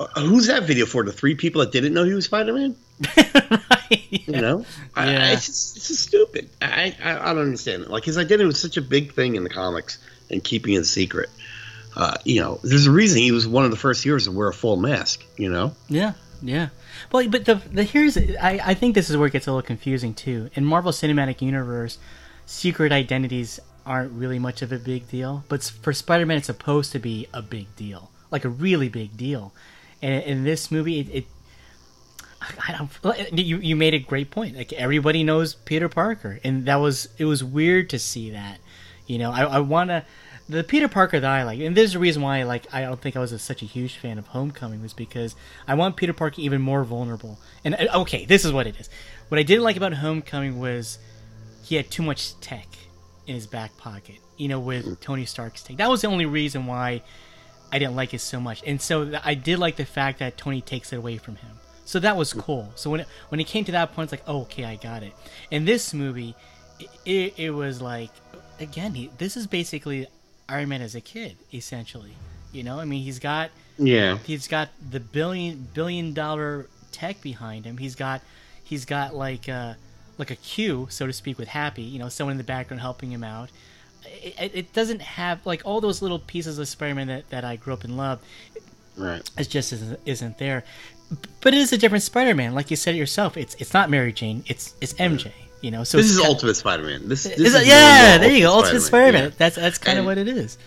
uh, 0.00 0.06
who's 0.22 0.46
that 0.46 0.62
video 0.64 0.86
for? 0.86 1.04
The 1.04 1.12
three 1.12 1.34
people 1.34 1.60
that 1.60 1.72
didn't 1.72 1.92
know 1.92 2.04
he 2.04 2.14
was 2.14 2.24
Spider 2.24 2.54
Man. 2.54 2.74
Right. 3.00 4.02
You 4.26 4.40
know, 4.40 4.66
I, 4.96 5.04
I, 5.04 5.10
Yeah. 5.12 5.32
it's 5.32 5.46
just 5.46 5.76
it's 5.76 5.88
just 5.88 6.02
stupid. 6.02 6.48
I, 6.60 6.94
I 7.02 7.30
I 7.30 7.34
don't 7.34 7.42
understand 7.44 7.82
it. 7.84 7.90
Like 7.90 8.04
his 8.04 8.18
identity 8.18 8.44
was 8.46 8.60
such 8.60 8.76
a 8.76 8.82
big 8.82 9.12
thing 9.12 9.36
in 9.36 9.44
the 9.44 9.50
comics 9.50 9.98
and 10.30 10.42
keeping 10.42 10.74
it 10.74 10.84
secret. 10.84 11.30
uh, 11.94 12.16
you 12.24 12.40
know, 12.40 12.58
there's 12.64 12.86
a 12.86 12.90
reason 12.90 13.18
he 13.20 13.30
was 13.32 13.46
one 13.46 13.64
of 13.64 13.70
the 13.70 13.76
first 13.76 14.02
heroes 14.02 14.24
to 14.24 14.32
wear 14.32 14.48
a 14.48 14.52
full 14.52 14.76
mask. 14.76 15.24
You 15.36 15.48
know, 15.50 15.72
Yeah, 15.88 16.14
yeah. 16.42 16.68
Well, 17.12 17.28
but 17.28 17.44
the 17.44 17.56
the 17.72 17.84
here's 17.84 18.16
I 18.18 18.60
I 18.64 18.74
think 18.74 18.94
this 18.96 19.08
is 19.10 19.16
where 19.16 19.28
it 19.28 19.32
gets 19.32 19.46
a 19.46 19.52
little 19.52 19.66
confusing 19.66 20.12
too. 20.12 20.50
In 20.54 20.64
Marvel 20.64 20.90
Cinematic 20.92 21.40
Universe, 21.40 21.98
secret 22.46 22.90
identities 22.90 23.60
aren't 23.84 24.10
really 24.12 24.40
much 24.40 24.62
of 24.62 24.72
a 24.72 24.78
big 24.78 25.08
deal, 25.08 25.44
but 25.48 25.62
for 25.62 25.92
Spider-Man, 25.92 26.38
it's 26.38 26.46
supposed 26.46 26.90
to 26.92 26.98
be 26.98 27.28
a 27.32 27.40
big 27.42 27.74
deal, 27.76 28.10
like 28.32 28.44
a 28.44 28.48
really 28.48 28.88
big 28.88 29.16
deal. 29.16 29.52
And 30.02 30.24
in 30.24 30.42
this 30.44 30.70
movie, 30.72 30.98
it. 31.00 31.08
it 31.14 31.26
I 32.40 32.76
don't. 32.76 33.38
You 33.38 33.58
you 33.58 33.76
made 33.76 33.94
a 33.94 33.98
great 33.98 34.30
point. 34.30 34.56
Like 34.56 34.72
everybody 34.72 35.24
knows 35.24 35.54
Peter 35.54 35.88
Parker, 35.88 36.38
and 36.44 36.66
that 36.66 36.76
was 36.76 37.08
it 37.18 37.24
was 37.24 37.42
weird 37.42 37.90
to 37.90 37.98
see 37.98 38.30
that. 38.30 38.58
You 39.06 39.18
know, 39.18 39.30
I, 39.30 39.44
I 39.44 39.58
want 39.60 39.90
to 39.90 40.04
the 40.48 40.62
Peter 40.62 40.88
Parker 40.88 41.18
that 41.18 41.30
I 41.30 41.42
like, 41.42 41.60
and 41.60 41.76
there's 41.76 41.94
a 41.94 41.98
reason 41.98 42.22
why 42.22 42.42
like 42.44 42.66
I 42.72 42.82
don't 42.82 43.00
think 43.00 43.16
I 43.16 43.20
was 43.20 43.32
a, 43.32 43.38
such 43.38 43.62
a 43.62 43.64
huge 43.64 43.96
fan 43.96 44.18
of 44.18 44.28
Homecoming 44.28 44.82
was 44.82 44.92
because 44.92 45.34
I 45.66 45.74
want 45.74 45.96
Peter 45.96 46.12
Parker 46.12 46.40
even 46.40 46.62
more 46.62 46.84
vulnerable. 46.84 47.38
And 47.64 47.74
uh, 47.74 48.00
okay, 48.00 48.24
this 48.24 48.44
is 48.44 48.52
what 48.52 48.66
it 48.66 48.76
is. 48.78 48.88
What 49.28 49.38
I 49.38 49.42
didn't 49.42 49.64
like 49.64 49.76
about 49.76 49.94
Homecoming 49.94 50.58
was 50.58 50.98
he 51.64 51.76
had 51.76 51.90
too 51.90 52.02
much 52.02 52.38
tech 52.40 52.68
in 53.26 53.34
his 53.34 53.46
back 53.46 53.76
pocket. 53.76 54.16
You 54.36 54.48
know, 54.48 54.60
with 54.60 55.00
Tony 55.00 55.24
Stark's 55.24 55.62
tech. 55.62 55.78
That 55.78 55.88
was 55.88 56.02
the 56.02 56.08
only 56.08 56.26
reason 56.26 56.66
why 56.66 57.02
I 57.72 57.78
didn't 57.78 57.96
like 57.96 58.14
it 58.14 58.20
so 58.20 58.38
much. 58.38 58.62
And 58.66 58.80
so 58.80 59.18
I 59.24 59.34
did 59.34 59.58
like 59.58 59.76
the 59.76 59.86
fact 59.86 60.18
that 60.18 60.36
Tony 60.36 60.60
takes 60.60 60.92
it 60.92 60.96
away 60.96 61.16
from 61.16 61.36
him. 61.36 61.58
So 61.86 62.00
that 62.00 62.16
was 62.16 62.32
cool. 62.32 62.70
So 62.74 62.90
when 62.90 63.00
it, 63.00 63.08
when 63.28 63.40
it 63.40 63.46
came 63.46 63.64
to 63.64 63.72
that 63.72 63.94
point, 63.94 64.12
it's 64.12 64.20
like, 64.20 64.28
oh, 64.28 64.42
okay, 64.42 64.64
I 64.64 64.76
got 64.76 65.02
it. 65.02 65.14
In 65.50 65.64
this 65.64 65.94
movie, 65.94 66.34
it, 67.06 67.34
it, 67.38 67.50
was 67.50 67.80
like, 67.80 68.10
again, 68.60 68.94
he, 68.94 69.08
this 69.18 69.36
is 69.36 69.46
basically 69.46 70.06
Iron 70.48 70.68
Man 70.68 70.82
as 70.82 70.94
a 70.94 71.00
kid, 71.00 71.36
essentially. 71.54 72.12
You 72.52 72.64
know, 72.64 72.78
I 72.80 72.84
mean, 72.84 73.02
he's 73.02 73.18
got 73.18 73.50
yeah, 73.78 74.18
he's 74.18 74.48
got 74.48 74.70
the 74.90 75.00
billion 75.00 75.68
billion 75.74 76.12
dollar 76.12 76.68
tech 76.90 77.20
behind 77.20 77.64
him. 77.64 77.76
He's 77.76 77.94
got 77.94 78.22
he's 78.64 78.84
got 78.84 79.14
like 79.14 79.48
a 79.48 79.76
like 80.18 80.30
a 80.30 80.36
Q, 80.36 80.86
so 80.90 81.06
to 81.06 81.12
speak, 81.12 81.38
with 81.38 81.48
Happy. 81.48 81.82
You 81.82 81.98
know, 81.98 82.08
someone 82.08 82.32
in 82.32 82.38
the 82.38 82.44
background 82.44 82.80
helping 82.80 83.10
him 83.10 83.22
out. 83.22 83.50
It, 84.04 84.34
it, 84.40 84.52
it 84.54 84.72
doesn't 84.72 85.02
have 85.02 85.44
like 85.44 85.62
all 85.64 85.80
those 85.80 86.00
little 86.00 86.18
pieces 86.18 86.58
of 86.58 86.68
Spider-Man 86.68 87.08
that, 87.08 87.28
that 87.30 87.44
I 87.44 87.56
grew 87.56 87.72
up 87.72 87.84
and 87.84 87.96
loved. 87.96 88.24
right. 88.96 89.28
It 89.36 89.48
just 89.48 89.72
isn't, 89.72 90.00
isn't 90.06 90.38
there. 90.38 90.64
But 91.40 91.54
it 91.54 91.58
is 91.60 91.72
a 91.72 91.78
different 91.78 92.02
Spider-Man, 92.02 92.54
like 92.54 92.70
you 92.70 92.76
said 92.76 92.94
it 92.94 92.98
yourself. 92.98 93.36
It's 93.36 93.54
it's 93.56 93.72
not 93.72 93.90
Mary 93.90 94.12
Jane. 94.12 94.42
It's 94.46 94.74
it's 94.80 94.94
MJ. 94.94 95.32
You 95.62 95.70
know, 95.70 95.84
so 95.84 95.96
This 95.96 96.10
is 96.10 96.18
Ultimate 96.20 96.54
Spider-Man. 96.54 97.08
This, 97.08 97.24
this 97.24 97.38
is 97.38 97.54
is 97.54 97.66
yeah, 97.66 98.18
there 98.18 98.30
you 98.30 98.42
go, 98.42 98.52
Ultimate 98.52 98.80
Spider-Man. 98.80 99.24
Yeah. 99.24 99.30
That's 99.38 99.56
that's 99.56 99.78
kind 99.78 99.98
of 99.98 100.04
what 100.04 100.18
it 100.18 100.28
is. 100.28 100.58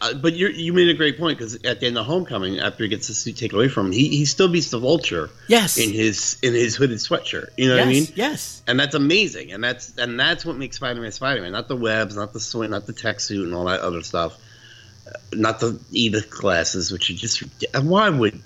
Uh, 0.00 0.14
but 0.14 0.32
you 0.34 0.48
you 0.48 0.72
made 0.72 0.88
a 0.88 0.94
great 0.94 1.16
point 1.16 1.38
because 1.38 1.54
at 1.64 1.78
the 1.78 1.86
end 1.86 1.96
of 1.96 2.04
Homecoming, 2.06 2.58
after 2.58 2.82
he 2.82 2.88
gets 2.88 3.06
the 3.06 3.14
suit 3.14 3.36
taken 3.36 3.56
away 3.56 3.68
from 3.68 3.86
him, 3.86 3.92
he, 3.92 4.08
he 4.08 4.24
still 4.24 4.48
beats 4.48 4.70
the 4.70 4.78
Vulture 4.80 5.30
Yes. 5.46 5.78
in 5.78 5.90
his 5.92 6.38
in 6.42 6.54
his 6.54 6.74
hooded 6.74 6.98
sweatshirt. 6.98 7.50
You 7.56 7.68
know 7.68 7.76
yes, 7.76 7.84
what 7.84 7.88
I 7.88 7.92
mean? 7.92 8.06
yes. 8.16 8.62
And 8.66 8.80
that's 8.80 8.94
amazing. 8.96 9.52
And 9.52 9.62
that's 9.62 9.96
and 9.98 10.18
that's 10.18 10.44
what 10.44 10.56
makes 10.56 10.76
Spider-Man 10.76 11.12
Spider-Man. 11.12 11.52
Not 11.52 11.68
the 11.68 11.76
webs, 11.76 12.16
not 12.16 12.32
the 12.32 12.40
swing, 12.40 12.70
not 12.70 12.86
the 12.86 12.92
tech 12.94 13.20
suit, 13.20 13.44
and 13.44 13.54
all 13.54 13.66
that 13.66 13.80
other 13.80 14.02
stuff. 14.02 14.36
Uh, 15.06 15.12
Not 15.34 15.60
the 15.60 15.80
Edith 15.92 16.30
glasses, 16.30 16.90
which 16.90 17.08
are 17.10 17.14
just 17.14 17.42
and 17.74 17.88
why 17.88 18.08
would 18.08 18.40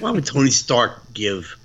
why 0.00 0.10
would 0.10 0.26
Tony 0.26 0.50
Stark 0.50 1.12
give? 1.12 1.56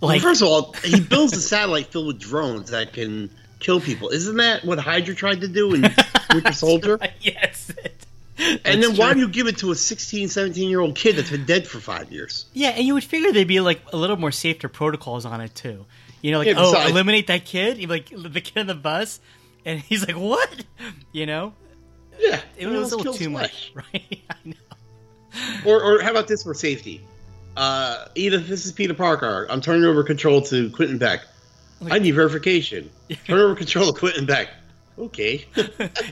Well, 0.00 0.08
Like 0.10 0.22
first 0.22 0.40
of 0.42 0.48
all, 0.48 0.72
he 0.84 1.00
builds 1.00 1.36
a 1.36 1.40
satellite 1.40 1.86
filled 1.86 2.06
with 2.06 2.18
drones 2.20 2.70
that 2.70 2.92
can 2.92 3.30
kill 3.58 3.80
people. 3.80 4.08
Isn't 4.08 4.36
that 4.38 4.64
what 4.64 4.78
Hydra 4.78 5.14
tried 5.14 5.42
to 5.42 5.48
do 5.48 5.74
in 5.74 5.82
Winter 6.34 6.52
Soldier? 6.52 6.98
yes. 7.20 7.70
And 8.38 8.60
then 8.64 8.80
That's 8.80 8.98
why 8.98 9.12
true. 9.12 9.14
do 9.14 9.20
you 9.26 9.28
give 9.28 9.46
it 9.48 9.58
to 9.58 9.70
a 9.70 9.74
16, 9.74 10.28
17 10.28 10.70
year 10.70 10.80
old 10.80 10.96
kid 10.96 11.16
that's 11.16 11.30
been 11.30 11.44
dead 11.44 11.66
for 11.66 11.78
five 11.78 12.10
years? 12.10 12.46
Yeah, 12.54 12.70
and 12.70 12.86
you 12.86 12.94
would 12.94 13.04
figure 13.04 13.30
there'd 13.32 13.46
be 13.46 13.60
like 13.60 13.82
a 13.92 13.96
little 13.98 14.16
more 14.16 14.32
safer 14.32 14.68
protocols 14.68 15.26
on 15.26 15.42
it 15.42 15.54
too. 15.54 15.84
You 16.22 16.30
know, 16.32 16.38
like 16.38 16.46
Yeah, 16.48 16.54
oh, 16.56 16.72
besides- 16.72 16.90
eliminate 16.90 17.26
that 17.26 17.44
kid. 17.44 17.76
You 17.76 17.86
like 17.88 18.08
the 18.08 18.40
kid 18.40 18.58
on 18.60 18.66
the 18.66 18.74
bus, 18.74 19.20
and 19.66 19.78
he's 19.80 20.06
like, 20.06 20.16
"What?" 20.16 20.64
You 21.12 21.26
know, 21.26 21.52
Yeah, 22.18 22.40
it 22.56 22.66
was 22.66 22.92
a 22.92 22.96
little 22.96 23.12
too 23.12 23.28
much, 23.28 23.72
right? 23.92 24.22
I 24.30 24.34
know. 24.44 24.54
Or, 25.64 25.82
or 25.82 26.02
how 26.02 26.10
about 26.10 26.28
this 26.28 26.42
for 26.42 26.54
safety? 26.54 27.02
Uh, 27.56 28.06
Edith, 28.14 28.48
this 28.48 28.64
is 28.66 28.72
Peter 28.72 28.94
Parker. 28.94 29.46
I'm 29.50 29.60
turning 29.60 29.84
over 29.84 30.02
control 30.02 30.40
to 30.42 30.70
Quentin 30.70 30.98
Beck. 30.98 31.20
I 31.90 31.98
need 31.98 32.12
verification. 32.12 32.90
Turn 33.26 33.38
over 33.40 33.54
control 33.54 33.92
to 33.92 33.98
Quentin 33.98 34.26
Beck. 34.26 34.48
Okay. 34.98 35.46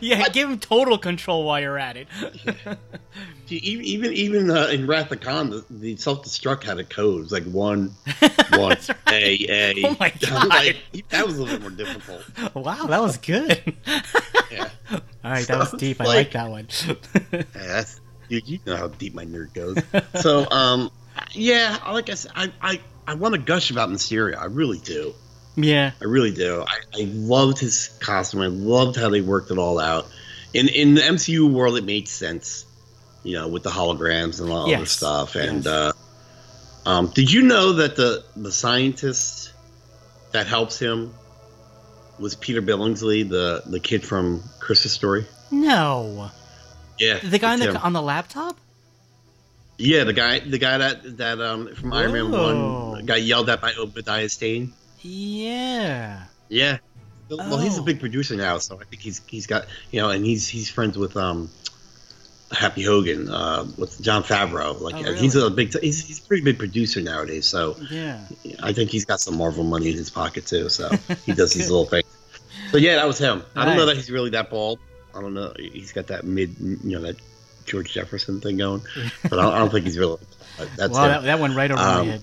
Yeah, 0.01 0.29
give 0.29 0.49
him 0.49 0.59
total 0.59 0.97
control 0.97 1.45
while 1.45 1.61
you're 1.61 1.79
at 1.79 1.97
it. 1.97 2.07
Even 3.51 4.13
even 4.13 4.51
uh, 4.51 4.69
in 4.69 4.87
Wrath 4.87 5.11
of 5.11 5.21
Khan, 5.21 5.51
the, 5.51 5.65
the 5.71 5.97
self 5.97 6.23
destruct 6.25 6.63
had 6.65 6.79
a 6.79 6.85
code. 6.85 7.19
It 7.19 7.23
was 7.23 7.33
like 7.33 7.45
one, 7.45 7.93
one, 8.51 8.77
right. 8.77 8.91
A, 9.09 9.47
A. 9.49 9.75
Oh 9.87 9.97
my 9.99 10.13
God. 10.21 10.49
like, 10.49 10.77
that 11.09 11.27
was 11.27 11.39
a 11.39 11.43
little 11.43 11.59
bit 11.59 11.61
more 11.63 11.71
difficult. 11.71 12.55
wow, 12.55 12.87
that 12.87 13.01
was 13.01 13.17
good. 13.17 13.75
Yeah. 14.53 14.69
All 14.93 15.01
right, 15.25 15.47
that 15.47 15.59
was 15.59 15.73
deep. 15.73 16.01
I 16.01 16.05
like- 16.05 16.15
like 16.17 16.31
that 16.33 16.51
one. 16.51 16.69
Yeah, 17.33 17.43
that's 17.55 18.01
you, 18.29 18.41
you 18.45 18.59
know 18.67 18.77
how 18.77 18.89
deep 18.89 19.15
my 19.15 19.25
nerd 19.25 19.53
goes. 19.55 19.79
So, 20.23 20.49
um, 20.51 20.91
yeah, 21.33 21.79
like 21.91 22.11
I 22.11 22.15
said, 22.15 22.33
I 22.35 22.53
I, 22.61 22.81
I 23.07 23.15
want 23.15 23.35
to 23.35 23.41
gush 23.41 23.71
about 23.71 23.89
Mysterio. 23.91 24.37
I 24.39 24.47
really 24.47 24.79
do. 24.79 25.15
yeah, 25.57 25.93
I 26.01 26.05
really 26.05 26.33
do. 26.33 26.65
I, 26.67 27.01
I 27.01 27.05
loved 27.13 27.59
his 27.59 27.89
costume. 28.01 28.41
I 28.43 28.47
loved 28.47 28.97
how 28.97 29.09
they 29.09 29.21
worked 29.21 29.51
it 29.51 29.59
all 29.59 29.79
out. 29.79 30.07
In 30.55 30.69
in 30.69 30.95
the 30.95 31.01
MCU 31.03 31.51
world, 31.53 31.77
it 31.77 31.85
made 31.85 32.09
sense. 32.09 32.65
You 33.25 33.35
know, 33.35 33.49
with 33.49 33.65
the 33.65 33.71
holograms 33.71 34.41
and 34.41 34.51
all 34.51 34.63
other 34.67 34.71
Yes. 34.81 34.93
stuff. 34.93 35.35
And 35.35 35.65
Yes. 35.65 35.67
uh, 35.67 35.93
um, 36.87 37.09
did 37.09 37.31
you 37.31 37.43
know 37.43 37.73
that 37.75 37.97
the 37.97 38.25
the 38.37 38.53
scientist 38.53 39.53
that 40.33 40.47
helps 40.47 40.79
him 40.79 41.13
was 42.19 42.35
Peter 42.35 42.63
Billingsley, 42.63 43.29
the 43.29 43.63
the 43.67 43.81
kid 43.81 44.05
from 44.05 44.43
Christmas 44.61 44.93
Story? 44.93 45.27
no, 45.51 46.31
Yeah, 46.99 47.19
the 47.19 47.39
guy 47.39 47.53
on 47.55 47.61
the 47.61 47.77
on 47.79 47.93
the 47.93 48.03
laptop. 48.03 48.57
Yeah, 49.79 50.03
the 50.05 50.13
guy, 50.13 50.41
the 50.41 50.59
guy 50.59 50.79
that 50.79 51.19
that 51.19 51.41
um 51.41 51.75
from 51.75 51.93
Iron 51.93 52.13
Man 52.13 52.31
One 52.31 53.07
got 53.07 53.23
yelled 53.23 53.49
at 53.49 53.61
by 53.61 53.73
Obadiah 53.75 54.29
Stane. 54.29 54.73
Yeah. 55.01 56.25
Yeah. 56.49 56.79
Well, 57.31 57.59
he's 57.59 57.77
a 57.77 57.83
Oh. 57.83 57.85
big 57.85 58.01
producer 58.01 58.35
now, 58.37 58.59
so 58.59 58.81
I 58.81 58.85
think 58.85 59.03
he's 59.03 59.21
he's 59.27 59.47
got 59.47 59.67
you 59.93 60.01
know, 60.01 60.11
and 60.11 60.25
he's 60.25 60.49
he's 60.49 60.69
friends 60.71 60.99
with 60.99 61.17
um 61.17 61.51
Happy 62.51 62.83
Hogan, 62.83 63.29
uh, 63.29 63.67
with 63.77 64.01
Jon 64.01 64.23
Favreau. 64.25 64.81
Like 64.81 64.95
Oh, 65.07 65.13
he's 65.13 65.37
a 65.37 65.51
big, 65.51 65.71
he's, 65.79 66.03
he's 66.07 66.19
a 66.19 66.23
pretty 66.23 66.43
big 66.43 66.59
producer 66.59 67.03
nowadays. 67.03 67.47
So 67.47 67.77
Yeah. 67.91 68.19
I 68.63 68.73
think 68.73 68.91
he's 68.91 69.05
got 69.05 69.21
some 69.21 69.37
Marvel 69.37 69.65
money 69.65 69.91
in 69.91 69.97
his 69.99 70.09
pocket 70.09 70.47
too. 70.47 70.71
So 70.71 70.89
he 71.27 71.35
does 71.35 71.53
these 71.53 71.69
little 71.71 71.85
things. 71.85 72.07
So 72.73 72.79
yeah, 72.79 72.97
that 72.97 73.07
was 73.07 73.19
him. 73.19 73.45
I 73.55 73.65
don't 73.67 73.77
know 73.77 73.85
that 73.87 73.97
he's 73.97 74.11
really 74.11 74.31
that 74.31 74.49
bald. 74.51 74.79
I 75.19 75.21
don't 75.21 75.35
know. 75.35 75.53
He's 75.59 75.93
got 75.93 76.07
that 76.07 76.25
mid, 76.25 76.55
you 76.61 76.79
know, 76.85 77.01
that 77.01 77.17
George 77.67 77.93
Jefferson 77.93 78.41
thing 78.41 78.57
going, 78.59 78.83
but 79.25 79.39
I 79.39 79.43
don't, 79.43 79.53
I 79.55 79.59
don't 79.59 79.71
think 79.71 79.85
he's 79.85 79.99
really. 79.99 80.19
That's 80.77 80.93
wow, 80.93 81.09
that, 81.09 81.25
that 81.25 81.41
went 81.41 81.57
right 81.57 81.71
over 81.71 81.83
Um, 81.83 82.07
my 82.07 82.13
head. 82.13 82.21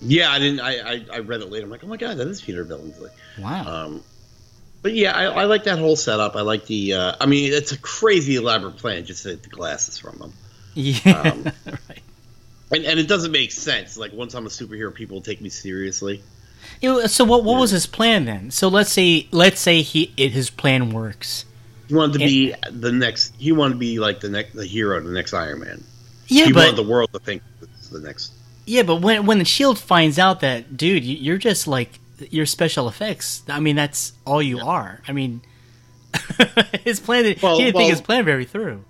Yeah, 0.00 0.30
I 0.30 0.38
didn't. 0.38 0.60
I, 0.60 0.78
I 0.78 1.06
I 1.12 1.18
read 1.18 1.40
it 1.40 1.50
later. 1.50 1.64
I'm 1.64 1.70
like, 1.70 1.84
oh 1.84 1.88
my 1.88 1.96
god, 1.96 2.16
that 2.18 2.28
is 2.28 2.40
Peter 2.40 2.64
Billingsley. 2.64 3.10
Wow. 3.38 3.84
Um, 3.84 4.02
but 4.82 4.94
yeah, 4.94 5.14
I, 5.14 5.24
I 5.24 5.44
like 5.44 5.64
that 5.64 5.78
whole 5.78 5.96
setup. 5.96 6.36
I 6.36 6.40
like 6.40 6.66
the. 6.66 6.94
Uh, 6.94 7.16
I 7.20 7.26
mean, 7.26 7.52
it's 7.52 7.72
a 7.72 7.78
crazy 7.78 8.36
elaborate 8.36 8.76
plan 8.78 9.04
just 9.04 9.24
to 9.24 9.30
get 9.30 9.42
the 9.42 9.50
glasses 9.50 9.98
from 9.98 10.18
him, 10.18 10.32
yeah. 10.74 11.20
um, 11.20 11.44
right. 11.66 12.02
and, 12.72 12.84
and 12.84 12.98
it 12.98 13.08
doesn't 13.08 13.32
make 13.32 13.52
sense. 13.52 13.98
Like 13.98 14.12
once 14.12 14.34
I'm 14.34 14.46
a 14.46 14.50
superhero, 14.50 14.94
people 14.94 15.16
will 15.16 15.22
take 15.22 15.40
me 15.40 15.50
seriously. 15.50 16.22
So 17.08 17.24
what? 17.24 17.44
What 17.44 17.58
was 17.60 17.70
his 17.70 17.86
plan 17.86 18.24
then? 18.24 18.50
So 18.50 18.68
let's 18.68 18.90
say 18.90 19.28
let's 19.32 19.60
say 19.60 19.82
he 19.82 20.12
it, 20.16 20.32
his 20.32 20.50
plan 20.50 20.90
works. 20.90 21.44
He 21.88 21.94
wanted 21.94 22.12
to 22.14 22.18
be 22.20 22.54
the 22.70 22.92
next. 22.92 23.34
He 23.38 23.52
wanted 23.52 23.74
to 23.74 23.78
be 23.80 23.98
like 23.98 24.20
the 24.20 24.28
next 24.30 24.54
the 24.54 24.64
hero, 24.66 25.00
the 25.00 25.10
next 25.12 25.34
Iron 25.34 25.60
Man. 25.60 25.84
Yeah, 26.28 26.46
he 26.46 26.52
but 26.52 26.60
wanted 26.66 26.76
the 26.84 26.88
world 26.90 27.12
to 27.12 27.18
think 27.18 27.42
it's 27.60 27.88
the 27.88 28.00
next. 28.00 28.32
yeah, 28.66 28.82
but 28.82 28.96
when 29.02 29.26
when 29.26 29.38
the 29.38 29.44
Shield 29.44 29.78
finds 29.78 30.18
out 30.18 30.40
that 30.40 30.76
dude, 30.76 31.04
you- 31.04 31.16
you're 31.16 31.38
just 31.38 31.66
like 31.66 31.98
your 32.30 32.46
special 32.46 32.88
effects. 32.88 33.42
I 33.48 33.60
mean, 33.60 33.76
that's 33.76 34.12
all 34.24 34.40
you 34.42 34.60
are. 34.60 35.00
I 35.08 35.12
mean, 35.12 35.40
his 36.84 37.00
plan. 37.00 37.34
Well, 37.42 37.56
he 37.58 37.64
didn't 37.64 37.74
well- 37.74 37.82
think 37.84 37.90
his 37.90 38.00
plan 38.00 38.24
very 38.24 38.44
through. 38.44 38.84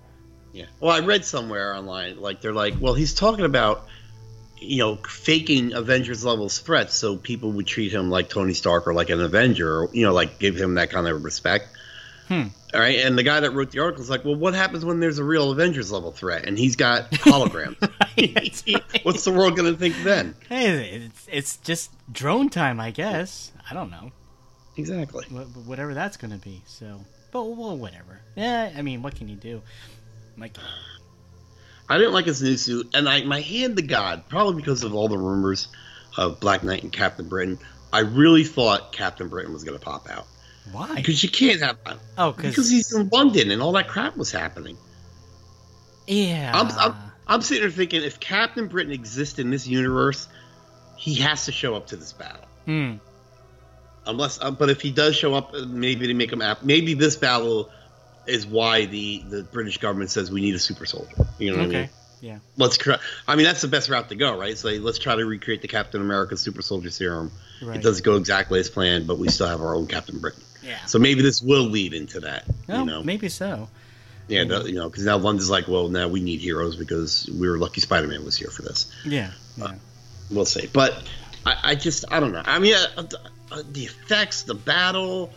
Yeah. 0.53 0.65
Well, 0.81 0.91
I 0.91 0.99
read 0.99 1.23
somewhere 1.25 1.73
online, 1.75 2.19
like 2.19 2.41
they're 2.41 2.51
like, 2.53 2.73
well, 2.79 2.93
he's 2.93 3.13
talking 3.13 3.45
about, 3.45 3.85
you 4.61 4.77
know, 4.77 4.95
faking 4.95 5.73
Avengers 5.73 6.23
level 6.23 6.47
threats, 6.47 6.93
so 6.95 7.17
people 7.17 7.51
would 7.53 7.67
treat 7.67 7.91
him 7.91 8.09
like 8.09 8.29
Tony 8.29 8.53
Stark 8.53 8.87
or 8.87 8.93
like 8.93 9.09
an 9.09 9.19
Avenger, 9.19 9.81
or 9.81 9.89
you 9.91 10.05
know, 10.05 10.13
like 10.13 10.39
give 10.39 10.55
him 10.55 10.75
that 10.75 10.89
kind 10.91 11.07
of 11.07 11.23
respect. 11.23 11.67
Hmm. 12.27 12.43
All 12.73 12.79
right, 12.79 12.99
and 12.99 13.17
the 13.17 13.23
guy 13.23 13.41
that 13.41 13.51
wrote 13.51 13.71
the 13.71 13.79
article 13.79 14.01
is 14.01 14.09
like, 14.09 14.23
well, 14.23 14.35
what 14.35 14.53
happens 14.53 14.85
when 14.85 15.01
there's 15.01 15.19
a 15.19 15.23
real 15.23 15.51
Avengers 15.51 15.91
level 15.91 16.11
threat 16.13 16.45
and 16.45 16.57
he's 16.57 16.77
got 16.77 17.11
holograms? 17.11 17.75
Right. 18.17 19.03
What's 19.03 19.23
the 19.23 19.31
world 19.31 19.55
going 19.55 19.71
to 19.73 19.79
think 19.79 19.95
then? 20.03 20.35
Hey, 20.47 21.01
it's 21.05 21.27
it's 21.31 21.57
just 21.57 21.89
drone 22.11 22.49
time, 22.49 22.79
I 22.79 22.91
guess. 22.91 23.51
I 23.69 23.73
don't 23.73 23.89
know. 23.89 24.11
Exactly. 24.77 25.25
Wh- 25.25 25.67
whatever 25.67 25.93
that's 25.93 26.17
going 26.17 26.31
to 26.31 26.37
be. 26.37 26.61
So, 26.67 26.99
but 27.31 27.43
well, 27.43 27.75
whatever. 27.77 28.19
Yeah, 28.35 28.71
I 28.75 28.81
mean, 28.81 29.01
what 29.01 29.15
can 29.15 29.27
you 29.27 29.35
do? 29.37 29.61
Like, 30.37 30.55
I 31.91 31.97
didn't 31.97 32.13
like 32.13 32.25
his 32.25 32.41
new 32.41 32.55
suit, 32.57 32.89
and 32.93 33.07
I 33.09 33.23
my 33.25 33.41
hand 33.41 33.75
to 33.77 33.81
God, 33.83 34.23
probably 34.29 34.55
because 34.61 34.83
of 34.83 34.95
all 34.95 35.07
the 35.09 35.17
rumors 35.17 35.67
of 36.17 36.39
Black 36.39 36.63
Knight 36.63 36.83
and 36.83 36.91
Captain 36.91 37.27
Britain. 37.27 37.59
I 37.93 37.99
really 37.99 38.45
thought 38.45 38.93
Captain 38.93 39.27
Britain 39.27 39.51
was 39.51 39.63
going 39.65 39.77
to 39.77 39.83
pop 39.83 40.09
out 40.09 40.25
why? 40.71 40.95
because 40.95 41.21
you 41.21 41.29
can't 41.29 41.61
have 41.61 41.77
Oh, 42.17 42.31
because 42.31 42.51
because 42.51 42.69
he's 42.69 42.93
in 42.93 43.09
London 43.09 43.51
and 43.51 43.61
all 43.61 43.73
that 43.73 43.87
crap 43.89 44.15
was 44.15 44.31
happening. 44.31 44.77
yeah. 46.07 46.51
I'm, 46.53 46.67
I'm 46.79 46.95
I'm 47.27 47.41
sitting 47.41 47.63
there 47.63 47.71
thinking 47.71 48.03
if 48.03 48.19
Captain 48.19 48.67
Britain 48.67 48.91
exists 48.93 49.39
in 49.39 49.49
this 49.51 49.67
universe, 49.67 50.27
he 50.97 51.15
has 51.15 51.45
to 51.45 51.51
show 51.51 51.75
up 51.75 51.87
to 51.87 51.97
this 51.97 52.13
battle. 52.13 52.45
Hmm. 52.65 52.93
Unless, 54.05 54.41
uh, 54.41 54.51
but 54.51 54.69
if 54.69 54.81
he 54.81 54.91
does 54.91 55.15
show 55.15 55.33
up, 55.35 55.53
uh, 55.53 55.65
maybe 55.67 56.07
they 56.07 56.13
make 56.13 56.31
him. 56.31 56.41
Ap- 56.41 56.63
maybe 56.63 56.93
this 56.95 57.15
battle 57.15 57.69
is 58.27 58.45
why 58.45 58.85
the 58.85 59.23
the 59.29 59.43
British 59.43 59.77
government 59.77 60.09
says 60.11 60.31
we 60.31 60.41
need 60.41 60.55
a 60.55 60.59
super 60.59 60.85
soldier. 60.85 61.15
You 61.39 61.51
know 61.51 61.57
what 61.57 61.65
I 61.65 61.79
mean? 61.79 61.89
Yeah. 62.21 62.37
Let's. 62.55 62.77
Try, 62.77 62.97
I 63.27 63.35
mean, 63.35 63.45
that's 63.45 63.61
the 63.61 63.67
best 63.67 63.89
route 63.89 64.09
to 64.09 64.15
go, 64.15 64.37
right? 64.37 64.55
So 64.57 64.69
let's 64.69 64.99
try 64.99 65.15
to 65.15 65.25
recreate 65.25 65.63
the 65.63 65.67
Captain 65.67 66.01
America 66.01 66.37
super 66.37 66.61
soldier 66.61 66.91
serum. 66.91 67.31
Right. 67.63 67.77
It 67.77 67.81
doesn't 67.83 68.05
go 68.05 68.15
exactly 68.17 68.59
as 68.59 68.69
planned, 68.69 69.07
but 69.07 69.17
we 69.17 69.27
still 69.29 69.47
have 69.47 69.59
our 69.61 69.73
own 69.75 69.87
Captain 69.87 70.19
Britain. 70.19 70.43
Yeah. 70.63 70.77
So 70.85 70.99
maybe 70.99 71.23
this 71.23 71.41
will 71.41 71.63
lead 71.63 71.93
into 71.95 72.19
that. 72.19 72.45
Oh, 72.69 72.79
you 72.79 72.85
know, 72.85 73.01
maybe 73.03 73.27
so. 73.27 73.69
yeah, 74.27 74.43
the- 74.43 74.65
you 74.65 74.75
know, 74.75 74.87
because 74.87 75.03
now 75.05 75.17
London's 75.17 75.49
like, 75.49 75.67
well, 75.67 75.87
now 75.89 76.07
we 76.07 76.21
need 76.21 76.41
heroes 76.41 76.75
because 76.75 77.27
we 77.33 77.49
were 77.49 77.57
lucky 77.57 77.81
Spider-Man 77.81 78.23
was 78.23 78.37
here 78.37 78.51
for 78.51 78.61
this. 78.61 78.93
Yeah. 79.03 79.31
Yeah. 79.57 79.73
We'll 80.29 80.45
see, 80.45 80.67
but 80.71 80.93
I, 81.43 81.55
I 81.63 81.75
just, 81.75 82.05
I 82.11 82.19
don't 82.19 82.31
know. 82.33 82.43
I 82.45 82.59
mean, 82.59 82.75
uh, 82.75 83.03
uh, 83.51 83.63
the 83.71 83.85
effects, 83.85 84.43
the 84.43 84.53
battle, 84.53 85.33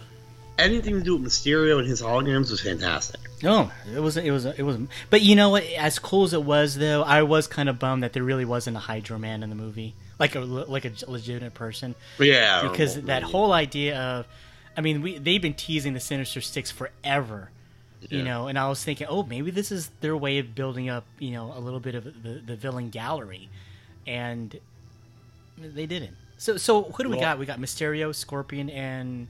anything 0.58 0.94
to 0.94 1.00
do 1.02 1.16
with 1.16 1.30
Mysterio 1.30 1.78
and 1.78 1.86
his 1.86 2.00
holograms 2.02 2.50
was 2.50 2.60
fantastic. 2.60 3.20
No, 3.42 3.70
it 3.94 4.00
was 4.00 4.16
it 4.16 4.30
was 4.30 4.44
it 4.46 4.62
was. 4.62 4.78
But 5.10 5.22
you 5.22 5.36
know 5.36 5.50
what? 5.50 5.64
As 5.76 5.98
cool 5.98 6.24
as 6.24 6.32
it 6.32 6.42
was, 6.42 6.76
though, 6.76 7.02
I 7.02 7.22
was 7.22 7.46
kind 7.46 7.68
of 7.68 7.78
bummed 7.78 8.02
that 8.02 8.12
there 8.12 8.22
really 8.22 8.44
wasn't 8.44 8.76
a 8.76 8.80
Hydro 8.80 9.18
Man 9.18 9.42
in 9.42 9.50
the 9.50 9.56
movie, 9.56 9.94
like 10.18 10.34
a 10.34 10.40
like 10.40 10.84
a 10.84 10.92
legitimate 11.08 11.54
person, 11.54 11.94
Yeah, 12.18 12.68
because 12.70 13.00
that 13.02 13.22
yeah. 13.22 13.28
whole 13.28 13.52
idea 13.52 13.98
of, 13.98 14.26
I 14.76 14.80
mean, 14.80 15.02
we 15.02 15.18
they've 15.18 15.42
been 15.42 15.54
teasing 15.54 15.92
the 15.92 16.00
Sinister 16.00 16.40
Six 16.40 16.70
forever, 16.70 17.50
you 18.08 18.22
know, 18.22 18.46
and 18.48 18.58
I 18.58 18.68
was 18.68 18.82
thinking, 18.82 19.06
oh, 19.10 19.24
maybe 19.24 19.50
this 19.50 19.70
is 19.70 19.90
their 20.00 20.16
way 20.16 20.38
of 20.38 20.54
building 20.54 20.88
up, 20.88 21.04
you 21.18 21.32
know, 21.32 21.52
a 21.54 21.60
little 21.60 21.80
bit 21.80 21.94
of 21.94 22.04
the 22.22 22.40
the 22.46 22.56
villain 22.56 22.88
gallery, 22.90 23.48
and 24.06 24.58
they 25.58 25.84
didn't. 25.86 26.16
So 26.38 26.56
so 26.56 26.84
who 26.84 27.02
do 27.02 27.08
we 27.10 27.16
Well- 27.16 27.24
got? 27.24 27.38
We 27.38 27.44
got 27.46 27.58
Mysterio, 27.60 28.14
Scorpion, 28.14 28.70
and 28.70 29.28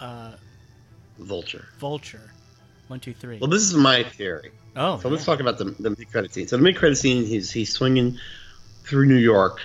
uh, 0.00 0.32
Vulture. 1.18 1.66
Vulture. 1.78 2.30
One, 2.88 3.00
two, 3.00 3.12
three. 3.12 3.38
Well, 3.38 3.50
this 3.50 3.62
is 3.62 3.74
my 3.74 4.02
theory. 4.02 4.50
oh, 4.76 4.98
So 4.98 5.08
let's 5.08 5.24
talk 5.24 5.40
about 5.40 5.58
the, 5.58 5.64
the 5.64 5.90
mid 5.90 6.10
credit 6.10 6.32
scene. 6.32 6.48
So 6.48 6.56
the 6.56 6.62
mid 6.62 6.76
credit 6.76 6.96
scene, 6.96 7.24
he's 7.26 7.50
he's 7.50 7.72
swinging 7.72 8.18
through 8.84 9.06
New 9.06 9.16
York, 9.16 9.60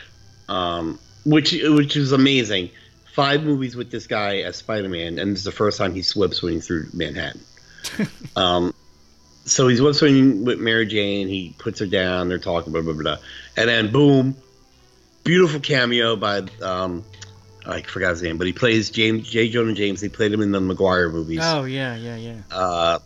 um, 0.49 0.99
which 1.25 1.53
which 1.63 1.95
is 1.95 2.11
amazing. 2.11 2.69
Five 3.13 3.43
movies 3.43 3.75
with 3.75 3.91
this 3.91 4.07
guy 4.07 4.37
as 4.39 4.57
Spider 4.57 4.89
Man, 4.89 5.19
and 5.19 5.31
this 5.31 5.39
is 5.39 5.45
the 5.45 5.51
first 5.51 5.77
time 5.77 5.93
he's 5.93 6.15
web 6.15 6.33
swinging 6.33 6.61
through 6.61 6.87
Manhattan. 6.93 7.41
um, 8.35 8.73
so 9.45 9.67
he's 9.67 9.81
web 9.81 9.95
swinging 9.95 10.43
with 10.43 10.59
Mary 10.59 10.85
Jane. 10.85 11.27
He 11.27 11.55
puts 11.57 11.79
her 11.79 11.85
down. 11.85 12.27
They're 12.27 12.39
talking 12.39 12.73
blah 12.73 12.81
blah 12.81 12.93
blah, 12.93 13.17
and 13.55 13.69
then 13.69 13.91
boom, 13.91 14.35
beautiful 15.23 15.61
cameo 15.61 16.15
by 16.17 16.43
um, 16.61 17.05
I 17.65 17.81
forgot 17.81 18.11
his 18.11 18.21
name, 18.21 18.37
but 18.37 18.47
he 18.47 18.53
plays 18.53 18.89
James 18.89 19.29
J. 19.29 19.49
Jonah 19.49 19.73
James. 19.73 20.01
He 20.01 20.09
played 20.09 20.33
him 20.33 20.41
in 20.41 20.51
the 20.51 20.59
Maguire 20.59 21.09
movies. 21.09 21.39
Oh 21.41 21.63
yeah, 21.63 21.95
yeah, 21.95 22.15
yeah. 22.15 22.41
Uh, 22.51 22.99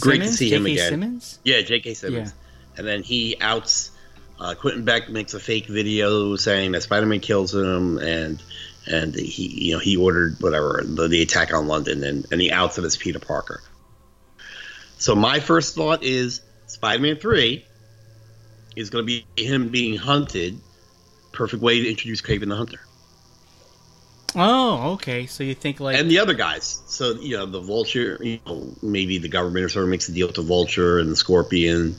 great 0.00 0.22
to 0.22 0.28
see 0.28 0.52
him 0.52 0.64
J.K. 0.64 0.72
again. 0.72 0.90
Simmons? 0.90 1.38
Yeah, 1.44 1.60
J.K. 1.62 1.94
Simmons. 1.94 2.34
And 2.76 2.86
then 2.86 3.02
he 3.02 3.36
outs 3.40 3.92
uh, 4.40 4.54
Quentin 4.54 4.84
Beck 4.84 5.08
makes 5.08 5.34
a 5.34 5.40
fake 5.40 5.66
video 5.66 6.36
saying 6.36 6.72
that 6.72 6.82
Spider-Man 6.82 7.20
kills 7.20 7.54
him, 7.54 7.98
and 7.98 8.42
and 8.86 9.14
he 9.14 9.66
you 9.66 9.74
know 9.74 9.78
he 9.78 9.96
ordered 9.96 10.36
whatever 10.40 10.82
the, 10.84 11.08
the 11.08 11.22
attack 11.22 11.54
on 11.54 11.68
London, 11.68 12.02
and 12.02 12.26
and 12.32 12.40
he 12.40 12.50
outs 12.50 12.76
him 12.76 12.84
as 12.84 12.96
Peter 12.96 13.20
Parker. 13.20 13.62
So 14.98 15.14
my 15.14 15.40
first 15.40 15.74
thought 15.74 16.02
is 16.02 16.40
Spider-Man 16.66 17.16
Three 17.16 17.64
is 18.74 18.90
going 18.90 19.06
to 19.06 19.06
be 19.06 19.24
him 19.40 19.68
being 19.68 19.96
hunted. 19.96 20.58
Perfect 21.32 21.62
way 21.62 21.82
to 21.82 21.88
introduce 21.88 22.20
Kraven 22.20 22.48
the 22.48 22.56
Hunter 22.56 22.80
Oh, 24.36 24.92
okay. 24.92 25.26
So 25.26 25.44
you 25.44 25.54
think 25.54 25.80
like 25.80 25.96
and 25.96 26.10
the 26.10 26.18
other 26.18 26.34
guys. 26.34 26.82
So 26.86 27.12
you 27.14 27.36
know 27.36 27.46
the 27.46 27.60
Vulture. 27.60 28.18
You 28.22 28.40
know 28.46 28.74
maybe 28.82 29.18
the 29.18 29.28
government 29.28 29.64
or 29.64 29.68
sort 29.68 29.84
of 29.84 29.90
makes 29.90 30.08
a 30.08 30.12
deal 30.12 30.26
with 30.26 30.36
the 30.36 30.42
Vulture 30.42 30.98
and 30.98 31.10
the 31.10 31.16
Scorpion, 31.16 31.94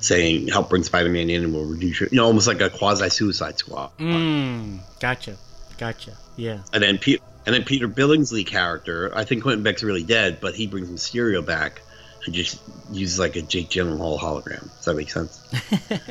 saying 0.00 0.48
help 0.48 0.70
bring 0.70 0.82
Spider-Man 0.82 1.30
in 1.30 1.44
and 1.44 1.52
we'll 1.52 1.64
reduce 1.64 2.00
your. 2.00 2.08
You 2.10 2.16
know, 2.16 2.26
almost 2.26 2.46
like 2.46 2.60
a 2.60 2.70
quasi-suicide 2.70 3.58
squad. 3.58 3.90
Mm, 3.98 4.80
gotcha, 5.00 5.36
gotcha. 5.78 6.16
Yeah. 6.36 6.60
And 6.72 6.82
then 6.82 6.98
Pete, 6.98 7.22
and 7.46 7.54
then 7.54 7.64
Peter 7.64 7.88
Billingsley 7.88 8.46
character. 8.46 9.12
I 9.14 9.24
think 9.24 9.42
Quentin 9.42 9.62
Beck's 9.62 9.82
really 9.82 10.04
dead, 10.04 10.38
but 10.40 10.54
he 10.54 10.66
brings 10.66 10.88
Mysterio 10.88 11.44
back 11.44 11.82
and 12.26 12.34
just 12.34 12.60
uses 12.92 13.18
like 13.18 13.36
a 13.36 13.42
Jake 13.42 13.70
Gyllenhaal 13.70 14.18
hologram. 14.18 14.60
Does 14.76 14.84
that 14.84 14.94
make 14.94 15.10
sense? 15.10 15.40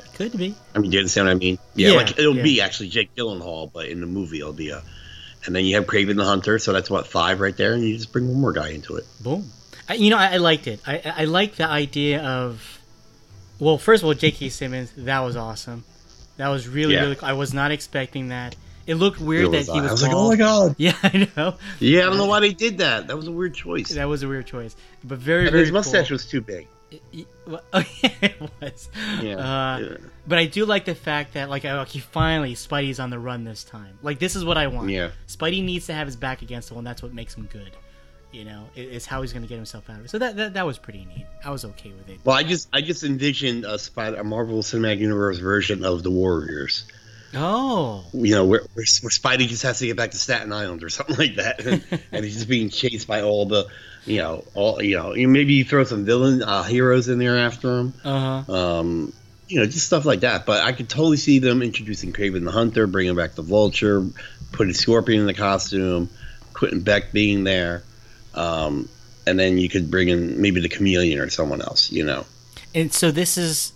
Could 0.15 0.37
be. 0.37 0.55
I 0.75 0.79
mean, 0.79 0.91
do 0.91 0.97
you 0.97 1.01
understand 1.01 1.27
what 1.27 1.33
I 1.33 1.35
mean? 1.35 1.59
Yeah, 1.75 1.89
Yeah, 1.89 1.97
like 1.97 2.17
it'll 2.17 2.35
yeah. 2.35 2.43
be 2.43 2.61
actually 2.61 2.89
Jake 2.89 3.15
Gyllenhaal, 3.15 3.71
but 3.71 3.87
in 3.87 4.01
the 4.01 4.07
movie 4.07 4.39
it'll 4.39 4.53
be 4.53 4.69
a. 4.69 4.81
And 5.49 5.55
then 5.55 5.65
you 5.65 5.77
have 5.77 5.87
Kraven 5.87 6.15
the 6.15 6.23
Hunter, 6.25 6.59
so 6.59 6.73
that's 6.73 6.91
what 6.91 7.07
five 7.07 7.39
right 7.39 7.57
there, 7.57 7.73
and 7.73 7.83
you 7.83 7.95
just 7.97 8.11
bring 8.11 8.27
one 8.27 8.39
more 8.39 8.53
guy 8.53 8.69
into 8.69 8.97
it. 8.97 9.07
Boom. 9.19 9.49
I, 9.87 9.95
you 9.95 10.11
know, 10.11 10.17
I, 10.19 10.33
I 10.33 10.37
liked 10.37 10.67
it. 10.67 10.79
I, 10.85 11.01
I 11.17 11.25
like 11.25 11.55
the 11.55 11.67
idea 11.67 12.21
of. 12.21 12.79
Well, 13.57 13.79
first 13.79 14.03
of 14.03 14.07
all, 14.07 14.13
J.K. 14.13 14.49
Simmons. 14.49 14.93
That 14.95 15.21
was 15.21 15.35
awesome. 15.35 15.85
That 16.37 16.49
was 16.49 16.67
really 16.67 16.93
Yeah. 16.93 17.01
really. 17.01 17.15
Cool. 17.15 17.29
I 17.29 17.33
was 17.33 17.51
not 17.51 17.71
expecting 17.71 18.27
that. 18.27 18.55
It 18.85 18.93
looked 18.93 19.19
weird 19.19 19.47
It 19.47 19.65
that 19.65 19.73
he 19.73 19.81
was. 19.81 19.89
I 19.89 19.91
was 19.91 20.03
like, 20.03 20.13
oh 20.13 20.29
my 20.29 20.35
god. 20.35 20.75
Yeah, 20.77 20.93
I 21.01 21.27
know. 21.35 21.55
Yeah, 21.79 22.01
I 22.01 22.05
don't 22.05 22.17
know 22.17 22.27
why 22.27 22.41
they 22.41 22.53
did 22.53 22.77
that. 22.77 23.07
That 23.07 23.17
was 23.17 23.27
a 23.27 23.31
weird 23.31 23.55
choice. 23.55 23.89
That 23.89 24.05
was 24.07 24.21
a 24.21 24.27
weird 24.27 24.45
choice, 24.45 24.75
but 25.03 25.17
very 25.17 25.45
and 25.45 25.51
very. 25.51 25.63
his 25.63 25.71
mustache 25.71 26.09
cool. 26.09 26.13
was 26.13 26.27
too 26.27 26.41
big. 26.41 26.67
Y- 27.13 27.25
well, 27.45 27.61
Oh 27.73 27.83
yeah, 28.03 28.09
it 28.21 28.41
was. 28.61 28.89
Yeah. 29.21 29.35
Uh, 29.35 29.77
yeah. 29.79 29.97
But 30.27 30.39
I 30.39 30.45
do 30.45 30.65
like 30.65 30.85
the 30.85 30.95
fact 30.95 31.33
that 31.35 31.49
like 31.49 31.63
okay, 31.65 31.99
finally 31.99 32.55
Spidey's 32.55 32.99
on 32.99 33.09
the 33.09 33.19
run 33.19 33.43
this 33.43 33.63
time. 33.63 33.99
Like 34.01 34.19
this 34.19 34.35
is 34.35 34.43
what 34.43 34.57
I 34.57 34.67
want. 34.67 34.89
Yeah. 34.89 35.11
Spidey 35.27 35.63
needs 35.63 35.85
to 35.87 35.93
have 35.93 36.07
his 36.07 36.15
back 36.15 36.41
against 36.41 36.69
the 36.69 36.73
wall. 36.73 36.79
and 36.79 36.87
That's 36.87 37.03
what 37.03 37.13
makes 37.13 37.35
him 37.35 37.47
good. 37.51 37.71
You 38.31 38.45
know, 38.45 38.69
it- 38.75 38.81
it's 38.89 39.05
how 39.05 39.21
he's 39.21 39.33
going 39.33 39.41
to 39.43 39.49
get 39.49 39.55
himself 39.55 39.89
out 39.89 39.99
of 39.99 40.05
it. 40.05 40.09
So 40.09 40.19
that, 40.19 40.35
that 40.37 40.53
that 40.55 40.65
was 40.65 40.77
pretty 40.77 41.05
neat. 41.05 41.25
I 41.43 41.51
was 41.51 41.65
okay 41.65 41.91
with 41.91 42.09
it. 42.09 42.19
Well, 42.23 42.35
I 42.35 42.43
just 42.43 42.69
I 42.73 42.81
just 42.81 43.03
envisioned 43.03 43.65
a 43.65 43.77
Spider, 43.79 44.17
a 44.17 44.23
Marvel 44.23 44.61
Cinematic 44.63 44.99
Universe 44.99 45.37
version 45.39 45.83
of 45.83 46.01
the 46.03 46.11
Warriors. 46.11 46.85
Oh, 47.35 48.05
You 48.11 48.33
know, 48.33 48.45
where, 48.45 48.61
where, 48.73 48.85
where 49.01 49.11
Spidey 49.11 49.47
just 49.47 49.61
has 49.61 49.77
to 49.79 49.85
get 49.85 49.95
back 49.95 50.09
to 50.11 50.17
Staten 50.17 50.51
Island 50.51 50.83
or 50.83 50.89
something 50.89 51.15
like 51.15 51.35
that, 51.35 51.59
and, 51.65 51.83
and 52.11 52.25
he's 52.25 52.33
just 52.33 52.47
being 52.49 52.69
chased 52.69 53.07
by 53.07 53.21
all 53.21 53.45
the, 53.45 53.67
you 54.09 54.17
know, 54.21 54.43
all 54.55 54.81
you 54.81 54.97
know, 54.97 55.13
maybe 55.13 55.53
you 55.53 55.63
throw 55.63 55.83
some 55.83 56.03
villain 56.05 56.41
uh, 56.41 56.63
heroes 56.63 57.07
in 57.07 57.19
there 57.19 57.37
after 57.37 57.79
him. 57.79 57.93
uh 58.03 58.43
huh. 58.43 58.53
Um, 58.53 59.13
you 59.47 59.59
know, 59.59 59.65
just 59.65 59.87
stuff 59.87 60.05
like 60.05 60.19
that. 60.19 60.45
But 60.45 60.63
I 60.63 60.73
could 60.73 60.89
totally 60.89 61.17
see 61.17 61.39
them 61.39 61.61
introducing 61.61 62.13
Kraven 62.13 62.43
the 62.43 62.51
Hunter, 62.51 62.85
bringing 62.87 63.15
back 63.15 63.33
the 63.33 63.41
Vulture, 63.41 64.05
putting 64.51 64.73
Scorpion 64.73 65.21
in 65.21 65.27
the 65.27 65.33
costume, 65.33 66.09
Quentin 66.53 66.81
Beck 66.81 67.11
being 67.11 67.43
there, 67.43 67.83
um, 68.35 68.87
and 69.25 69.39
then 69.39 69.57
you 69.57 69.69
could 69.69 69.89
bring 69.89 70.09
in 70.09 70.39
maybe 70.41 70.61
the 70.61 70.69
Chameleon 70.69 71.19
or 71.19 71.29
someone 71.29 71.61
else. 71.61 71.91
You 71.91 72.05
know, 72.05 72.25
And 72.75 72.93
so 72.93 73.11
this 73.11 73.37
is, 73.37 73.73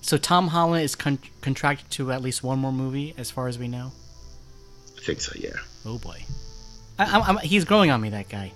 so 0.00 0.16
Tom 0.16 0.48
Holland 0.48 0.84
is 0.84 0.94
con- 0.96 1.18
contracted 1.40 1.90
to 1.92 2.10
at 2.10 2.20
least 2.22 2.42
one 2.42 2.58
more 2.58 2.72
movie, 2.72 3.14
as 3.16 3.30
far 3.30 3.46
as 3.48 3.58
we 3.58 3.68
know. 3.68 3.92
I 4.96 5.04
think 5.04 5.20
so. 5.20 5.32
Yeah. 5.36 5.50
Oh 5.84 5.98
boy, 5.98 6.24
I, 6.98 7.04
I'm, 7.04 7.22
I'm, 7.22 7.38
he's 7.44 7.64
growing 7.64 7.90
on 7.90 8.00
me. 8.00 8.10
That 8.10 8.28
guy, 8.28 8.52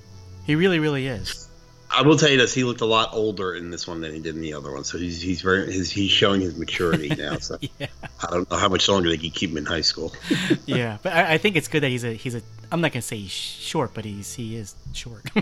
he 0.46 0.54
really, 0.54 0.78
really 0.78 1.06
is. 1.06 1.48
I 1.90 2.02
will 2.02 2.16
tell 2.16 2.28
you 2.28 2.36
this: 2.36 2.52
he 2.52 2.64
looked 2.64 2.80
a 2.80 2.86
lot 2.86 3.10
older 3.12 3.54
in 3.54 3.70
this 3.70 3.86
one 3.86 4.00
than 4.00 4.12
he 4.12 4.20
did 4.20 4.34
in 4.34 4.40
the 4.40 4.54
other 4.54 4.72
one. 4.72 4.84
So 4.84 4.98
he's 4.98 5.20
he's 5.20 5.40
very 5.40 5.72
his, 5.72 5.90
he's 5.90 6.10
showing 6.10 6.40
his 6.40 6.56
maturity 6.56 7.08
now. 7.08 7.38
So 7.38 7.58
Yeah, 7.78 7.86
I 8.22 8.30
don't 8.30 8.50
know 8.50 8.56
how 8.56 8.68
much 8.68 8.88
longer 8.88 9.08
they 9.08 9.18
can 9.18 9.30
keep 9.30 9.50
him 9.50 9.56
in 9.56 9.66
high 9.66 9.82
school. 9.82 10.12
yeah. 10.66 10.98
But 11.02 11.12
I, 11.12 11.34
I 11.34 11.38
think 11.38 11.56
it's 11.56 11.68
good 11.68 11.82
that 11.82 11.88
he's 11.88 12.04
a 12.04 12.12
he's 12.12 12.34
a. 12.34 12.42
I'm 12.72 12.80
not 12.80 12.92
gonna 12.92 13.02
say 13.02 13.16
he's 13.16 13.30
short, 13.30 13.94
but 13.94 14.04
he's 14.04 14.34
he 14.34 14.56
is 14.56 14.74
short. 14.92 15.22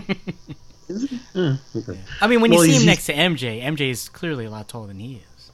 I 1.35 2.27
mean, 2.27 2.41
when 2.41 2.53
you 2.53 2.63
see 2.63 2.73
him 2.73 2.85
next 2.85 3.07
to 3.07 3.13
MJ, 3.13 3.63
MJ 3.63 3.89
is 3.89 4.09
clearly 4.09 4.45
a 4.45 4.49
lot 4.49 4.67
taller 4.67 4.87
than 4.87 4.99
he 4.99 5.15
is. 5.15 5.51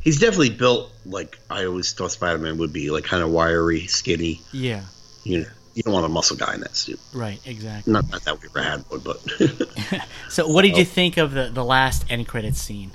He's 0.00 0.18
definitely 0.18 0.50
built 0.50 0.90
like 1.04 1.38
I 1.50 1.66
always 1.66 1.92
thought 1.92 2.12
Spider 2.12 2.38
Man 2.38 2.56
would 2.58 2.72
be, 2.72 2.90
like 2.90 3.04
kind 3.04 3.22
of 3.22 3.30
wiry, 3.30 3.86
skinny. 3.88 4.40
Yeah, 4.52 4.84
You 5.24 5.40
know, 5.40 5.46
you 5.78 5.82
don't 5.84 5.94
want 5.94 6.04
a 6.06 6.08
muscle 6.08 6.36
guy 6.36 6.54
in 6.54 6.60
that 6.60 6.74
suit. 6.74 6.98
right, 7.14 7.40
exactly. 7.46 7.92
Not, 7.92 8.10
not 8.10 8.22
that 8.24 8.40
we 8.42 8.48
ever 8.48 8.60
had 8.62 8.80
one, 8.90 8.98
but 9.00 9.18
So, 10.28 10.48
what 10.48 10.62
did 10.62 10.74
Oh. 10.74 10.78
you 10.78 10.84
think 10.84 11.16
of 11.16 11.30
the 11.32 11.48
the 11.52 11.64
last 11.64 12.04
end 12.10 12.26
credits 12.26 12.60
scene? 12.60 12.90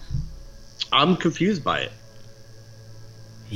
I'm 0.92 1.16
confused 1.16 1.64
by 1.64 1.80
it. 1.80 1.92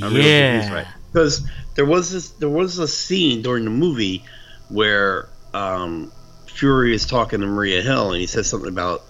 I'm 0.02 0.14
really 0.14 0.22
confused 0.22 0.70
by 0.70 0.80
Yeah, 0.80 0.80
it 0.80 0.86
because 1.12 1.48
there 1.74 1.84
was 1.84 2.10
this 2.12 2.30
there 2.30 2.48
was 2.48 2.78
a 2.78 2.88
scene 2.88 3.42
during 3.42 3.64
the 3.64 3.70
movie 3.70 4.24
where 4.68 5.28
um, 5.54 6.10
Fury 6.46 6.94
is 6.94 7.04
talking 7.06 7.40
to 7.40 7.46
Maria 7.46 7.82
Hill 7.82 8.12
and 8.12 8.20
he 8.20 8.26
says 8.26 8.48
something 8.48 8.68
about 8.70 9.02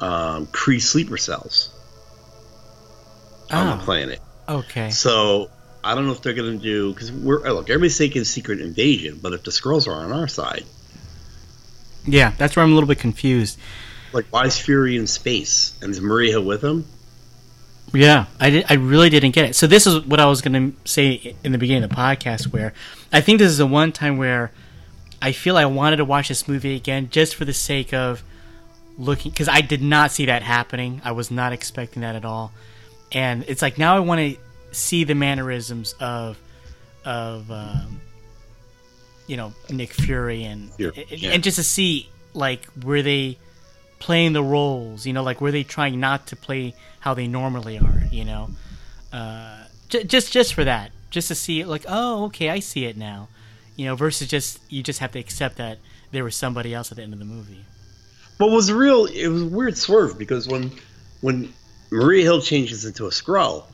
um, 0.00 0.46
Kree 0.48 0.80
sleeper 0.82 1.16
cells. 1.16 1.70
on 3.50 3.68
Oh. 3.68 3.76
the 3.78 3.84
planet. 3.84 4.20
Okay. 4.48 4.90
So 4.90 5.50
I 5.86 5.94
don't 5.94 6.06
know 6.06 6.12
if 6.12 6.22
they're 6.22 6.34
going 6.34 6.58
to 6.58 6.62
do 6.62 6.92
because 6.92 7.10
we're 7.12 7.46
uh, 7.46 7.52
look 7.52 7.70
everybody's 7.70 7.96
thinking 7.98 8.24
secret 8.24 8.60
invasion, 8.60 9.18
but 9.22 9.32
if 9.32 9.42
the 9.44 9.50
Skrulls 9.50 9.86
are 9.86 10.04
on 10.04 10.12
our 10.12 10.28
side, 10.28 10.64
Yeah, 12.06 12.32
that's 12.38 12.56
where 12.56 12.64
I'm 12.64 12.72
a 12.72 12.74
little 12.74 12.88
bit 12.88 12.98
confused. 12.98 13.58
like 14.12 14.26
why 14.30 14.46
is 14.46 14.58
Fury 14.58 14.96
in 14.96 15.06
space 15.06 15.74
and 15.82 15.90
is 15.90 16.00
Maria 16.00 16.40
with 16.40 16.62
him? 16.62 16.86
Yeah, 17.94 18.26
I 18.40 18.50
did. 18.50 18.66
I 18.68 18.74
really 18.74 19.10
didn't 19.10 19.30
get 19.32 19.48
it. 19.48 19.54
So 19.54 19.66
this 19.68 19.86
is 19.86 20.00
what 20.00 20.18
I 20.18 20.26
was 20.26 20.42
going 20.42 20.72
to 20.72 20.88
say 20.90 21.34
in 21.44 21.52
the 21.52 21.58
beginning 21.58 21.84
of 21.84 21.90
the 21.90 21.96
podcast, 21.96 22.48
where 22.52 22.72
I 23.12 23.20
think 23.20 23.38
this 23.38 23.48
is 23.48 23.58
the 23.58 23.66
one 23.66 23.92
time 23.92 24.16
where 24.18 24.50
I 25.22 25.30
feel 25.32 25.56
I 25.56 25.66
wanted 25.66 25.96
to 25.98 26.04
watch 26.04 26.28
this 26.28 26.48
movie 26.48 26.74
again 26.74 27.08
just 27.10 27.36
for 27.36 27.44
the 27.44 27.52
sake 27.54 27.94
of 27.94 28.24
looking, 28.98 29.30
because 29.30 29.48
I 29.48 29.60
did 29.60 29.82
not 29.82 30.10
see 30.10 30.26
that 30.26 30.42
happening. 30.42 31.00
I 31.04 31.12
was 31.12 31.30
not 31.30 31.52
expecting 31.52 32.02
that 32.02 32.16
at 32.16 32.24
all, 32.24 32.50
and 33.12 33.44
it's 33.46 33.62
like 33.62 33.78
now 33.78 33.96
I 33.96 34.00
want 34.00 34.20
to 34.20 34.36
see 34.72 35.04
the 35.04 35.14
mannerisms 35.14 35.94
of 36.00 36.38
of 37.04 37.50
um, 37.50 38.00
you 39.26 39.36
know 39.36 39.52
Nick 39.70 39.92
Fury 39.92 40.44
and 40.44 40.70
and, 40.78 41.10
yeah. 41.10 41.30
and 41.30 41.42
just 41.42 41.56
to 41.56 41.64
see 41.64 42.08
like 42.34 42.66
were 42.84 43.02
they 43.02 43.38
playing 43.98 44.32
the 44.34 44.42
roles 44.42 45.06
you 45.06 45.12
know 45.12 45.22
like 45.22 45.40
were 45.40 45.52
they 45.52 45.62
trying 45.62 45.98
not 46.00 46.26
to 46.28 46.36
play 46.36 46.74
how 47.00 47.14
they 47.14 47.26
normally 47.26 47.78
are 47.78 48.02
you 48.10 48.24
know 48.24 48.50
uh, 49.12 49.64
j- 49.88 50.04
just 50.04 50.32
just 50.32 50.52
for 50.52 50.64
that 50.64 50.90
just 51.10 51.28
to 51.28 51.34
see 51.34 51.60
it 51.60 51.66
like 51.66 51.84
oh 51.88 52.24
okay 52.26 52.50
I 52.50 52.60
see 52.60 52.84
it 52.84 52.96
now 52.96 53.28
you 53.76 53.86
know 53.86 53.94
versus 53.96 54.28
just 54.28 54.60
you 54.68 54.82
just 54.82 54.98
have 54.98 55.12
to 55.12 55.18
accept 55.18 55.56
that 55.56 55.78
there 56.12 56.24
was 56.24 56.36
somebody 56.36 56.74
else 56.74 56.90
at 56.90 56.96
the 56.96 57.02
end 57.02 57.12
of 57.12 57.18
the 57.18 57.24
movie 57.24 57.64
But 58.38 58.50
was 58.50 58.70
real? 58.70 59.06
It 59.06 59.28
was 59.28 59.42
a 59.42 59.46
weird 59.46 59.78
swerve 59.78 60.18
because 60.18 60.46
when 60.46 60.72
when 61.22 61.52
Maria 61.90 62.22
Hill 62.24 62.42
changes 62.42 62.84
into 62.84 63.06
a 63.06 63.10
Skrull, 63.10 63.64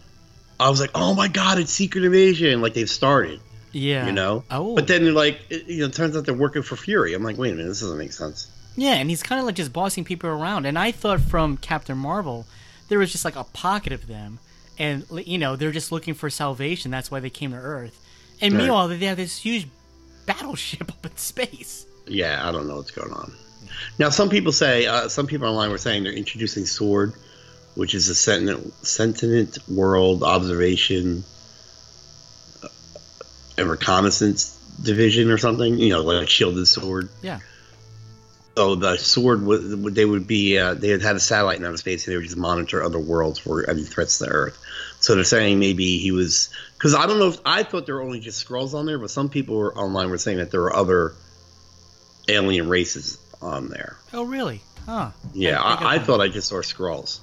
I 0.60 0.70
was 0.70 0.80
like, 0.80 0.90
oh 0.94 1.14
my 1.14 1.28
god, 1.28 1.58
it's 1.58 1.72
Secret 1.72 2.04
Invasion! 2.04 2.60
Like 2.62 2.74
they've 2.74 2.88
started, 2.88 3.40
yeah 3.72 4.06
you 4.06 4.12
know. 4.12 4.44
oh 4.50 4.74
But 4.74 4.86
then 4.86 5.12
like 5.14 5.40
it, 5.50 5.66
you 5.66 5.80
know, 5.80 5.86
it 5.86 5.92
turns 5.94 6.16
out 6.16 6.24
they're 6.26 6.34
working 6.34 6.62
for 6.62 6.76
Fury. 6.76 7.14
I'm 7.14 7.22
like, 7.22 7.38
wait 7.38 7.52
a 7.52 7.54
minute, 7.54 7.68
this 7.68 7.80
doesn't 7.80 7.98
make 7.98 8.12
sense. 8.12 8.48
Yeah, 8.76 8.94
and 8.94 9.10
he's 9.10 9.22
kind 9.22 9.38
of 9.38 9.44
like 9.46 9.54
just 9.56 9.72
bossing 9.72 10.04
people 10.04 10.30
around. 10.30 10.64
And 10.66 10.78
I 10.78 10.92
thought 10.92 11.20
from 11.20 11.56
Captain 11.58 11.98
Marvel, 11.98 12.46
there 12.88 12.98
was 12.98 13.12
just 13.12 13.24
like 13.24 13.36
a 13.36 13.44
pocket 13.44 13.92
of 13.92 14.06
them, 14.06 14.38
and 14.78 15.04
you 15.26 15.38
know 15.38 15.56
they're 15.56 15.72
just 15.72 15.92
looking 15.92 16.14
for 16.14 16.30
salvation. 16.30 16.90
That's 16.90 17.10
why 17.10 17.20
they 17.20 17.30
came 17.30 17.50
to 17.50 17.56
Earth. 17.58 17.98
And 18.40 18.54
Right. 18.54 18.62
meanwhile, 18.62 18.88
they 18.88 18.98
have 19.06 19.16
this 19.18 19.38
huge 19.38 19.68
battleship 20.26 20.88
up 20.90 21.04
in 21.04 21.16
space. 21.16 21.86
Yeah, 22.06 22.46
I 22.46 22.52
don't 22.52 22.66
know 22.66 22.76
what's 22.76 22.90
going 22.90 23.12
on. 23.12 23.32
Now, 23.98 24.10
some 24.10 24.28
people 24.28 24.52
say, 24.52 24.86
uh, 24.86 25.08
some 25.08 25.26
people 25.26 25.48
online 25.48 25.70
were 25.70 25.78
saying 25.78 26.02
they're 26.04 26.12
introducing 26.12 26.66
Sword, 26.66 27.14
which 27.74 27.94
is 27.94 28.08
a 28.08 28.14
sentient, 28.14 28.72
sentient 28.84 29.58
world 29.68 30.22
observation 30.22 31.24
uh, 32.62 32.68
and 33.58 33.68
reconnaissance 33.68 34.58
division 34.82 35.30
or 35.30 35.38
something. 35.38 35.78
You 35.78 35.90
know, 35.90 36.02
like 36.02 36.28
shielded 36.28 36.66
sword. 36.66 37.08
Yeah. 37.22 37.40
So 38.54 38.74
the 38.74 38.98
sword 38.98 39.42
would 39.44 39.94
they 39.94 40.04
would 40.04 40.26
be 40.26 40.58
uh, 40.58 40.74
they 40.74 40.88
had 40.88 41.00
had 41.00 41.16
a 41.16 41.20
satellite 41.20 41.58
in 41.58 41.64
outer 41.64 41.78
space 41.78 42.06
and 42.06 42.12
they 42.12 42.18
would 42.18 42.26
just 42.26 42.36
monitor 42.36 42.82
other 42.82 42.98
worlds 42.98 43.38
for 43.38 43.68
any 43.68 43.82
threats 43.82 44.18
to 44.18 44.26
Earth. 44.26 44.62
So 45.00 45.14
they're 45.14 45.24
saying 45.24 45.58
maybe 45.58 45.98
he 45.98 46.12
was 46.12 46.50
because 46.74 46.94
I 46.94 47.06
don't 47.06 47.18
know 47.18 47.28
if 47.28 47.40
I 47.46 47.62
thought 47.62 47.86
there 47.86 47.94
were 47.94 48.02
only 48.02 48.20
just 48.20 48.46
Skrulls 48.46 48.74
on 48.74 48.84
there, 48.84 48.98
but 48.98 49.10
some 49.10 49.30
people 49.30 49.56
were 49.56 49.74
online 49.74 50.10
were 50.10 50.18
saying 50.18 50.36
that 50.36 50.50
there 50.50 50.60
were 50.60 50.76
other 50.76 51.14
alien 52.28 52.68
races 52.68 53.18
on 53.40 53.68
there. 53.68 53.96
Oh, 54.12 54.24
really? 54.24 54.60
Huh? 54.84 55.12
Yeah, 55.32 55.60
I 55.60 55.74
I, 55.74 55.94
I 55.94 55.98
thought 55.98 56.20
I 56.20 56.28
just 56.28 56.48
saw 56.48 56.56
Skrulls, 56.56 57.20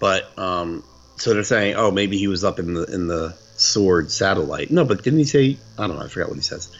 but 0.00 0.36
um, 0.38 0.82
so 1.16 1.34
they're 1.34 1.44
saying, 1.44 1.76
oh, 1.76 1.90
maybe 1.92 2.18
he 2.18 2.26
was 2.26 2.42
up 2.42 2.58
in 2.58 2.74
the 2.74 2.84
in 2.84 3.06
the 3.06 3.36
sword 3.56 4.10
satellite. 4.10 4.70
No, 4.70 4.84
but 4.84 5.02
didn't 5.04 5.20
he 5.20 5.24
say? 5.26 5.56
I 5.78 5.86
don't 5.86 5.96
know. 5.96 6.02
I 6.02 6.08
forgot 6.08 6.28
what 6.28 6.36
he 6.36 6.42
says. 6.42 6.74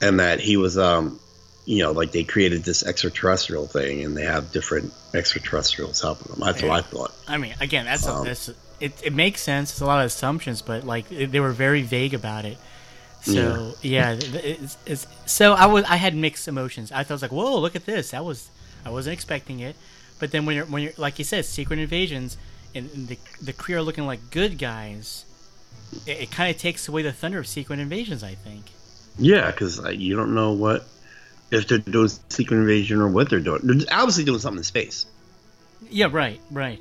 And 0.00 0.20
that 0.20 0.40
he 0.40 0.56
was, 0.56 0.78
um, 0.78 1.20
you 1.66 1.82
know, 1.82 1.92
like 1.92 2.12
they 2.12 2.24
created 2.24 2.64
this 2.64 2.84
extraterrestrial 2.84 3.66
thing, 3.66 4.02
and 4.04 4.16
they 4.16 4.24
have 4.24 4.52
different 4.52 4.92
extraterrestrials 5.12 6.00
helping 6.00 6.32
them. 6.32 6.40
That's 6.40 6.62
what 6.62 6.70
I 6.72 6.80
thought. 6.80 7.12
I 7.28 7.36
mean, 7.36 7.54
again, 7.60 7.84
that's, 7.84 8.06
a, 8.06 8.12
Um, 8.12 8.24
that's 8.24 8.48
it. 8.80 8.92
It 9.04 9.12
makes 9.12 9.42
sense. 9.42 9.72
It's 9.72 9.80
a 9.80 9.86
lot 9.86 10.00
of 10.00 10.06
assumptions, 10.06 10.62
but 10.62 10.84
like 10.84 11.08
they 11.08 11.40
were 11.40 11.52
very 11.52 11.82
vague 11.82 12.14
about 12.14 12.44
it. 12.44 12.58
So 13.22 13.74
yeah, 13.82 14.16
th- 14.16 14.60
it's, 14.60 14.76
it's, 14.84 15.06
so 15.26 15.52
I 15.52 15.66
was 15.66 15.84
I 15.84 15.94
had 15.94 16.16
mixed 16.16 16.48
emotions. 16.48 16.90
I 16.90 17.04
thought 17.04 17.12
I 17.12 17.14
was 17.14 17.22
like, 17.22 17.32
whoa, 17.32 17.58
look 17.58 17.76
at 17.76 17.86
this. 17.86 18.10
That 18.10 18.24
was 18.24 18.50
I 18.84 18.90
wasn't 18.90 19.14
expecting 19.14 19.60
it. 19.60 19.76
But 20.22 20.30
then 20.30 20.46
when 20.46 20.54
you're 20.54 20.66
when 20.66 20.82
you're 20.84 20.92
like 20.96 21.18
you 21.18 21.24
said, 21.24 21.44
secret 21.44 21.80
invasions 21.80 22.38
and, 22.76 22.88
and 22.94 23.08
the 23.08 23.18
the 23.42 23.52
Kree 23.52 23.74
are 23.74 23.82
looking 23.82 24.06
like 24.06 24.30
good 24.30 24.56
guys. 24.56 25.24
It, 26.06 26.20
it 26.22 26.30
kind 26.30 26.48
of 26.48 26.60
takes 26.60 26.86
away 26.86 27.02
the 27.02 27.12
thunder 27.12 27.40
of 27.40 27.48
secret 27.48 27.80
invasions. 27.80 28.22
I 28.22 28.36
think. 28.36 28.66
Yeah, 29.18 29.50
because 29.50 29.80
you 29.92 30.14
don't 30.14 30.32
know 30.32 30.52
what 30.52 30.86
if 31.50 31.66
they're 31.66 31.78
doing 31.78 32.08
secret 32.28 32.56
invasion 32.56 33.00
or 33.00 33.08
what 33.08 33.30
they're 33.30 33.40
doing. 33.40 33.62
They're 33.64 33.84
obviously 33.90 34.22
doing 34.22 34.38
something 34.38 34.58
in 34.58 34.62
space. 34.62 35.06
Yeah. 35.90 36.06
Right. 36.08 36.40
Right. 36.52 36.80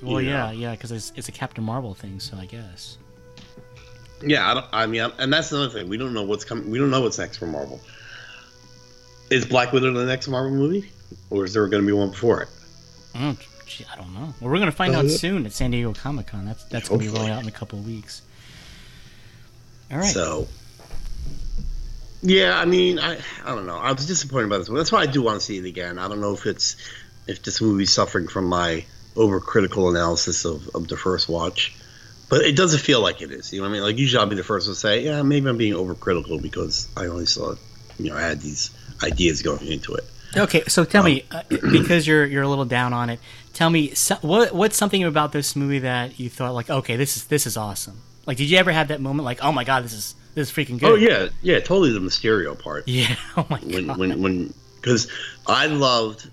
Well, 0.00 0.22
Yeah. 0.22 0.50
yeah, 0.50 0.52
yeah, 0.52 0.70
because 0.70 0.92
it's, 0.92 1.12
it's 1.14 1.28
a 1.28 1.32
Captain 1.32 1.62
Marvel 1.62 1.92
thing, 1.92 2.20
so 2.20 2.38
I 2.38 2.46
guess. 2.46 2.96
Yeah, 4.24 4.50
I, 4.50 4.54
don't, 4.54 4.66
I 4.72 4.86
mean, 4.86 5.02
I- 5.02 5.12
and 5.18 5.30
that's 5.30 5.52
another 5.52 5.68
thing. 5.68 5.88
We 5.90 5.98
don't 5.98 6.14
know 6.14 6.22
what's 6.22 6.44
coming. 6.44 6.70
We 6.70 6.78
don't 6.78 6.90
know 6.90 7.02
what's 7.02 7.18
next 7.18 7.36
for 7.36 7.46
Marvel. 7.46 7.80
Is 9.28 9.44
Black 9.44 9.72
Widow 9.72 9.92
the 9.92 10.06
next 10.06 10.26
Marvel 10.28 10.52
movie, 10.52 10.90
or 11.30 11.44
is 11.44 11.54
there 11.54 11.66
going 11.68 11.82
to 11.82 11.86
be 11.86 11.92
one 11.92 12.10
before 12.10 12.42
it? 12.42 12.48
Oh, 13.14 13.36
gee, 13.66 13.84
I 13.92 13.96
don't 13.96 14.12
know. 14.14 14.32
Well, 14.40 14.50
we're 14.50 14.58
gonna 14.58 14.72
find 14.72 14.94
Uh, 14.94 15.00
out 15.00 15.10
soon 15.10 15.44
at 15.46 15.52
San 15.52 15.70
Diego 15.70 15.92
Comic 15.92 16.28
Con. 16.28 16.46
That's 16.46 16.64
that's 16.64 16.88
gonna 16.88 17.00
be 17.00 17.08
rolling 17.08 17.30
out 17.30 17.42
in 17.42 17.48
a 17.48 17.52
couple 17.52 17.78
of 17.78 17.86
weeks. 17.86 18.22
All 19.90 19.98
right. 19.98 20.12
So, 20.12 20.48
yeah, 22.22 22.58
I 22.58 22.64
mean, 22.64 22.98
I 22.98 23.18
I 23.44 23.54
don't 23.54 23.66
know. 23.66 23.76
I 23.76 23.92
was 23.92 24.06
disappointed 24.06 24.48
by 24.48 24.58
this 24.58 24.68
one. 24.68 24.78
That's 24.78 24.92
why 24.92 25.00
I 25.02 25.06
do 25.06 25.22
want 25.22 25.40
to 25.40 25.44
see 25.44 25.58
it 25.58 25.64
again. 25.66 25.98
I 25.98 26.08
don't 26.08 26.20
know 26.20 26.32
if 26.32 26.46
it's 26.46 26.76
if 27.26 27.42
this 27.42 27.60
movie's 27.60 27.92
suffering 27.92 28.28
from 28.28 28.46
my 28.46 28.84
overcritical 29.14 29.90
analysis 29.90 30.44
of, 30.46 30.68
of 30.74 30.88
the 30.88 30.96
first 30.96 31.28
watch, 31.28 31.74
but 32.30 32.40
it 32.42 32.56
doesn't 32.56 32.80
feel 32.80 33.00
like 33.02 33.20
it 33.20 33.30
is. 33.30 33.52
You 33.52 33.60
know 33.60 33.64
what 33.64 33.70
I 33.70 33.72
mean? 33.74 33.82
Like 33.82 33.98
usually 33.98 34.20
I'll 34.22 34.26
be 34.28 34.36
the 34.36 34.42
first 34.44 34.66
to 34.68 34.74
say, 34.74 35.04
yeah, 35.04 35.22
maybe 35.22 35.48
I'm 35.48 35.58
being 35.58 35.74
overcritical 35.74 36.40
because 36.40 36.88
I 36.96 37.06
only 37.06 37.26
saw, 37.26 37.54
you 37.98 38.10
know, 38.10 38.16
I 38.16 38.22
had 38.22 38.40
these 38.40 38.70
ideas 39.02 39.42
going 39.42 39.66
into 39.66 39.94
it. 39.94 40.04
Okay, 40.36 40.62
so 40.68 40.84
tell 40.84 41.02
me, 41.02 41.24
Um, 41.30 41.38
uh, 41.50 41.56
because 41.72 42.06
you're 42.06 42.24
you're 42.26 42.42
a 42.42 42.48
little 42.48 42.64
down 42.64 42.92
on 42.92 43.10
it. 43.10 43.20
Tell 43.52 43.68
me, 43.70 43.94
so, 43.94 44.16
what 44.22 44.54
what's 44.54 44.76
something 44.76 45.04
about 45.04 45.32
this 45.32 45.54
movie 45.56 45.80
that 45.80 46.18
you 46.18 46.28
thought 46.30 46.54
like, 46.54 46.70
okay, 46.70 46.96
this 46.96 47.16
is 47.16 47.24
this 47.26 47.46
is 47.46 47.56
awesome. 47.56 48.00
Like, 48.26 48.36
did 48.36 48.48
you 48.50 48.56
ever 48.58 48.72
have 48.72 48.88
that 48.88 49.00
moment 49.00 49.24
like, 49.24 49.42
oh 49.42 49.52
my 49.52 49.64
god, 49.64 49.84
this 49.84 49.92
is 49.92 50.14
this 50.34 50.48
is 50.50 50.54
freaking 50.54 50.78
good? 50.78 50.90
Oh 50.92 50.94
yeah, 50.94 51.28
yeah, 51.42 51.58
totally 51.60 51.92
the 51.92 52.00
Mysterio 52.00 52.58
part. 52.58 52.86
Yeah. 52.88 53.14
Oh 53.36 53.46
my 53.50 53.60
god. 53.60 53.98
when 53.98 54.20
when 54.22 54.54
because 54.80 55.08
I 55.46 55.66
loved 55.66 56.28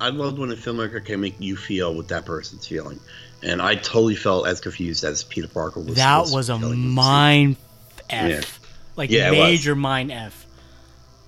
I 0.00 0.10
loved 0.10 0.38
when 0.38 0.50
a 0.50 0.56
filmmaker 0.56 1.04
can 1.04 1.20
make 1.20 1.34
you 1.40 1.56
feel 1.56 1.94
what 1.94 2.08
that 2.08 2.24
person's 2.24 2.66
feeling, 2.66 3.00
and 3.42 3.60
I 3.62 3.74
totally 3.74 4.14
felt 4.16 4.46
as 4.46 4.60
confused 4.60 5.04
as 5.04 5.24
Peter 5.24 5.48
Parker 5.48 5.80
was. 5.80 5.96
that 5.96 6.26
was 6.30 6.48
a 6.48 6.58
feeling 6.58 6.72
in 6.74 6.78
the 6.80 6.84
scene. 6.86 6.94
mind 6.94 7.56
f, 8.10 8.30
Yeah. 8.30 8.40
like 8.96 9.10
Yeah, 9.10 9.30
major 9.30 9.74
mind 9.74 10.12
f. 10.12 10.45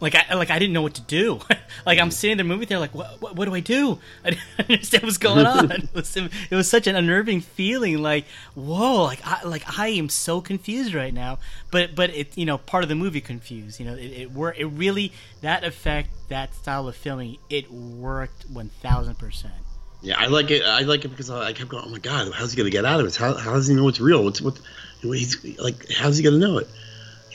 Like 0.01 0.15
I 0.15 0.35
like 0.35 0.51
I 0.51 0.59
didn't 0.59 0.75
know 0.75 0.83
what 0.83 0.95
to 0.95 1.01
do. 1.01 1.41
like 1.87 1.99
I'm 1.99 2.11
mm. 2.11 2.13
sitting 2.13 2.33
in 2.33 2.39
the 2.39 2.45
movie 2.45 2.67
theater, 2.67 2.81
like 2.81 2.95
what, 2.95 3.21
what 3.21 3.35
what 3.35 3.45
do 3.47 3.55
I 3.55 3.61
do? 3.61 3.99
I 4.25 4.31
didn't 4.31 4.45
understand 4.71 5.03
what's 5.05 5.19
going 5.19 5.45
on. 5.45 5.71
it, 5.73 5.95
was, 5.95 6.17
it 6.17 6.31
was 6.51 6.71
such 6.71 6.87
an 6.87 6.95
unnerving 6.95 7.41
feeling. 7.41 7.99
Like 7.99 8.27
whoa, 8.55 9.05
like 9.05 9.21
I 9.25 9.43
like 9.45 9.79
I 9.79 9.89
am 9.89 10.09
so 10.09 10.41
confused 10.41 10.95
right 10.95 11.13
now. 11.13 11.39
But 11.71 11.97
but 11.97 12.11
it 12.11 12.39
you 12.39 12.47
know 12.47 12.59
part 12.59 12.85
of 12.85 12.89
the 12.89 12.95
movie 12.95 13.21
confused. 13.21 13.81
You 13.81 13.87
know 13.87 13.95
it 13.95 14.13
it 14.13 14.33
worked. 14.33 14.59
It 14.59 14.67
really 14.67 15.13
that 15.41 15.65
effect 15.65 16.11
that 16.29 16.55
style 16.55 16.87
of 16.87 16.95
filming 16.95 17.39
it 17.51 17.71
worked 17.73 18.49
one 18.49 18.71
thousand 18.81 19.19
percent. 19.19 19.55
Yeah, 20.01 20.15
I 20.17 20.27
like 20.27 20.53
it. 20.53 20.63
I 20.65 20.83
like 20.83 21.05
it 21.05 21.09
because 21.09 21.29
I 21.29 21.47
I 21.47 21.53
kept 21.53 21.71
going. 21.71 21.85
Oh 21.85 21.91
my 21.91 21.99
god, 21.99 22.33
how's 22.33 22.53
he 22.53 22.57
gonna 22.57 22.71
get 22.71 22.85
out 22.85 23.01
of 23.01 23.07
it? 23.07 23.17
How, 23.17 23.35
how 23.35 23.55
does 23.55 23.67
he 23.67 23.75
know 23.75 23.89
it's 23.89 23.99
real? 23.99 24.23
What's 24.23 24.41
what? 24.41 24.61
He's 25.03 25.59
like, 25.59 25.91
how's 25.91 26.19
he 26.19 26.23
gonna 26.23 26.39
know 26.39 26.59
it? 26.59 26.69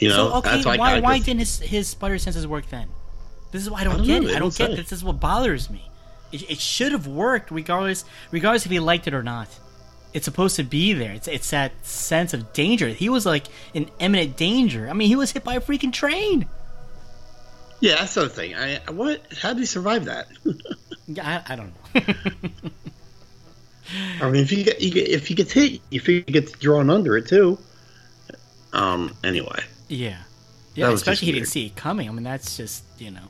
You 0.03 0.09
know, 0.09 0.29
So 0.29 0.35
okay, 0.37 0.61
why 0.77 0.99
why 0.99 1.15
just- 1.17 1.25
didn't 1.25 1.39
his 1.39 1.59
his 1.59 1.87
spider 1.87 2.17
senses 2.17 2.45
work 2.45 2.69
then? 2.69 2.87
This 3.51 3.61
is 3.61 3.69
why 3.69 3.81
I 3.81 3.83
don't, 3.83 3.97
don't 3.97 4.05
get 4.07 4.23
know, 4.23 4.29
it. 4.29 4.35
I 4.35 4.39
don't 4.39 4.55
get 4.55 4.71
it. 4.71 4.77
This 4.77 4.91
is 4.91 5.03
what 5.03 5.19
bothers 5.19 5.69
me. 5.69 5.89
It, 6.31 6.49
it 6.49 6.59
should 6.59 6.91
have 6.91 7.05
worked 7.07 7.51
regardless 7.51 8.03
regardless 8.31 8.65
if 8.65 8.71
he 8.71 8.79
liked 8.79 9.07
it 9.07 9.13
or 9.13 9.23
not. 9.23 9.47
It's 10.13 10.25
supposed 10.25 10.55
to 10.57 10.63
be 10.63 10.93
there. 10.93 11.11
It's 11.13 11.27
it's 11.27 11.49
that 11.51 11.71
sense 11.85 12.33
of 12.33 12.53
danger. 12.53 12.87
He 12.87 13.09
was 13.09 13.25
like 13.25 13.45
in 13.73 13.89
imminent 13.99 14.37
danger. 14.37 14.89
I 14.89 14.93
mean, 14.93 15.07
he 15.07 15.15
was 15.15 15.31
hit 15.31 15.43
by 15.43 15.55
a 15.55 15.61
freaking 15.61 15.91
train. 15.93 16.47
Yeah, 17.79 17.95
that's 17.95 18.13
the 18.13 18.29
thing. 18.29 18.55
I 18.55 18.79
what? 18.91 19.21
How 19.41 19.49
did 19.53 19.59
he 19.59 19.65
survive 19.65 20.05
that? 20.05 20.27
Yeah, 21.05 21.43
I, 21.45 21.53
I 21.53 21.55
don't 21.57 21.73
know. 21.93 22.41
I 24.21 24.29
mean, 24.31 24.41
if 24.41 24.51
you 24.53 24.63
get, 24.63 24.79
you 24.81 24.89
get 24.89 25.09
if 25.09 25.27
he 25.27 25.35
gets 25.35 25.51
hit, 25.51 25.81
you 25.89 25.99
figure 25.99 26.23
he 26.25 26.31
gets 26.31 26.53
drawn 26.53 26.89
under 26.89 27.17
it 27.17 27.27
too. 27.27 27.59
Um. 28.71 29.13
Anyway. 29.23 29.59
Yeah, 29.88 30.17
yeah. 30.75 30.91
Especially 30.91 31.27
he 31.27 31.31
didn't 31.34 31.47
see 31.47 31.67
it 31.67 31.75
coming. 31.75 32.09
I 32.09 32.11
mean, 32.11 32.23
that's 32.23 32.57
just 32.57 32.84
you 32.97 33.11
know. 33.11 33.27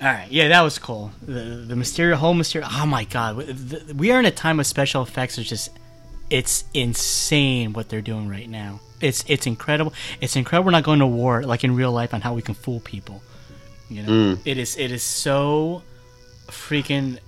All 0.00 0.06
right, 0.08 0.30
yeah, 0.30 0.48
that 0.48 0.62
was 0.62 0.78
cool. 0.78 1.12
The 1.22 1.64
the 1.66 1.74
Mysterio, 1.74 2.14
whole 2.14 2.34
Mysterio. 2.34 2.66
Oh 2.70 2.86
my 2.86 3.04
God, 3.04 3.38
The- 3.46 3.94
we 3.94 4.10
are 4.12 4.18
in 4.18 4.24
a 4.26 4.30
time 4.30 4.58
of 4.58 4.66
special 4.66 5.02
effects. 5.02 5.36
It's 5.36 5.48
just, 5.48 5.70
it's 6.30 6.64
insane 6.72 7.74
what 7.74 7.90
they're 7.90 8.00
doing 8.00 8.26
right 8.28 8.48
now. 8.48 8.80
It's 9.02 9.24
it's 9.28 9.46
incredible. 9.46 9.92
It's 10.20 10.36
incredible. 10.36 10.66
We're 10.66 10.72
not 10.72 10.84
going 10.84 11.00
to 11.00 11.06
war 11.06 11.42
like 11.42 11.64
in 11.64 11.74
real 11.74 11.92
life 11.92 12.14
on 12.14 12.22
how 12.22 12.32
we 12.34 12.40
can 12.42 12.54
fool 12.54 12.80
people. 12.80 13.22
You 13.90 14.02
know, 14.04 14.38
it 14.44 14.56
is 14.56 14.76
it 14.78 14.90
is 14.90 15.02
so 15.02 15.82
freaking. 16.46 17.18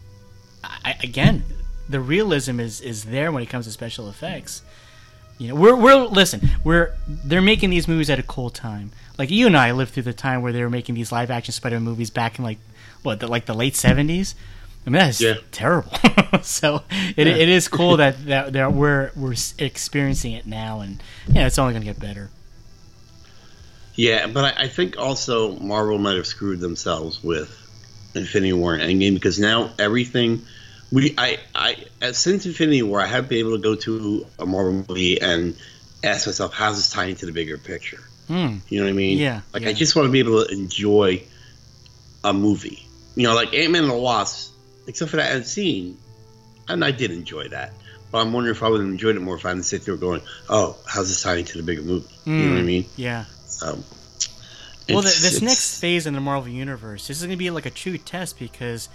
I, 0.64 0.94
again, 1.02 1.42
the 1.88 2.00
realism 2.00 2.58
is 2.60 2.80
is 2.80 3.04
there 3.04 3.32
when 3.32 3.42
it 3.42 3.48
comes 3.50 3.66
to 3.66 3.72
special 3.72 4.08
effects. 4.08 4.62
You 5.42 5.48
know, 5.48 5.54
we're 5.56 5.74
we're 5.74 5.96
listen, 6.06 6.40
we're 6.62 6.94
they're 7.08 7.42
making 7.42 7.70
these 7.70 7.88
movies 7.88 8.08
at 8.10 8.20
a 8.20 8.22
cool 8.22 8.48
time. 8.48 8.92
Like 9.18 9.28
you 9.28 9.48
and 9.48 9.56
I 9.56 9.72
lived 9.72 9.90
through 9.92 10.04
the 10.04 10.12
time 10.12 10.40
where 10.40 10.52
they 10.52 10.62
were 10.62 10.70
making 10.70 10.94
these 10.94 11.10
live 11.10 11.32
action 11.32 11.50
Spider 11.52 11.76
Man 11.76 11.82
movies 11.82 12.10
back 12.10 12.38
in 12.38 12.44
like 12.44 12.58
what 13.02 13.18
the, 13.18 13.26
like 13.26 13.46
the 13.46 13.54
late 13.54 13.74
seventies. 13.74 14.36
I 14.86 14.90
mean 14.90 15.00
that's 15.00 15.20
Yeah. 15.20 15.34
terrible. 15.50 15.90
so 16.42 16.82
it, 17.16 17.26
it 17.26 17.48
is 17.48 17.66
cool 17.66 17.96
that 17.96 18.24
that, 18.26 18.52
that 18.52 18.72
we're 18.72 19.10
we're 19.16 19.34
experiencing 19.58 20.32
it 20.32 20.46
now, 20.46 20.78
and 20.80 21.02
yeah, 21.26 21.46
it's 21.48 21.58
only 21.58 21.72
going 21.72 21.82
to 21.82 21.86
get 21.92 21.98
better. 21.98 22.30
Yeah, 23.96 24.28
but 24.28 24.56
I, 24.56 24.64
I 24.64 24.68
think 24.68 24.96
also 24.96 25.58
Marvel 25.58 25.98
might 25.98 26.16
have 26.16 26.26
screwed 26.26 26.60
themselves 26.60 27.22
with 27.22 27.50
Infinity 28.14 28.52
War 28.52 28.74
and 28.74 28.82
Endgame 28.82 29.14
because 29.14 29.38
now 29.40 29.70
everything 29.78 30.42
we 30.92 31.14
I 31.18 31.38
I 31.54 32.12
since 32.12 32.44
Infinity 32.46 32.82
War 32.82 33.00
I 33.00 33.06
have 33.06 33.28
been 33.28 33.38
able 33.38 33.52
to 33.56 33.62
go 33.62 33.74
to 33.74 34.26
a 34.38 34.46
Marvel 34.46 34.84
movie 34.88 35.20
and 35.20 35.56
ask 36.04 36.26
myself 36.26 36.52
how's 36.52 36.76
this 36.76 36.90
tying 36.90 37.16
to 37.16 37.26
the 37.26 37.32
bigger 37.32 37.56
picture. 37.58 38.00
Hmm. 38.28 38.58
You 38.68 38.78
know 38.78 38.84
what 38.84 38.90
I 38.90 38.92
mean? 38.92 39.18
Yeah, 39.18 39.40
Like 39.52 39.62
yeah. 39.64 39.70
I 39.70 39.72
just 39.72 39.96
want 39.96 40.06
to 40.06 40.12
be 40.12 40.20
able 40.20 40.44
to 40.44 40.52
enjoy 40.52 41.22
a 42.24 42.32
movie. 42.32 42.86
You 43.16 43.24
know, 43.24 43.34
like 43.34 43.52
Ant 43.54 43.72
Man 43.72 43.82
and 43.84 43.92
the 43.92 43.96
Wasp, 43.96 44.52
except 44.86 45.10
for 45.10 45.16
that 45.18 45.32
end 45.32 45.46
scene, 45.46 45.98
and 46.68 46.84
I 46.84 46.90
did 46.92 47.10
enjoy 47.10 47.48
that. 47.48 47.72
But 48.10 48.18
I'm 48.18 48.32
wondering 48.32 48.54
if 48.54 48.62
I 48.62 48.68
would 48.68 48.80
have 48.80 48.88
enjoyed 48.88 49.16
it 49.16 49.20
more 49.20 49.36
if 49.36 49.44
I 49.46 49.52
didn't 49.52 49.64
sit 49.64 49.84
there 49.84 49.96
going, 49.96 50.20
"Oh, 50.48 50.76
how's 50.86 51.08
this 51.08 51.22
tying 51.22 51.44
to 51.46 51.56
the 51.58 51.62
bigger 51.62 51.82
movie?" 51.82 52.08
You 52.26 52.32
know 52.32 52.48
what 52.50 52.56
I 52.58 52.60
Hmm. 52.60 52.66
mean? 52.66 52.86
Yeah. 52.96 53.24
So, 53.46 53.66
Well, 54.88 55.02
th- 55.02 55.14
it's- 55.16 55.22
this 55.22 55.42
next 55.42 55.78
phase 55.80 56.06
in 56.06 56.14
the 56.14 56.20
Marvel 56.20 56.48
Universe, 56.50 57.06
this 57.08 57.16
is 57.18 57.22
going 57.22 57.30
to 57.36 57.36
be 57.36 57.50
like 57.50 57.66
a 57.66 57.70
true 57.70 57.98
test 57.98 58.38
because 58.38 58.88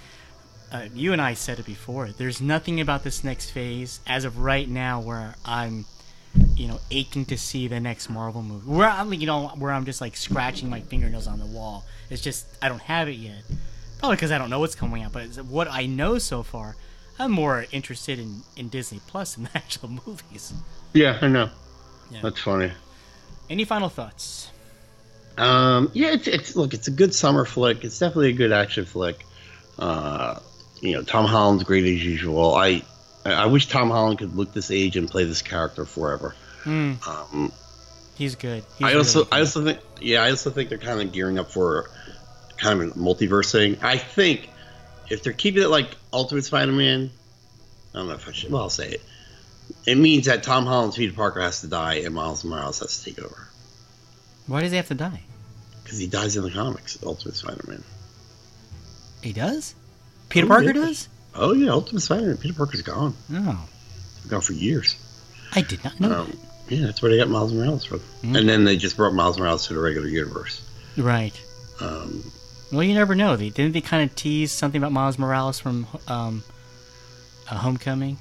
uh, 0.72 0.88
you 0.94 1.14
and 1.14 1.22
I 1.22 1.34
said 1.34 1.60
it 1.60 1.66
before. 1.66 2.10
There's 2.10 2.42
nothing 2.42 2.82
about 2.82 3.04
this 3.04 3.24
next 3.24 3.52
phase 3.52 4.00
as 4.06 4.26
of 4.26 4.40
right 4.40 4.68
now 4.68 5.00
where 5.00 5.36
I'm, 5.46 5.86
you 6.56 6.68
know, 6.68 6.80
aching 6.92 7.26
to 7.26 7.38
see 7.38 7.68
the 7.68 7.80
next 7.80 8.10
Marvel 8.10 8.42
movie. 8.42 8.70
Where 8.70 8.90
I'm, 8.90 9.14
you 9.14 9.28
know, 9.28 9.48
where 9.58 9.72
I'm 9.72 9.86
just 9.86 10.02
like 10.02 10.18
scratching 10.18 10.70
my 10.70 10.82
fingernails 10.82 11.28
on 11.28 11.40
the 11.40 11.46
wall. 11.46 11.86
It's 12.10 12.22
just 12.22 12.48
I 12.62 12.70
don't 12.70 12.82
have 12.82 13.08
it 13.08 13.14
yet. 13.14 13.44
Probably 14.00 14.16
because 14.18 14.32
I 14.32 14.38
don't 14.38 14.50
know 14.50 14.60
what's 14.60 14.76
coming 14.76 15.04
out. 15.04 15.14
But 15.14 15.28
what 15.46 15.68
I 15.72 15.86
know 15.86 16.18
so 16.18 16.44
far, 16.44 16.76
I'm 17.18 17.32
more 17.32 17.66
interested 17.72 18.20
in 18.20 18.42
in 18.56 18.68
Disney 18.68 19.00
Plus 19.08 19.36
than 19.36 19.44
the 19.52 19.52
actual 19.56 19.90
movies. 20.06 20.54
Yeah, 20.94 21.18
I 21.22 21.28
know. 21.28 21.50
Yeah. 22.12 22.22
That's 22.24 22.40
funny. 22.42 22.72
Any 23.50 23.64
final 23.64 23.90
thoughts? 23.90 24.52
Um, 25.38 25.92
yeah, 25.94 26.14
it's, 26.14 26.28
it's 26.28 26.56
look, 26.56 26.74
it's 26.74 26.88
a 26.88 26.92
good 26.92 27.14
summer 27.14 27.46
flick. 27.46 27.84
It's 27.84 28.00
definitely 28.00 28.30
a 28.30 28.34
good 28.34 28.52
action 28.52 28.86
flick. 28.86 29.26
Uh, 29.78 30.40
you 30.82 30.94
know, 30.94 31.04
Tom 31.04 31.26
Holland's 31.26 31.64
great 31.64 31.86
as 31.86 32.04
usual. 32.04 32.56
I 32.56 32.84
I 33.26 33.48
wish 33.48 33.68
Tom 33.68 33.90
Holland 33.90 34.20
could 34.20 34.36
look 34.36 34.54
this 34.54 34.72
age 34.72 34.96
and 34.96 35.10
play 35.10 35.24
this 35.26 35.42
character 35.42 35.86
forever. 35.86 36.36
Hmm. 36.64 36.94
Um, 37.08 37.52
He's 38.16 38.36
good. 38.36 38.64
He's 38.78 38.88
I 38.88 38.96
also 38.96 39.20
really 39.20 39.32
I 39.32 39.40
also 39.40 39.64
think 39.64 39.80
yeah, 40.02 40.24
I 40.24 40.30
also 40.32 40.50
think 40.50 40.70
they're 40.70 40.78
kind 40.78 41.02
of 41.02 41.12
gearing 41.12 41.38
up 41.38 41.52
for 41.52 41.90
kind 42.58 42.82
of 42.82 42.92
a 42.92 42.94
multiverse 43.00 43.52
thing. 43.52 43.78
I 43.82 43.98
think 43.98 44.50
if 45.10 45.24
they're 45.24 45.34
keeping 45.34 45.62
it 45.62 45.70
like 45.70 45.90
Ultimate 46.12 46.44
Spider-Man, 46.44 47.12
I 47.94 47.98
don't 47.98 48.08
know 48.08 48.16
if 48.16 48.28
I 48.28 48.32
should. 48.32 48.52
Well, 48.52 48.64
I'll 48.64 48.70
say 48.70 48.90
it. 48.90 49.02
It 49.86 49.98
means 49.98 50.26
that 50.26 50.44
Tom 50.44 50.66
Holland's 50.66 50.96
Peter 50.98 51.14
Parker 51.14 51.42
has 51.42 51.62
to 51.62 51.68
die 51.68 51.96
and 51.96 52.14
Miles 52.16 52.44
Morales 52.44 52.80
has 52.80 52.98
to 53.00 53.06
take 53.14 53.24
over 53.24 53.50
Why 54.48 54.62
does 54.62 54.72
he 54.72 54.78
have 54.78 54.88
to 54.88 54.96
die? 54.96 55.22
because 55.84 56.00
he 56.00 56.08
dies 56.08 56.36
in 56.36 56.44
the 56.44 56.52
comics. 56.52 56.98
Ultimate 57.04 57.36
Spider-Man. 57.36 57.82
He 59.22 59.32
does? 59.32 59.74
Peter 60.30 60.46
Oh, 60.46 60.50
Parker 60.50 60.66
yeah. 60.68 60.74
does? 60.74 61.08
Oh 61.36 61.54
yeah, 61.54 61.72
Ultimate 61.72 62.02
Spider-Man. 62.02 62.38
Peter 62.38 62.54
Parker's 62.54 62.82
gone. 62.82 63.16
No. 63.30 63.58
He's 64.22 64.30
gone 64.32 64.42
for 64.42 64.54
years. 64.54 64.96
I 65.54 65.62
did 65.62 65.84
not 65.84 66.00
know 66.00 66.22
Um, 66.22 66.38
yeah, 66.70 66.86
that's 66.86 67.02
where 67.02 67.12
they 67.12 67.18
got 67.18 67.30
Miles 67.30 67.54
Morales 67.54 67.86
from. 67.86 68.00
Mm. 68.24 68.40
And 68.40 68.50
then 68.50 68.64
they 68.66 68.76
just 68.76 68.98
brought 68.98 69.14
Miles 69.14 69.38
Morales 69.40 69.68
to 69.68 69.74
the 69.74 69.80
regular 69.80 70.08
universe. 70.08 70.62
Right. 70.98 71.40
Um, 71.80 72.32
Well, 72.72 72.84
you 72.84 72.94
never 72.94 73.16
know. 73.16 73.36
They 73.38 73.50
didn't 73.50 73.72
they 73.74 73.82
kind 73.82 74.10
of 74.10 74.16
tease 74.16 74.52
something 74.52 74.80
about 74.82 74.92
Miles 74.92 75.18
Morales 75.20 75.60
from 75.60 75.88
um, 76.08 76.44
uh, 77.50 77.56
Homecoming? 77.58 78.18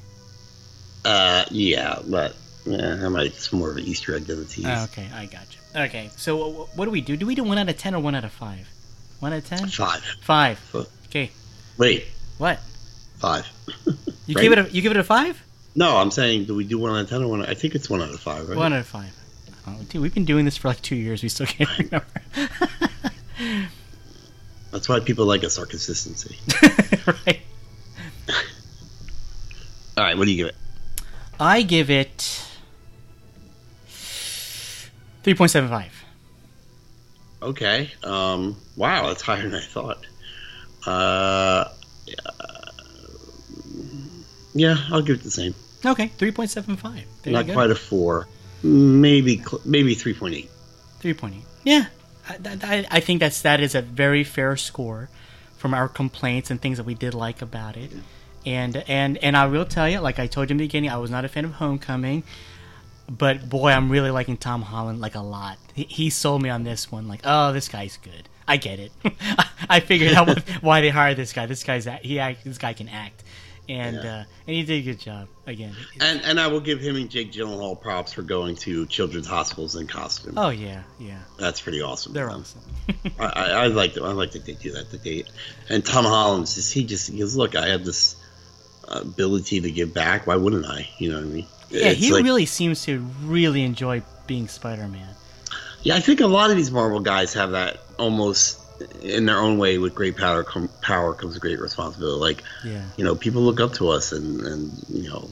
uh, 1.04 1.44
yeah, 1.50 1.98
but 2.06 2.36
yeah, 2.64 2.96
that 2.96 3.10
might 3.10 3.26
it's 3.26 3.52
more 3.52 3.70
of 3.70 3.76
an 3.76 3.84
Easter 3.84 4.14
egg 4.14 4.24
than 4.26 4.42
a 4.42 4.44
tease. 4.44 4.66
Oh, 4.66 4.84
okay, 4.84 5.08
I 5.14 5.26
got 5.26 5.46
you. 5.52 5.80
Okay, 5.82 6.10
so 6.16 6.68
what 6.74 6.84
do 6.86 6.90
we 6.90 7.00
do? 7.00 7.16
Do 7.16 7.26
we 7.26 7.34
do 7.34 7.44
one 7.44 7.58
out 7.58 7.68
of 7.68 7.76
ten 7.78 7.94
or 7.94 8.00
one 8.00 8.14
out 8.14 8.24
of 8.24 8.32
five? 8.32 8.68
One 9.20 9.32
out 9.32 9.38
of 9.38 9.46
ten? 9.48 9.66
Five. 9.68 10.02
Five. 10.22 10.58
F- 10.74 10.86
Okay. 11.06 11.30
Wait, 11.78 12.06
What? 12.38 12.60
five. 13.18 13.46
You 14.26 14.34
Right. 14.34 14.42
give 14.42 14.52
it 14.52 14.58
a 14.58 14.70
you 14.70 14.82
give 14.82 14.92
it 14.92 14.96
a 14.98 15.04
five? 15.04 15.42
no, 15.74 15.96
I'm 15.98 16.10
saying, 16.10 16.44
do 16.46 16.54
we 16.54 16.64
do 16.64 16.78
one 16.78 16.90
out 16.92 17.00
of 17.02 17.08
ten 17.08 17.22
or 17.22 17.28
one? 17.28 17.44
I 17.44 17.54
think 17.54 17.74
it's 17.74 17.88
one 17.90 18.00
out 18.02 18.10
of 18.10 18.18
five, 18.20 18.48
right? 18.48 18.56
One 18.56 18.72
out 18.72 18.80
of 18.80 18.86
five. 18.86 19.12
Oh, 19.66 19.76
dude, 19.88 20.00
we've 20.00 20.14
been 20.14 20.24
doing 20.24 20.44
this 20.44 20.56
for 20.56 20.68
like 20.68 20.80
two 20.82 20.96
years. 20.96 21.22
We 21.22 21.28
still 21.28 21.46
can't 21.46 21.68
remember. 21.78 22.06
That's 24.70 24.88
why 24.88 25.00
people 25.00 25.26
like 25.26 25.42
us, 25.44 25.58
our 25.58 25.66
consistency. 25.66 26.38
right. 27.06 27.40
All 29.96 30.04
right, 30.04 30.16
what 30.18 30.24
do 30.26 30.30
you 30.30 30.36
give 30.36 30.46
it? 30.48 30.56
I 31.40 31.62
give 31.62 31.90
it 31.90 32.46
three 35.22 35.34
point 35.34 35.50
seven 35.50 35.68
five. 35.70 35.92
Okay. 37.42 37.90
Um, 38.02 38.56
wow, 38.76 39.08
that's 39.08 39.22
higher 39.22 39.42
than 39.42 39.54
I 39.54 39.60
thought. 39.64 40.06
Uh, 40.86 41.68
yeah, 44.54 44.76
I'll 44.90 45.02
give 45.02 45.16
it 45.18 45.22
the 45.22 45.30
same. 45.30 45.54
Okay, 45.84 46.08
three 46.08 46.32
point 46.32 46.50
seven 46.50 46.76
five. 46.76 47.04
There 47.22 47.32
Not 47.32 47.46
you 47.46 47.48
go. 47.48 47.54
quite 47.54 47.70
a 47.70 47.74
four. 47.74 48.26
Maybe 48.62 49.42
maybe 49.64 49.94
three 49.94 50.14
point 50.14 50.34
eight. 50.34 50.50
Three 51.00 51.14
point 51.14 51.34
eight. 51.36 51.44
Yeah, 51.64 51.86
I, 52.28 52.36
I, 52.62 52.86
I 52.90 53.00
think 53.00 53.20
that's 53.20 53.42
that 53.42 53.60
is 53.60 53.74
a 53.74 53.82
very 53.82 54.24
fair 54.24 54.56
score 54.56 55.10
from 55.56 55.74
our 55.74 55.88
complaints 55.88 56.50
and 56.50 56.60
things 56.60 56.78
that 56.78 56.84
we 56.84 56.94
did 56.94 57.14
like 57.14 57.42
about 57.42 57.76
it. 57.76 57.90
And 58.44 58.76
and 58.88 59.18
and 59.18 59.36
I 59.36 59.46
will 59.46 59.66
tell 59.66 59.88
you, 59.88 59.98
like 60.00 60.18
I 60.18 60.26
told 60.26 60.48
you 60.48 60.54
in 60.54 60.58
the 60.58 60.64
beginning, 60.64 60.90
I 60.90 60.96
was 60.96 61.10
not 61.10 61.24
a 61.24 61.28
fan 61.28 61.44
of 61.44 61.52
Homecoming, 61.52 62.22
but 63.08 63.48
boy, 63.48 63.70
I'm 63.70 63.90
really 63.90 64.10
liking 64.10 64.36
Tom 64.36 64.62
Holland 64.62 65.00
like 65.00 65.14
a 65.16 65.20
lot. 65.20 65.58
He, 65.74 65.84
he 65.84 66.10
sold 66.10 66.42
me 66.42 66.48
on 66.48 66.62
this 66.64 66.90
one. 66.90 67.08
Like, 67.08 67.20
oh, 67.24 67.52
this 67.52 67.68
guy's 67.68 67.96
good. 67.98 68.28
I 68.48 68.56
get 68.58 68.78
it. 68.78 68.92
I 69.68 69.80
figured 69.80 70.12
out 70.14 70.26
what, 70.28 70.40
why 70.62 70.80
they 70.80 70.90
hired 70.90 71.16
this 71.16 71.32
guy. 71.32 71.46
This 71.46 71.64
guy's 71.64 71.86
he 72.02 72.18
act, 72.20 72.44
this 72.44 72.58
guy 72.58 72.72
can 72.74 72.88
act, 72.88 73.24
and 73.68 73.96
Yeah. 73.96 74.14
uh, 74.20 74.24
and 74.46 74.56
he 74.56 74.62
did 74.64 74.80
a 74.80 74.82
good 74.82 75.00
job 75.00 75.26
again. 75.46 75.74
And 76.00 76.20
and 76.22 76.38
I 76.38 76.46
will 76.46 76.60
give 76.60 76.80
him 76.80 76.94
and 76.96 77.10
Jake 77.10 77.32
Gyllenhaal 77.32 77.80
props 77.80 78.12
for 78.12 78.22
going 78.22 78.54
to 78.56 78.86
children's 78.86 79.26
hospitals 79.26 79.74
in 79.74 79.86
costume. 79.88 80.34
Oh 80.36 80.50
yeah, 80.50 80.82
yeah, 81.00 81.18
That's 81.38 81.60
pretty 81.60 81.82
awesome. 81.82 82.12
they're 82.12 82.30
awesome. 82.30 82.60
I, 83.18 83.24
I, 83.26 83.44
I 83.50 83.66
like 83.66 83.94
that. 83.94 84.04
I 84.04 84.12
like 84.12 84.30
that 84.32 84.44
they 84.44 84.52
do 84.54 84.70
that. 84.72 84.90
That 84.92 85.02
they 85.02 85.24
and 85.68 85.84
Tom 85.84 86.04
Holland's 86.04 86.54
just 86.54 86.72
he 86.72 86.84
just 86.84 87.10
he 87.10 87.18
goes, 87.18 87.34
look, 87.36 87.56
I 87.56 87.68
have 87.68 87.84
this 87.84 88.14
ability 88.88 89.60
to 89.62 89.70
give 89.70 89.92
back. 89.92 90.26
Why 90.26 90.36
wouldn't 90.36 90.66
I? 90.66 90.88
You 90.98 91.10
know 91.10 91.16
what 91.16 91.24
I 91.24 91.28
mean? 91.28 91.46
Yeah, 91.70 91.86
It's 91.88 92.00
he 92.00 92.12
like- 92.12 92.22
really 92.24 92.46
seems 92.46 92.84
to 92.84 93.00
really 93.24 93.62
enjoy 93.64 94.02
being 94.28 94.46
Spider-Man. 94.48 95.14
Yeah, 95.86 95.94
I 95.94 96.00
think 96.00 96.20
a 96.20 96.26
lot 96.26 96.50
of 96.50 96.56
these 96.56 96.72
Marvel 96.72 96.98
guys 96.98 97.32
have 97.34 97.52
that 97.52 97.78
almost 97.96 98.58
in 99.02 99.24
their 99.24 99.38
own 99.38 99.56
way. 99.56 99.78
With 99.78 99.94
great 99.94 100.16
power, 100.16 100.42
com- 100.42 100.68
power 100.82 101.14
comes 101.14 101.38
great 101.38 101.60
responsibility. 101.60 102.18
Like 102.20 102.42
Yeah. 102.64 102.82
you 102.96 103.04
know, 103.04 103.14
people 103.14 103.42
look 103.42 103.60
up 103.60 103.74
to 103.74 103.90
us, 103.90 104.10
and 104.10 104.40
and 104.40 104.72
you 104.88 105.08
know, 105.08 105.30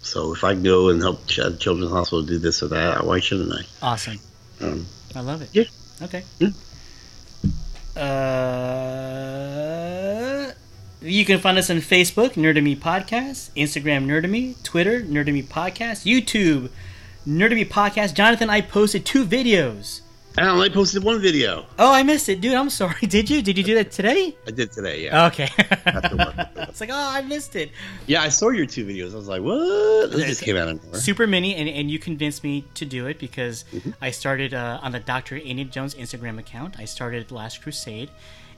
so 0.00 0.32
if 0.32 0.44
I 0.44 0.54
go 0.54 0.88
and 0.88 1.02
help 1.02 1.26
Ch- 1.26 1.40
Children's 1.58 1.92
Hospital 1.92 2.22
do 2.22 2.38
this 2.38 2.62
or 2.62 2.68
that, 2.68 3.04
why 3.04 3.20
shouldn't 3.20 3.52
I? 3.52 3.66
Awesome. 3.82 4.18
Um, 4.62 4.86
I 5.14 5.20
love 5.20 5.42
it. 5.42 5.50
Yeah. 5.52 5.64
Okay. 6.00 6.22
Yeah. 6.38 6.52
Uh, 9.56 10.52
you 11.02 11.24
can 11.26 11.38
find 11.38 11.58
us 11.58 11.68
on 11.70 11.76
Facebook, 11.78 12.30
Nerdemy 12.34 12.76
Podcast, 12.78 13.50
Instagram, 13.56 14.06
Nerdemy, 14.06 14.54
Twitter, 14.62 15.02
Nerdemy 15.02 15.44
Podcast, 15.44 16.04
YouTube, 16.10 16.70
Nerdemy 17.26 17.68
Podcast. 17.68 18.14
Jonathan, 18.14 18.48
I 18.50 18.60
posted 18.60 19.04
two 19.04 19.24
videos 19.24 20.02
I 20.38 20.48
only 20.48 20.68
posted 20.68 21.02
one 21.02 21.20
video. 21.22 21.64
Oh, 21.78 21.90
I 21.90 22.02
missed 22.02 22.28
it, 22.28 22.42
dude. 22.42 22.52
I'm 22.54 22.68
sorry. 22.68 23.00
Did 23.00 23.30
you? 23.30 23.40
Did 23.40 23.56
you 23.56 23.64
do 23.64 23.74
that 23.76 23.90
today? 23.90 24.36
I 24.46 24.50
did 24.50 24.70
today, 24.70 25.04
yeah. 25.04 25.26
Okay. 25.26 25.48
It's 26.68 26.80
like, 26.82 26.90
oh, 26.92 26.94
I 26.94 27.22
missed 27.22 27.56
it. 27.56 27.70
Yeah, 28.06 28.20
I 28.20 28.28
saw 28.28 28.50
your 28.50 28.66
two 28.66 28.84
videos. 28.84 29.14
I 29.14 29.16
was 29.16 29.28
like, 29.28 29.40
what? 29.40 30.10
This 30.10 30.26
just 30.26 30.42
came 30.42 30.56
out 30.56 30.68
of 30.68 30.84
nowhere. 30.84 31.00
Super 31.00 31.26
mini, 31.26 31.54
and, 31.54 31.70
and 31.70 31.90
you 31.90 31.98
convinced 31.98 32.44
me 32.44 32.66
to 32.74 32.84
do 32.84 33.06
it 33.06 33.18
because 33.18 33.64
Mm-hmm. 33.72 33.90
I 34.02 34.10
started 34.10 34.52
uh, 34.52 34.78
on 34.82 34.92
the 34.92 35.00
Dr. 35.00 35.36
Indiana 35.36 35.70
Jones 35.70 35.94
Instagram 35.94 36.38
account. 36.38 36.78
I 36.78 36.84
started 36.84 37.30
Last 37.30 37.62
Crusade, 37.62 38.10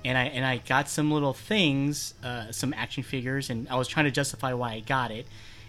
and 0.04 0.18
I 0.18 0.24
and 0.24 0.44
I 0.44 0.56
got 0.58 0.88
some 0.88 1.12
little 1.12 1.32
things, 1.32 2.14
uh, 2.24 2.50
some 2.50 2.74
action 2.74 3.04
figures, 3.04 3.50
and 3.50 3.68
I 3.68 3.76
was 3.76 3.86
trying 3.86 4.06
to 4.06 4.10
justify 4.10 4.52
why 4.52 4.72
I 4.72 4.80
got 4.80 5.12
it. 5.12 5.26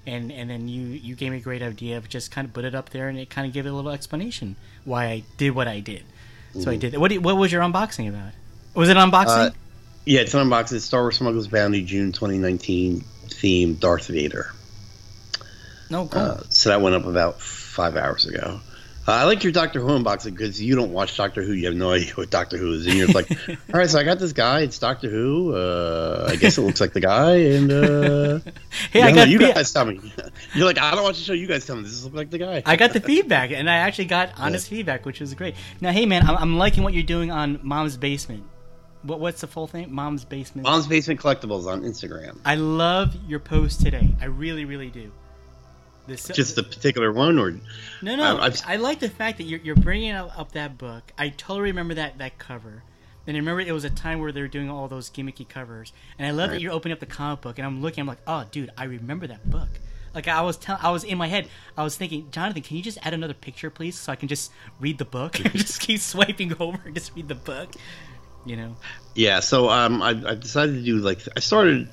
And, 0.07 0.31
and 0.31 0.49
then 0.49 0.67
you, 0.67 0.81
you 0.87 1.15
gave 1.15 1.31
me 1.31 1.37
a 1.37 1.41
great 1.41 1.61
idea 1.61 1.97
of 1.97 2.09
just 2.09 2.31
kind 2.31 2.47
of 2.47 2.53
put 2.53 2.65
it 2.65 2.73
up 2.73 2.89
there 2.89 3.09
and 3.09 3.17
it 3.19 3.29
kind 3.29 3.45
of 3.45 3.53
gave 3.53 3.65
it 3.65 3.69
a 3.69 3.73
little 3.73 3.91
explanation 3.91 4.55
why 4.85 5.05
I 5.07 5.23
did 5.37 5.51
what 5.51 5.67
I 5.67 5.79
did. 5.81 6.03
So 6.53 6.71
I 6.71 6.73
Mm-hmm. 6.75 6.79
did. 6.79 6.97
What 6.97 7.11
what 7.19 7.37
was 7.37 7.51
your 7.51 7.61
unboxing 7.61 8.09
about? 8.09 8.31
Was 8.73 8.89
it 8.89 8.97
unboxing? 8.97 9.49
Uh, 9.49 9.51
Yeah, 10.05 10.21
it's 10.21 10.33
an 10.33 10.47
unboxing. 10.49 10.79
Star 10.79 11.01
Wars 11.01 11.17
Smuggler's 11.17 11.47
Bounty, 11.47 11.83
June 11.83 12.11
2019 12.11 13.01
theme 13.29 13.75
Darth 13.75 14.07
Vader. 14.07 14.51
no, 15.89 16.07
cool. 16.07 16.21
Uh, 16.21 16.37
so 16.49 16.69
that 16.69 16.81
went 16.81 16.95
up 16.95 17.05
about 17.05 17.39
five 17.41 17.95
hours 17.95 18.25
ago. 18.25 18.59
Uh, 19.09 19.13
I 19.13 19.23
like 19.23 19.43
your 19.43 19.51
Doctor 19.51 19.79
Who 19.79 19.87
unboxing 19.87 20.37
because 20.37 20.61
you 20.61 20.75
don't 20.75 20.93
watch 20.93 21.17
Doctor 21.17 21.41
Who. 21.41 21.53
You 21.53 21.65
have 21.65 21.75
no 21.75 21.93
idea 21.93 22.13
what 22.13 22.29
Doctor 22.29 22.57
Who 22.57 22.73
is. 22.73 22.85
And 22.85 22.93
you're 22.95 23.07
like, 23.07 23.27
all 23.49 23.55
right, 23.73 23.89
so 23.89 23.97
I 23.97 24.03
got 24.03 24.19
this 24.19 24.33
guy. 24.33 24.59
It's 24.59 24.77
Doctor 24.77 25.09
Who. 25.09 25.55
Uh, 25.55 26.27
I 26.29 26.35
guess 26.35 26.59
it 26.59 26.61
looks 26.61 26.79
like 26.79 26.93
the 26.93 26.99
guy. 26.99 27.37
And 27.37 27.71
uh, 27.71 28.39
hey, 28.91 29.01
I 29.01 29.11
got 29.11 29.27
you 29.27 29.39
guys 29.39 29.73
tell 29.73 29.85
me. 29.85 30.13
You're 30.53 30.67
like, 30.67 30.77
I 30.77 30.93
don't 30.93 31.03
watch 31.03 31.17
the 31.17 31.23
show. 31.23 31.33
You 31.33 31.47
guys 31.47 31.65
tell 31.65 31.75
me. 31.75 31.81
This 31.81 32.03
looks 32.03 32.15
like 32.15 32.29
the 32.29 32.37
guy. 32.37 32.61
I 32.67 32.75
got 32.75 32.93
the 32.93 32.99
feedback, 32.99 33.49
and 33.49 33.67
I 33.67 33.77
actually 33.77 34.05
got 34.05 34.29
honest 34.37 34.69
feedback, 34.69 35.07
which 35.07 35.21
was 35.21 35.33
great. 35.33 35.55
Now, 35.81 35.91
hey 35.91 36.05
man, 36.05 36.29
I'm, 36.29 36.37
I'm 36.37 36.57
liking 36.59 36.83
what 36.83 36.93
you're 36.93 37.01
doing 37.01 37.31
on 37.31 37.59
Mom's 37.63 37.97
Basement. 37.97 38.43
What 39.01 39.19
what's 39.19 39.41
the 39.41 39.47
full 39.47 39.65
thing? 39.65 39.91
Mom's 39.91 40.23
Basement. 40.23 40.67
Mom's 40.67 40.85
Basement 40.85 41.19
Collectibles 41.19 41.65
on 41.65 41.81
Instagram. 41.81 42.37
I 42.45 42.53
love 42.53 43.15
your 43.27 43.39
post 43.39 43.81
today. 43.81 44.15
I 44.21 44.25
really, 44.25 44.65
really 44.65 44.91
do. 44.91 45.11
This, 46.09 46.27
Just 46.27 46.55
the 46.55 46.63
particular 46.63 47.11
one, 47.11 47.39
or 47.39 47.51
no, 48.01 48.15
no. 48.15 48.37
I- 48.37 48.51
I, 48.65 48.75
like 48.75 48.99
the 48.99 49.09
fact 49.09 49.37
that 49.37 49.45
you're, 49.45 49.59
you're 49.59 49.75
bringing 49.75 50.11
up, 50.11 50.51
that 50.53 50.77
book. 50.77 51.11
I 51.17 51.29
totally 51.29 51.69
remember 51.69 51.93
that 51.95 52.17
that 52.17 52.37
cover. 52.37 52.83
And 53.27 53.35
I 53.35 53.39
remember 53.39 53.61
it 53.61 53.71
was 53.71 53.83
a 53.83 53.89
time 53.91 54.19
where 54.19 54.31
they 54.31 54.41
were 54.41 54.47
doing 54.47 54.69
all 54.69 54.87
those 54.87 55.09
gimmicky 55.09 55.47
covers. 55.47 55.93
And 56.17 56.27
I 56.27 56.31
love 56.31 56.49
that 56.49 56.61
you're 56.61 56.71
opening 56.71 56.93
up 56.93 56.99
the 56.99 57.05
comic 57.05 57.41
book, 57.41 57.59
and 57.59 57.65
I'm 57.65 57.81
looking. 57.81 58.01
I'm 58.01 58.07
like, 58.07 58.21
oh, 58.25 58.45
dude, 58.49 58.71
I 58.75 58.85
remember 58.85 59.27
that 59.27 59.49
book. 59.49 59.69
Like 60.13 60.27
I 60.27 60.41
was 60.41 60.57
telling, 60.57 60.81
I 60.83 60.89
was 60.91 61.03
in 61.03 61.17
my 61.17 61.27
head. 61.27 61.47
I 61.77 61.83
was 61.83 61.95
thinking, 61.95 62.29
Jonathan, 62.31 62.63
can 62.63 62.77
you 62.77 62.83
just 62.83 62.97
add 63.03 63.13
another 63.13 63.33
picture, 63.33 63.69
please, 63.69 63.97
so 63.97 64.11
I 64.11 64.15
can 64.15 64.27
just 64.27 64.51
read 64.79 64.97
the 64.97 65.05
book? 65.05 65.33
just 65.53 65.79
keep 65.79 65.99
swiping 65.99 66.53
over 66.59 66.79
and 66.85 66.95
just 66.95 67.15
read 67.15 67.27
the 67.27 67.35
book. 67.35 67.69
You 68.45 68.55
know. 68.55 68.77
Yeah, 69.15 69.41
so 69.41 69.69
um, 69.69 70.01
I, 70.01 70.09
I 70.09 70.35
decided 70.35 70.75
to 70.75 70.81
do 70.81 70.97
like 70.97 71.19
I 71.35 71.39
started. 71.39 71.89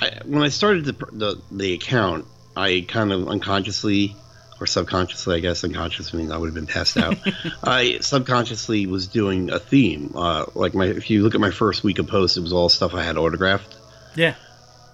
I, 0.00 0.20
when 0.24 0.42
I 0.42 0.48
started 0.48 0.84
the, 0.84 0.92
the 1.12 1.42
the 1.50 1.74
account, 1.74 2.24
I 2.58 2.84
kind 2.86 3.12
of 3.12 3.28
unconsciously 3.28 4.16
or 4.60 4.66
subconsciously, 4.66 5.36
I 5.36 5.40
guess 5.40 5.62
unconscious 5.62 6.12
means 6.12 6.32
I 6.32 6.36
would 6.36 6.46
have 6.46 6.54
been 6.54 6.66
passed 6.66 6.96
out. 6.96 7.16
I 7.62 7.98
subconsciously 8.00 8.86
was 8.86 9.06
doing 9.06 9.50
a 9.50 9.58
theme. 9.60 10.12
Uh, 10.16 10.46
like 10.54 10.74
my, 10.74 10.86
if 10.86 11.10
you 11.10 11.22
look 11.22 11.34
at 11.36 11.40
my 11.40 11.52
first 11.52 11.84
week 11.84 12.00
of 12.00 12.08
posts, 12.08 12.36
it 12.36 12.40
was 12.40 12.52
all 12.52 12.68
stuff 12.68 12.92
I 12.94 13.04
had 13.04 13.16
autographed, 13.16 13.76
Yeah. 14.16 14.34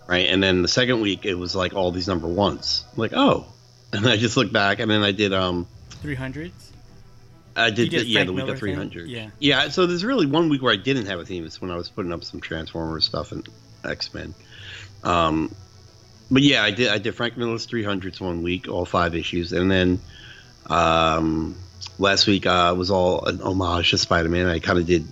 right? 0.07 0.29
And 0.29 0.43
then 0.43 0.61
the 0.61 0.69
second 0.69 1.01
week, 1.01 1.25
it 1.25 1.35
was 1.35 1.57
like 1.57 1.73
all 1.73 1.91
these 1.93 2.07
number 2.07 2.29
ones. 2.29 2.85
I'm 2.93 2.99
like, 2.99 3.13
oh, 3.15 3.47
and 3.93 4.07
I 4.07 4.17
just 4.19 4.37
looked 4.37 4.53
back, 4.53 4.81
and 4.81 4.91
then 4.91 5.03
I 5.03 5.13
did 5.13 5.33
um. 5.33 5.67
Three 6.03 6.15
hundreds. 6.17 6.73
I 7.57 7.71
did, 7.71 7.89
did 7.91 8.01
the, 8.03 8.07
yeah, 8.07 8.25
the 8.25 8.33
week 8.33 8.45
Miller 8.45 8.55
of 8.55 8.61
thing? 8.61 8.75
300. 8.75 9.09
Yeah. 9.09 9.31
Yeah, 9.39 9.69
so 9.69 9.87
there's 9.87 10.05
really 10.05 10.27
one 10.27 10.49
week 10.49 10.61
where 10.61 10.73
I 10.73 10.77
didn't 10.77 11.07
have 11.07 11.21
a 11.21 11.25
theme. 11.25 11.47
It's 11.47 11.61
when 11.63 11.71
I 11.71 11.77
was 11.77 11.89
putting 11.89 12.13
up 12.13 12.25
some 12.25 12.41
Transformers 12.41 13.05
stuff 13.07 13.31
and 13.33 13.49
X 13.85 14.13
Men. 14.13 14.35
Um, 15.05 15.55
but 16.31 16.43
yeah, 16.43 16.63
I 16.63 16.71
did. 16.71 16.89
I 16.89 16.99
did 16.99 17.15
Frank 17.15 17.37
Miller's 17.37 17.67
300s 17.67 18.21
one 18.21 18.43
week, 18.43 18.69
all 18.69 18.85
five 18.85 19.15
issues, 19.15 19.53
and 19.53 19.71
then 19.71 20.01
um, 20.67 21.57
last 21.99 22.27
week 22.27 22.47
uh, 22.47 22.75
was 22.77 22.91
all 22.91 23.25
an 23.27 23.41
homage 23.41 23.91
to 23.91 23.99
Spider 23.99 24.29
Man. 24.29 24.47
I 24.47 24.59
kind 24.59 24.79
of 24.79 24.87
did, 24.87 25.07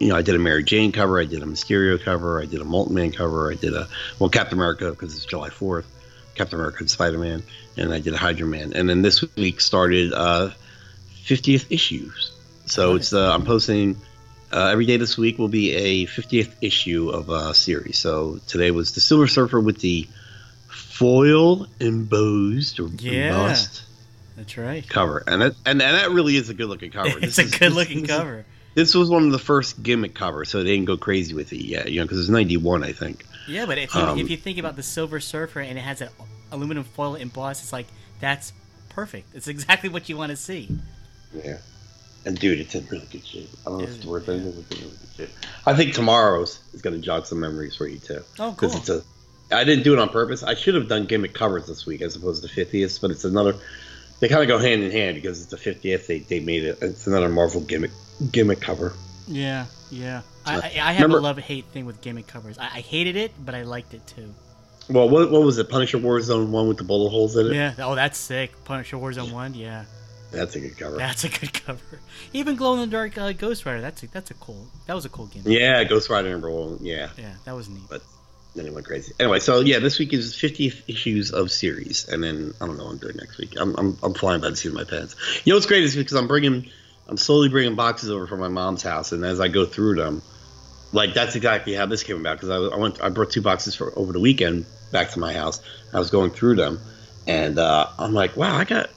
you 0.00 0.08
know, 0.08 0.16
I 0.16 0.22
did 0.22 0.34
a 0.34 0.38
Mary 0.38 0.64
Jane 0.64 0.92
cover, 0.92 1.20
I 1.20 1.24
did 1.24 1.42
a 1.42 1.46
Mysterio 1.46 2.00
cover, 2.00 2.40
I 2.40 2.46
did 2.46 2.60
a 2.60 2.64
Molten 2.64 2.94
Man 2.94 3.12
cover, 3.12 3.50
I 3.50 3.54
did 3.54 3.74
a 3.74 3.88
well 4.18 4.30
Captain 4.30 4.58
America 4.58 4.90
because 4.90 5.14
it's 5.14 5.24
July 5.24 5.50
4th, 5.50 5.84
Captain 6.34 6.58
America 6.58 6.78
and 6.80 6.90
Spider 6.90 7.18
Man, 7.18 7.42
and 7.76 7.92
I 7.92 8.00
did 8.00 8.14
a 8.14 8.18
Hydro 8.18 8.48
Man, 8.48 8.72
and 8.74 8.88
then 8.88 9.02
this 9.02 9.24
week 9.36 9.60
started 9.60 10.12
uh, 10.12 10.50
50th 11.24 11.66
issues. 11.70 12.32
So 12.66 12.92
Nice. 12.92 13.02
it's 13.02 13.12
uh, 13.12 13.32
I'm 13.32 13.44
posting 13.44 13.96
uh, 14.52 14.68
every 14.72 14.86
day 14.86 14.96
this 14.96 15.16
week 15.16 15.38
will 15.38 15.48
be 15.48 15.72
a 15.74 16.06
50th 16.06 16.52
issue 16.60 17.10
of 17.10 17.28
a 17.30 17.54
series. 17.54 17.98
So 17.98 18.40
today 18.46 18.70
was 18.70 18.94
the 18.94 19.00
Silver 19.00 19.26
Surfer 19.26 19.60
with 19.60 19.80
the 19.80 20.08
foil 20.98 21.66
embossed 21.80 22.80
or 22.80 22.88
Yeah. 22.98 23.28
embossed 23.28 23.82
That's 24.36 24.56
right. 24.56 24.88
cover, 24.88 25.22
and 25.26 25.42
that 25.42 25.52
and, 25.66 25.80
and 25.82 25.94
that 25.96 26.10
really 26.10 26.36
is 26.36 26.48
a 26.48 26.54
good 26.54 26.68
looking 26.68 26.90
cover. 26.90 27.08
It's 27.22 27.36
This 27.36 27.38
a 27.38 27.42
is- 27.42 27.54
good 27.58 27.72
looking 27.72 28.02
this 28.02 28.10
cover. 28.16 28.44
This 28.74 28.94
was 28.94 29.08
one 29.08 29.24
of 29.24 29.32
the 29.32 29.38
first 29.38 29.82
gimmick 29.82 30.14
covers, 30.14 30.50
so 30.50 30.58
they 30.62 30.70
didn't 30.70 30.84
go 30.84 30.98
crazy 30.98 31.32
with 31.32 31.50
it 31.54 31.64
yet, 31.64 31.90
you 31.90 31.98
know, 31.98 32.04
because 32.04 32.20
it's 32.20 32.28
91, 32.28 32.84
I 32.84 32.92
think. 32.92 33.24
Yeah, 33.48 33.64
but 33.64 33.78
if 33.78 33.94
you, 33.94 34.00
Um, 34.02 34.18
if 34.18 34.28
you 34.28 34.36
think 34.36 34.58
about 34.58 34.76
the 34.76 34.82
Silver 34.82 35.18
Surfer 35.18 35.60
and 35.60 35.78
it 35.78 35.80
has 35.80 36.02
an 36.02 36.10
aluminum 36.52 36.84
foil 36.84 37.14
embossed, 37.14 37.62
it's 37.62 37.72
like 37.72 37.86
that's 38.20 38.52
perfect. 38.90 39.34
It's 39.34 39.48
exactly 39.48 39.88
what 39.88 40.08
you 40.10 40.16
want 40.18 40.30
to 40.30 40.36
see. 40.36 40.68
Yeah. 41.34 41.58
And 42.26 42.38
dude, 42.38 42.58
it's 42.60 42.74
in 42.74 42.86
really 42.90 43.06
good 43.10 43.24
shape. 43.26 43.48
I 43.66 43.70
don't 43.70 43.78
know 43.78 43.84
if 43.84 43.90
it's 43.94 44.04
it? 44.04 44.08
worth 44.08 44.28
anything, 44.28 44.48
it's 44.58 44.70
in 44.72 44.84
really 44.84 44.96
good 45.16 45.28
shape. 45.28 45.36
I 45.64 45.74
think 45.74 45.94
tomorrow's 45.94 46.58
is 46.74 46.82
going 46.82 46.96
to 46.96 47.00
jog 47.02 47.24
some 47.24 47.40
memories 47.40 47.76
for 47.76 47.86
you 47.86 47.98
too. 47.98 48.20
Oh, 48.38 48.50
Because 48.50 48.72
cool. 48.72 48.80
it's 48.80 48.88
a. 48.90 49.02
I 49.52 49.64
didn't 49.64 49.84
do 49.84 49.92
it 49.92 49.98
on 49.98 50.08
purpose. 50.08 50.42
I 50.42 50.54
should 50.54 50.74
have 50.74 50.88
done 50.88 51.06
gimmick 51.06 51.34
covers 51.34 51.66
this 51.66 51.86
week 51.86 52.02
as 52.02 52.16
opposed 52.16 52.42
to 52.42 52.48
50th, 52.48 53.00
but 53.00 53.10
it's 53.10 53.24
another. 53.24 53.54
They 54.18 54.28
kind 54.28 54.42
of 54.42 54.48
go 54.48 54.58
hand 54.58 54.82
in 54.82 54.90
hand 54.90 55.14
because 55.14 55.40
it's 55.42 55.50
the 55.50 55.56
50th. 55.70 56.06
They, 56.06 56.20
they 56.20 56.40
made 56.40 56.64
it. 56.64 56.78
It's 56.80 57.06
another 57.06 57.28
Marvel 57.28 57.60
gimmick 57.60 57.90
gimmick 58.32 58.60
cover. 58.60 58.94
Yeah, 59.28 59.66
yeah. 59.90 60.22
I, 60.46 60.54
I, 60.54 60.58
I 60.58 60.68
have 60.92 60.96
Remember- 61.02 61.18
a 61.18 61.20
love 61.20 61.38
hate 61.38 61.64
thing 61.66 61.84
with 61.86 62.00
gimmick 62.00 62.26
covers. 62.26 62.58
I, 62.58 62.64
I 62.64 62.80
hated 62.80 63.16
it, 63.16 63.32
but 63.44 63.54
I 63.54 63.62
liked 63.62 63.94
it 63.94 64.06
too. 64.06 64.32
Well, 64.88 65.08
what, 65.08 65.30
what 65.32 65.42
was 65.42 65.58
it? 65.58 65.68
Punisher 65.68 65.98
Warzone 65.98 66.48
one 66.50 66.68
with 66.68 66.78
the 66.78 66.84
bullet 66.84 67.10
holes 67.10 67.36
in 67.36 67.48
it. 67.48 67.54
Yeah. 67.54 67.74
Oh, 67.78 67.94
that's 67.96 68.16
sick. 68.16 68.52
Punisher 68.64 68.96
Warzone 68.96 69.32
one. 69.32 69.52
Yeah, 69.54 69.84
That's 70.30 70.54
a 70.54 70.60
good 70.60 70.78
cover. 70.78 70.96
that's 70.96 71.24
a 71.24 71.28
good 71.28 71.52
cover. 71.66 72.00
Even 72.32 72.54
glow 72.54 72.74
in 72.74 72.80
the 72.80 72.86
dark 72.86 73.18
uh, 73.18 73.32
Ghost 73.32 73.66
Rider. 73.66 73.80
That's 73.80 74.02
a, 74.04 74.06
that's 74.08 74.30
a 74.30 74.34
cool. 74.34 74.68
That 74.86 74.94
was 74.94 75.04
a 75.04 75.08
cool 75.08 75.26
gimmick. 75.26 75.48
Yeah, 75.48 75.82
Ghost 75.84 76.08
Rider 76.08 76.30
number 76.30 76.50
one. 76.50 76.78
Yeah. 76.80 77.10
Yeah, 77.18 77.34
that 77.44 77.56
was 77.56 77.68
neat. 77.68 77.82
but 77.90 78.00
then 78.56 78.66
it 78.66 78.74
went 78.74 78.86
crazy. 78.86 79.12
Anyway, 79.20 79.38
so 79.40 79.60
yeah, 79.60 79.78
this 79.78 79.98
week 79.98 80.12
is 80.12 80.34
50th 80.34 80.82
issues 80.88 81.30
of 81.30 81.50
series, 81.50 82.08
and 82.08 82.22
then 82.22 82.54
I 82.60 82.66
don't 82.66 82.76
know 82.78 82.84
what 82.84 82.92
I'm 82.92 82.98
doing 82.98 83.16
next 83.16 83.38
week. 83.38 83.54
I'm 83.58 83.74
I'm, 83.76 83.98
I'm 84.02 84.14
flying 84.14 84.40
by 84.40 84.50
the 84.50 84.56
seat 84.56 84.68
of 84.68 84.74
my 84.74 84.84
pants. 84.84 85.14
You 85.44 85.52
know 85.52 85.56
what's 85.56 85.66
great 85.66 85.84
is 85.84 85.94
because 85.94 86.14
I'm 86.14 86.26
bringing, 86.26 86.70
I'm 87.08 87.16
slowly 87.16 87.48
bringing 87.48 87.74
boxes 87.76 88.10
over 88.10 88.26
from 88.26 88.40
my 88.40 88.48
mom's 88.48 88.82
house, 88.82 89.12
and 89.12 89.24
as 89.24 89.40
I 89.40 89.48
go 89.48 89.64
through 89.66 89.96
them, 89.96 90.22
like 90.92 91.14
that's 91.14 91.36
exactly 91.36 91.74
how 91.74 91.86
this 91.86 92.02
came 92.02 92.18
about. 92.20 92.40
Because 92.40 92.50
I, 92.50 92.74
I 92.74 92.78
went, 92.78 93.02
I 93.02 93.08
brought 93.10 93.30
two 93.30 93.42
boxes 93.42 93.74
for 93.74 93.92
over 93.98 94.12
the 94.12 94.20
weekend 94.20 94.66
back 94.92 95.10
to 95.10 95.18
my 95.18 95.32
house. 95.32 95.60
I 95.92 95.98
was 95.98 96.10
going 96.10 96.30
through 96.30 96.56
them, 96.56 96.80
and 97.26 97.58
uh, 97.58 97.88
I'm 97.98 98.14
like, 98.14 98.36
wow, 98.36 98.56
I 98.56 98.64
got 98.64 98.90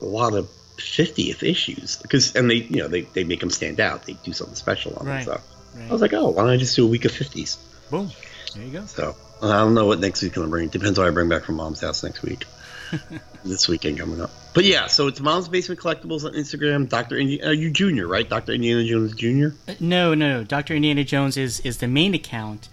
a 0.00 0.04
lot 0.04 0.34
of 0.34 0.46
50th 0.76 1.42
issues 1.42 1.96
because, 1.98 2.34
and 2.34 2.50
they, 2.50 2.54
you 2.54 2.76
know, 2.82 2.88
they 2.88 3.02
they 3.02 3.24
make 3.24 3.40
them 3.40 3.50
stand 3.50 3.80
out. 3.80 4.04
They 4.04 4.14
do 4.24 4.32
something 4.32 4.56
special 4.56 4.94
on 4.96 5.06
Right. 5.06 5.24
them. 5.26 5.40
So 5.74 5.84
I 5.88 5.92
was 5.92 6.00
like, 6.02 6.12
oh, 6.12 6.30
why 6.30 6.42
don't 6.42 6.50
I 6.50 6.56
just 6.56 6.74
do 6.74 6.84
a 6.84 6.88
week 6.88 7.04
of 7.04 7.12
50s? 7.12 7.56
Boom. 7.90 8.10
There 8.54 8.64
you 8.64 8.72
go. 8.72 8.86
So 8.86 9.16
I 9.42 9.58
don't 9.58 9.74
know 9.74 9.86
what 9.86 10.00
next 10.00 10.22
week's 10.22 10.34
gonna 10.34 10.48
bring. 10.48 10.68
Depends 10.68 10.98
what 10.98 11.06
I 11.06 11.10
bring 11.10 11.28
back 11.28 11.44
from 11.44 11.56
mom's 11.56 11.80
house 11.80 12.02
next 12.02 12.22
week. 12.22 12.44
this 13.44 13.68
weekend 13.68 13.98
coming 13.98 14.20
up. 14.20 14.30
But 14.52 14.64
yeah, 14.64 14.86
so 14.88 15.06
it's 15.06 15.20
Mom's 15.20 15.48
Basement 15.48 15.80
Collectibles 15.80 16.24
on 16.24 16.32
Instagram. 16.32 16.88
Doctor 16.88 17.16
Indi- 17.16 17.42
uh, 17.42 17.50
you 17.50 17.70
Junior, 17.70 18.06
right? 18.06 18.28
Doctor 18.28 18.52
Indiana 18.52 18.84
Jones 18.84 19.14
Junior. 19.14 19.54
Uh, 19.68 19.74
No, 19.80 20.14
no, 20.14 20.38
no. 20.38 20.44
Doctor 20.44 20.74
Indiana 20.74 21.04
Jones 21.04 21.36
is 21.36 21.60
is 21.60 21.78
the 21.78 21.86
main 21.86 22.14
account, 22.14 22.68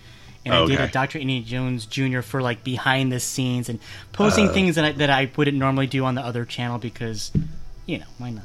and 0.46 0.54
I 0.54 0.66
did 0.66 0.80
a 0.80 0.88
Doctor 0.88 1.20
Indiana 1.20 1.46
Jones 1.46 1.86
Junior 1.86 2.22
for 2.22 2.42
like 2.42 2.64
behind 2.64 3.12
the 3.12 3.20
scenes 3.20 3.70
and 3.70 3.80
posting 4.12 4.50
Uh. 4.50 4.54
things 4.54 4.76
that 4.76 4.86
I, 4.86 4.92
that 4.94 5.10
I 5.10 5.30
wouldn't 5.36 5.58
normally 5.58 5.88
do 5.88 6.04
on 6.06 6.16
the 6.16 6.22
other 6.22 6.46
channel 6.46 6.80
because, 6.80 7.32
you 7.86 8.00
know, 8.00 8.06
why 8.18 8.32
not? 8.32 8.44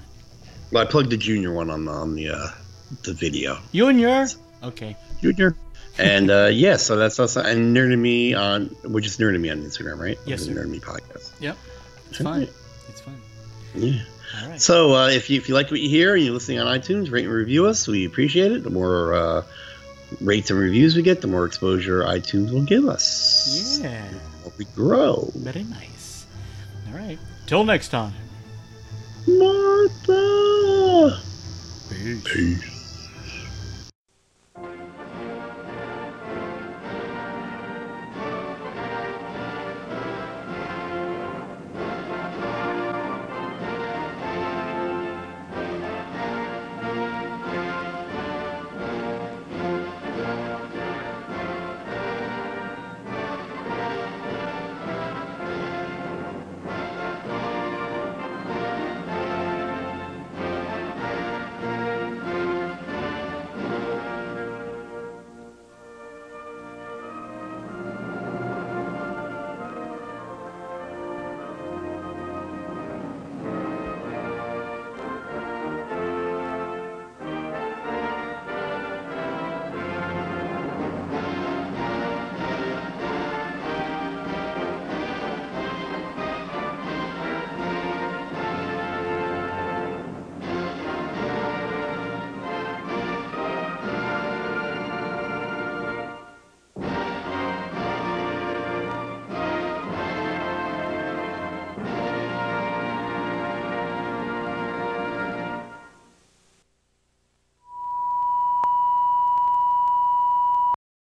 Well, 0.70 0.82
I 0.82 0.86
plugged 0.86 1.10
the 1.10 1.16
Junior 1.16 1.52
one 1.52 1.70
on 1.70 1.86
the 1.86 1.92
on 1.92 2.14
the 2.14 2.30
uh, 2.30 2.48
the 3.04 3.14
video. 3.14 3.58
Your 3.72 3.92
okay. 4.62 4.96
Junior. 5.20 5.56
And 5.98 6.30
uh, 6.30 6.48
yeah, 6.52 6.76
so 6.76 6.96
that's 6.96 7.20
us. 7.20 7.36
And 7.36 7.76
Nerd 7.76 7.92
and 7.92 8.02
Me 8.02 8.34
on, 8.34 8.66
which 8.84 9.04
is 9.04 9.12
just 9.12 9.20
Nerd 9.20 9.34
and 9.34 9.42
Me 9.42 9.50
on 9.50 9.62
Instagram, 9.62 9.98
right? 9.98 10.18
Yes, 10.24 10.46
The. 10.46 10.54
Nerd 10.54 10.62
and 10.62 10.72
Me 10.72 10.80
podcast. 10.80 11.32
Yep, 11.40 11.56
it's 12.08 12.18
fun. 12.18 12.48
It's 12.88 13.00
fine. 13.00 13.20
Yeah. 13.74 14.00
All 14.42 14.48
right. 14.48 14.60
So 14.60 14.94
uh, 14.94 15.08
if 15.08 15.28
you 15.28 15.36
if 15.38 15.48
you 15.48 15.54
like 15.54 15.70
what 15.70 15.80
you 15.80 15.88
hear 15.90 16.14
and 16.14 16.24
you're 16.24 16.32
listening 16.34 16.58
on 16.60 16.66
iTunes, 16.66 17.10
rate 17.10 17.24
and 17.26 17.34
review 17.34 17.66
us. 17.66 17.86
We 17.86 18.06
appreciate 18.06 18.52
it. 18.52 18.62
The 18.64 18.70
more 18.70 19.12
uh, 19.14 19.42
rates 20.20 20.50
and 20.50 20.58
reviews 20.58 20.96
we 20.96 21.02
get, 21.02 21.20
the 21.20 21.26
more 21.26 21.44
exposure 21.44 22.02
iTunes 22.02 22.50
will 22.50 22.64
give 22.64 22.86
us. 22.86 23.78
Yeah, 23.82 24.08
we 24.58 24.64
grow. 24.74 25.30
very 25.34 25.64
nice. 25.64 26.26
All 26.88 26.94
right. 26.98 27.18
Till 27.46 27.64
next 27.64 27.88
time. 27.88 28.14
Martha. 29.26 31.20
Peace. 31.90 32.22
Peace. 32.24 32.71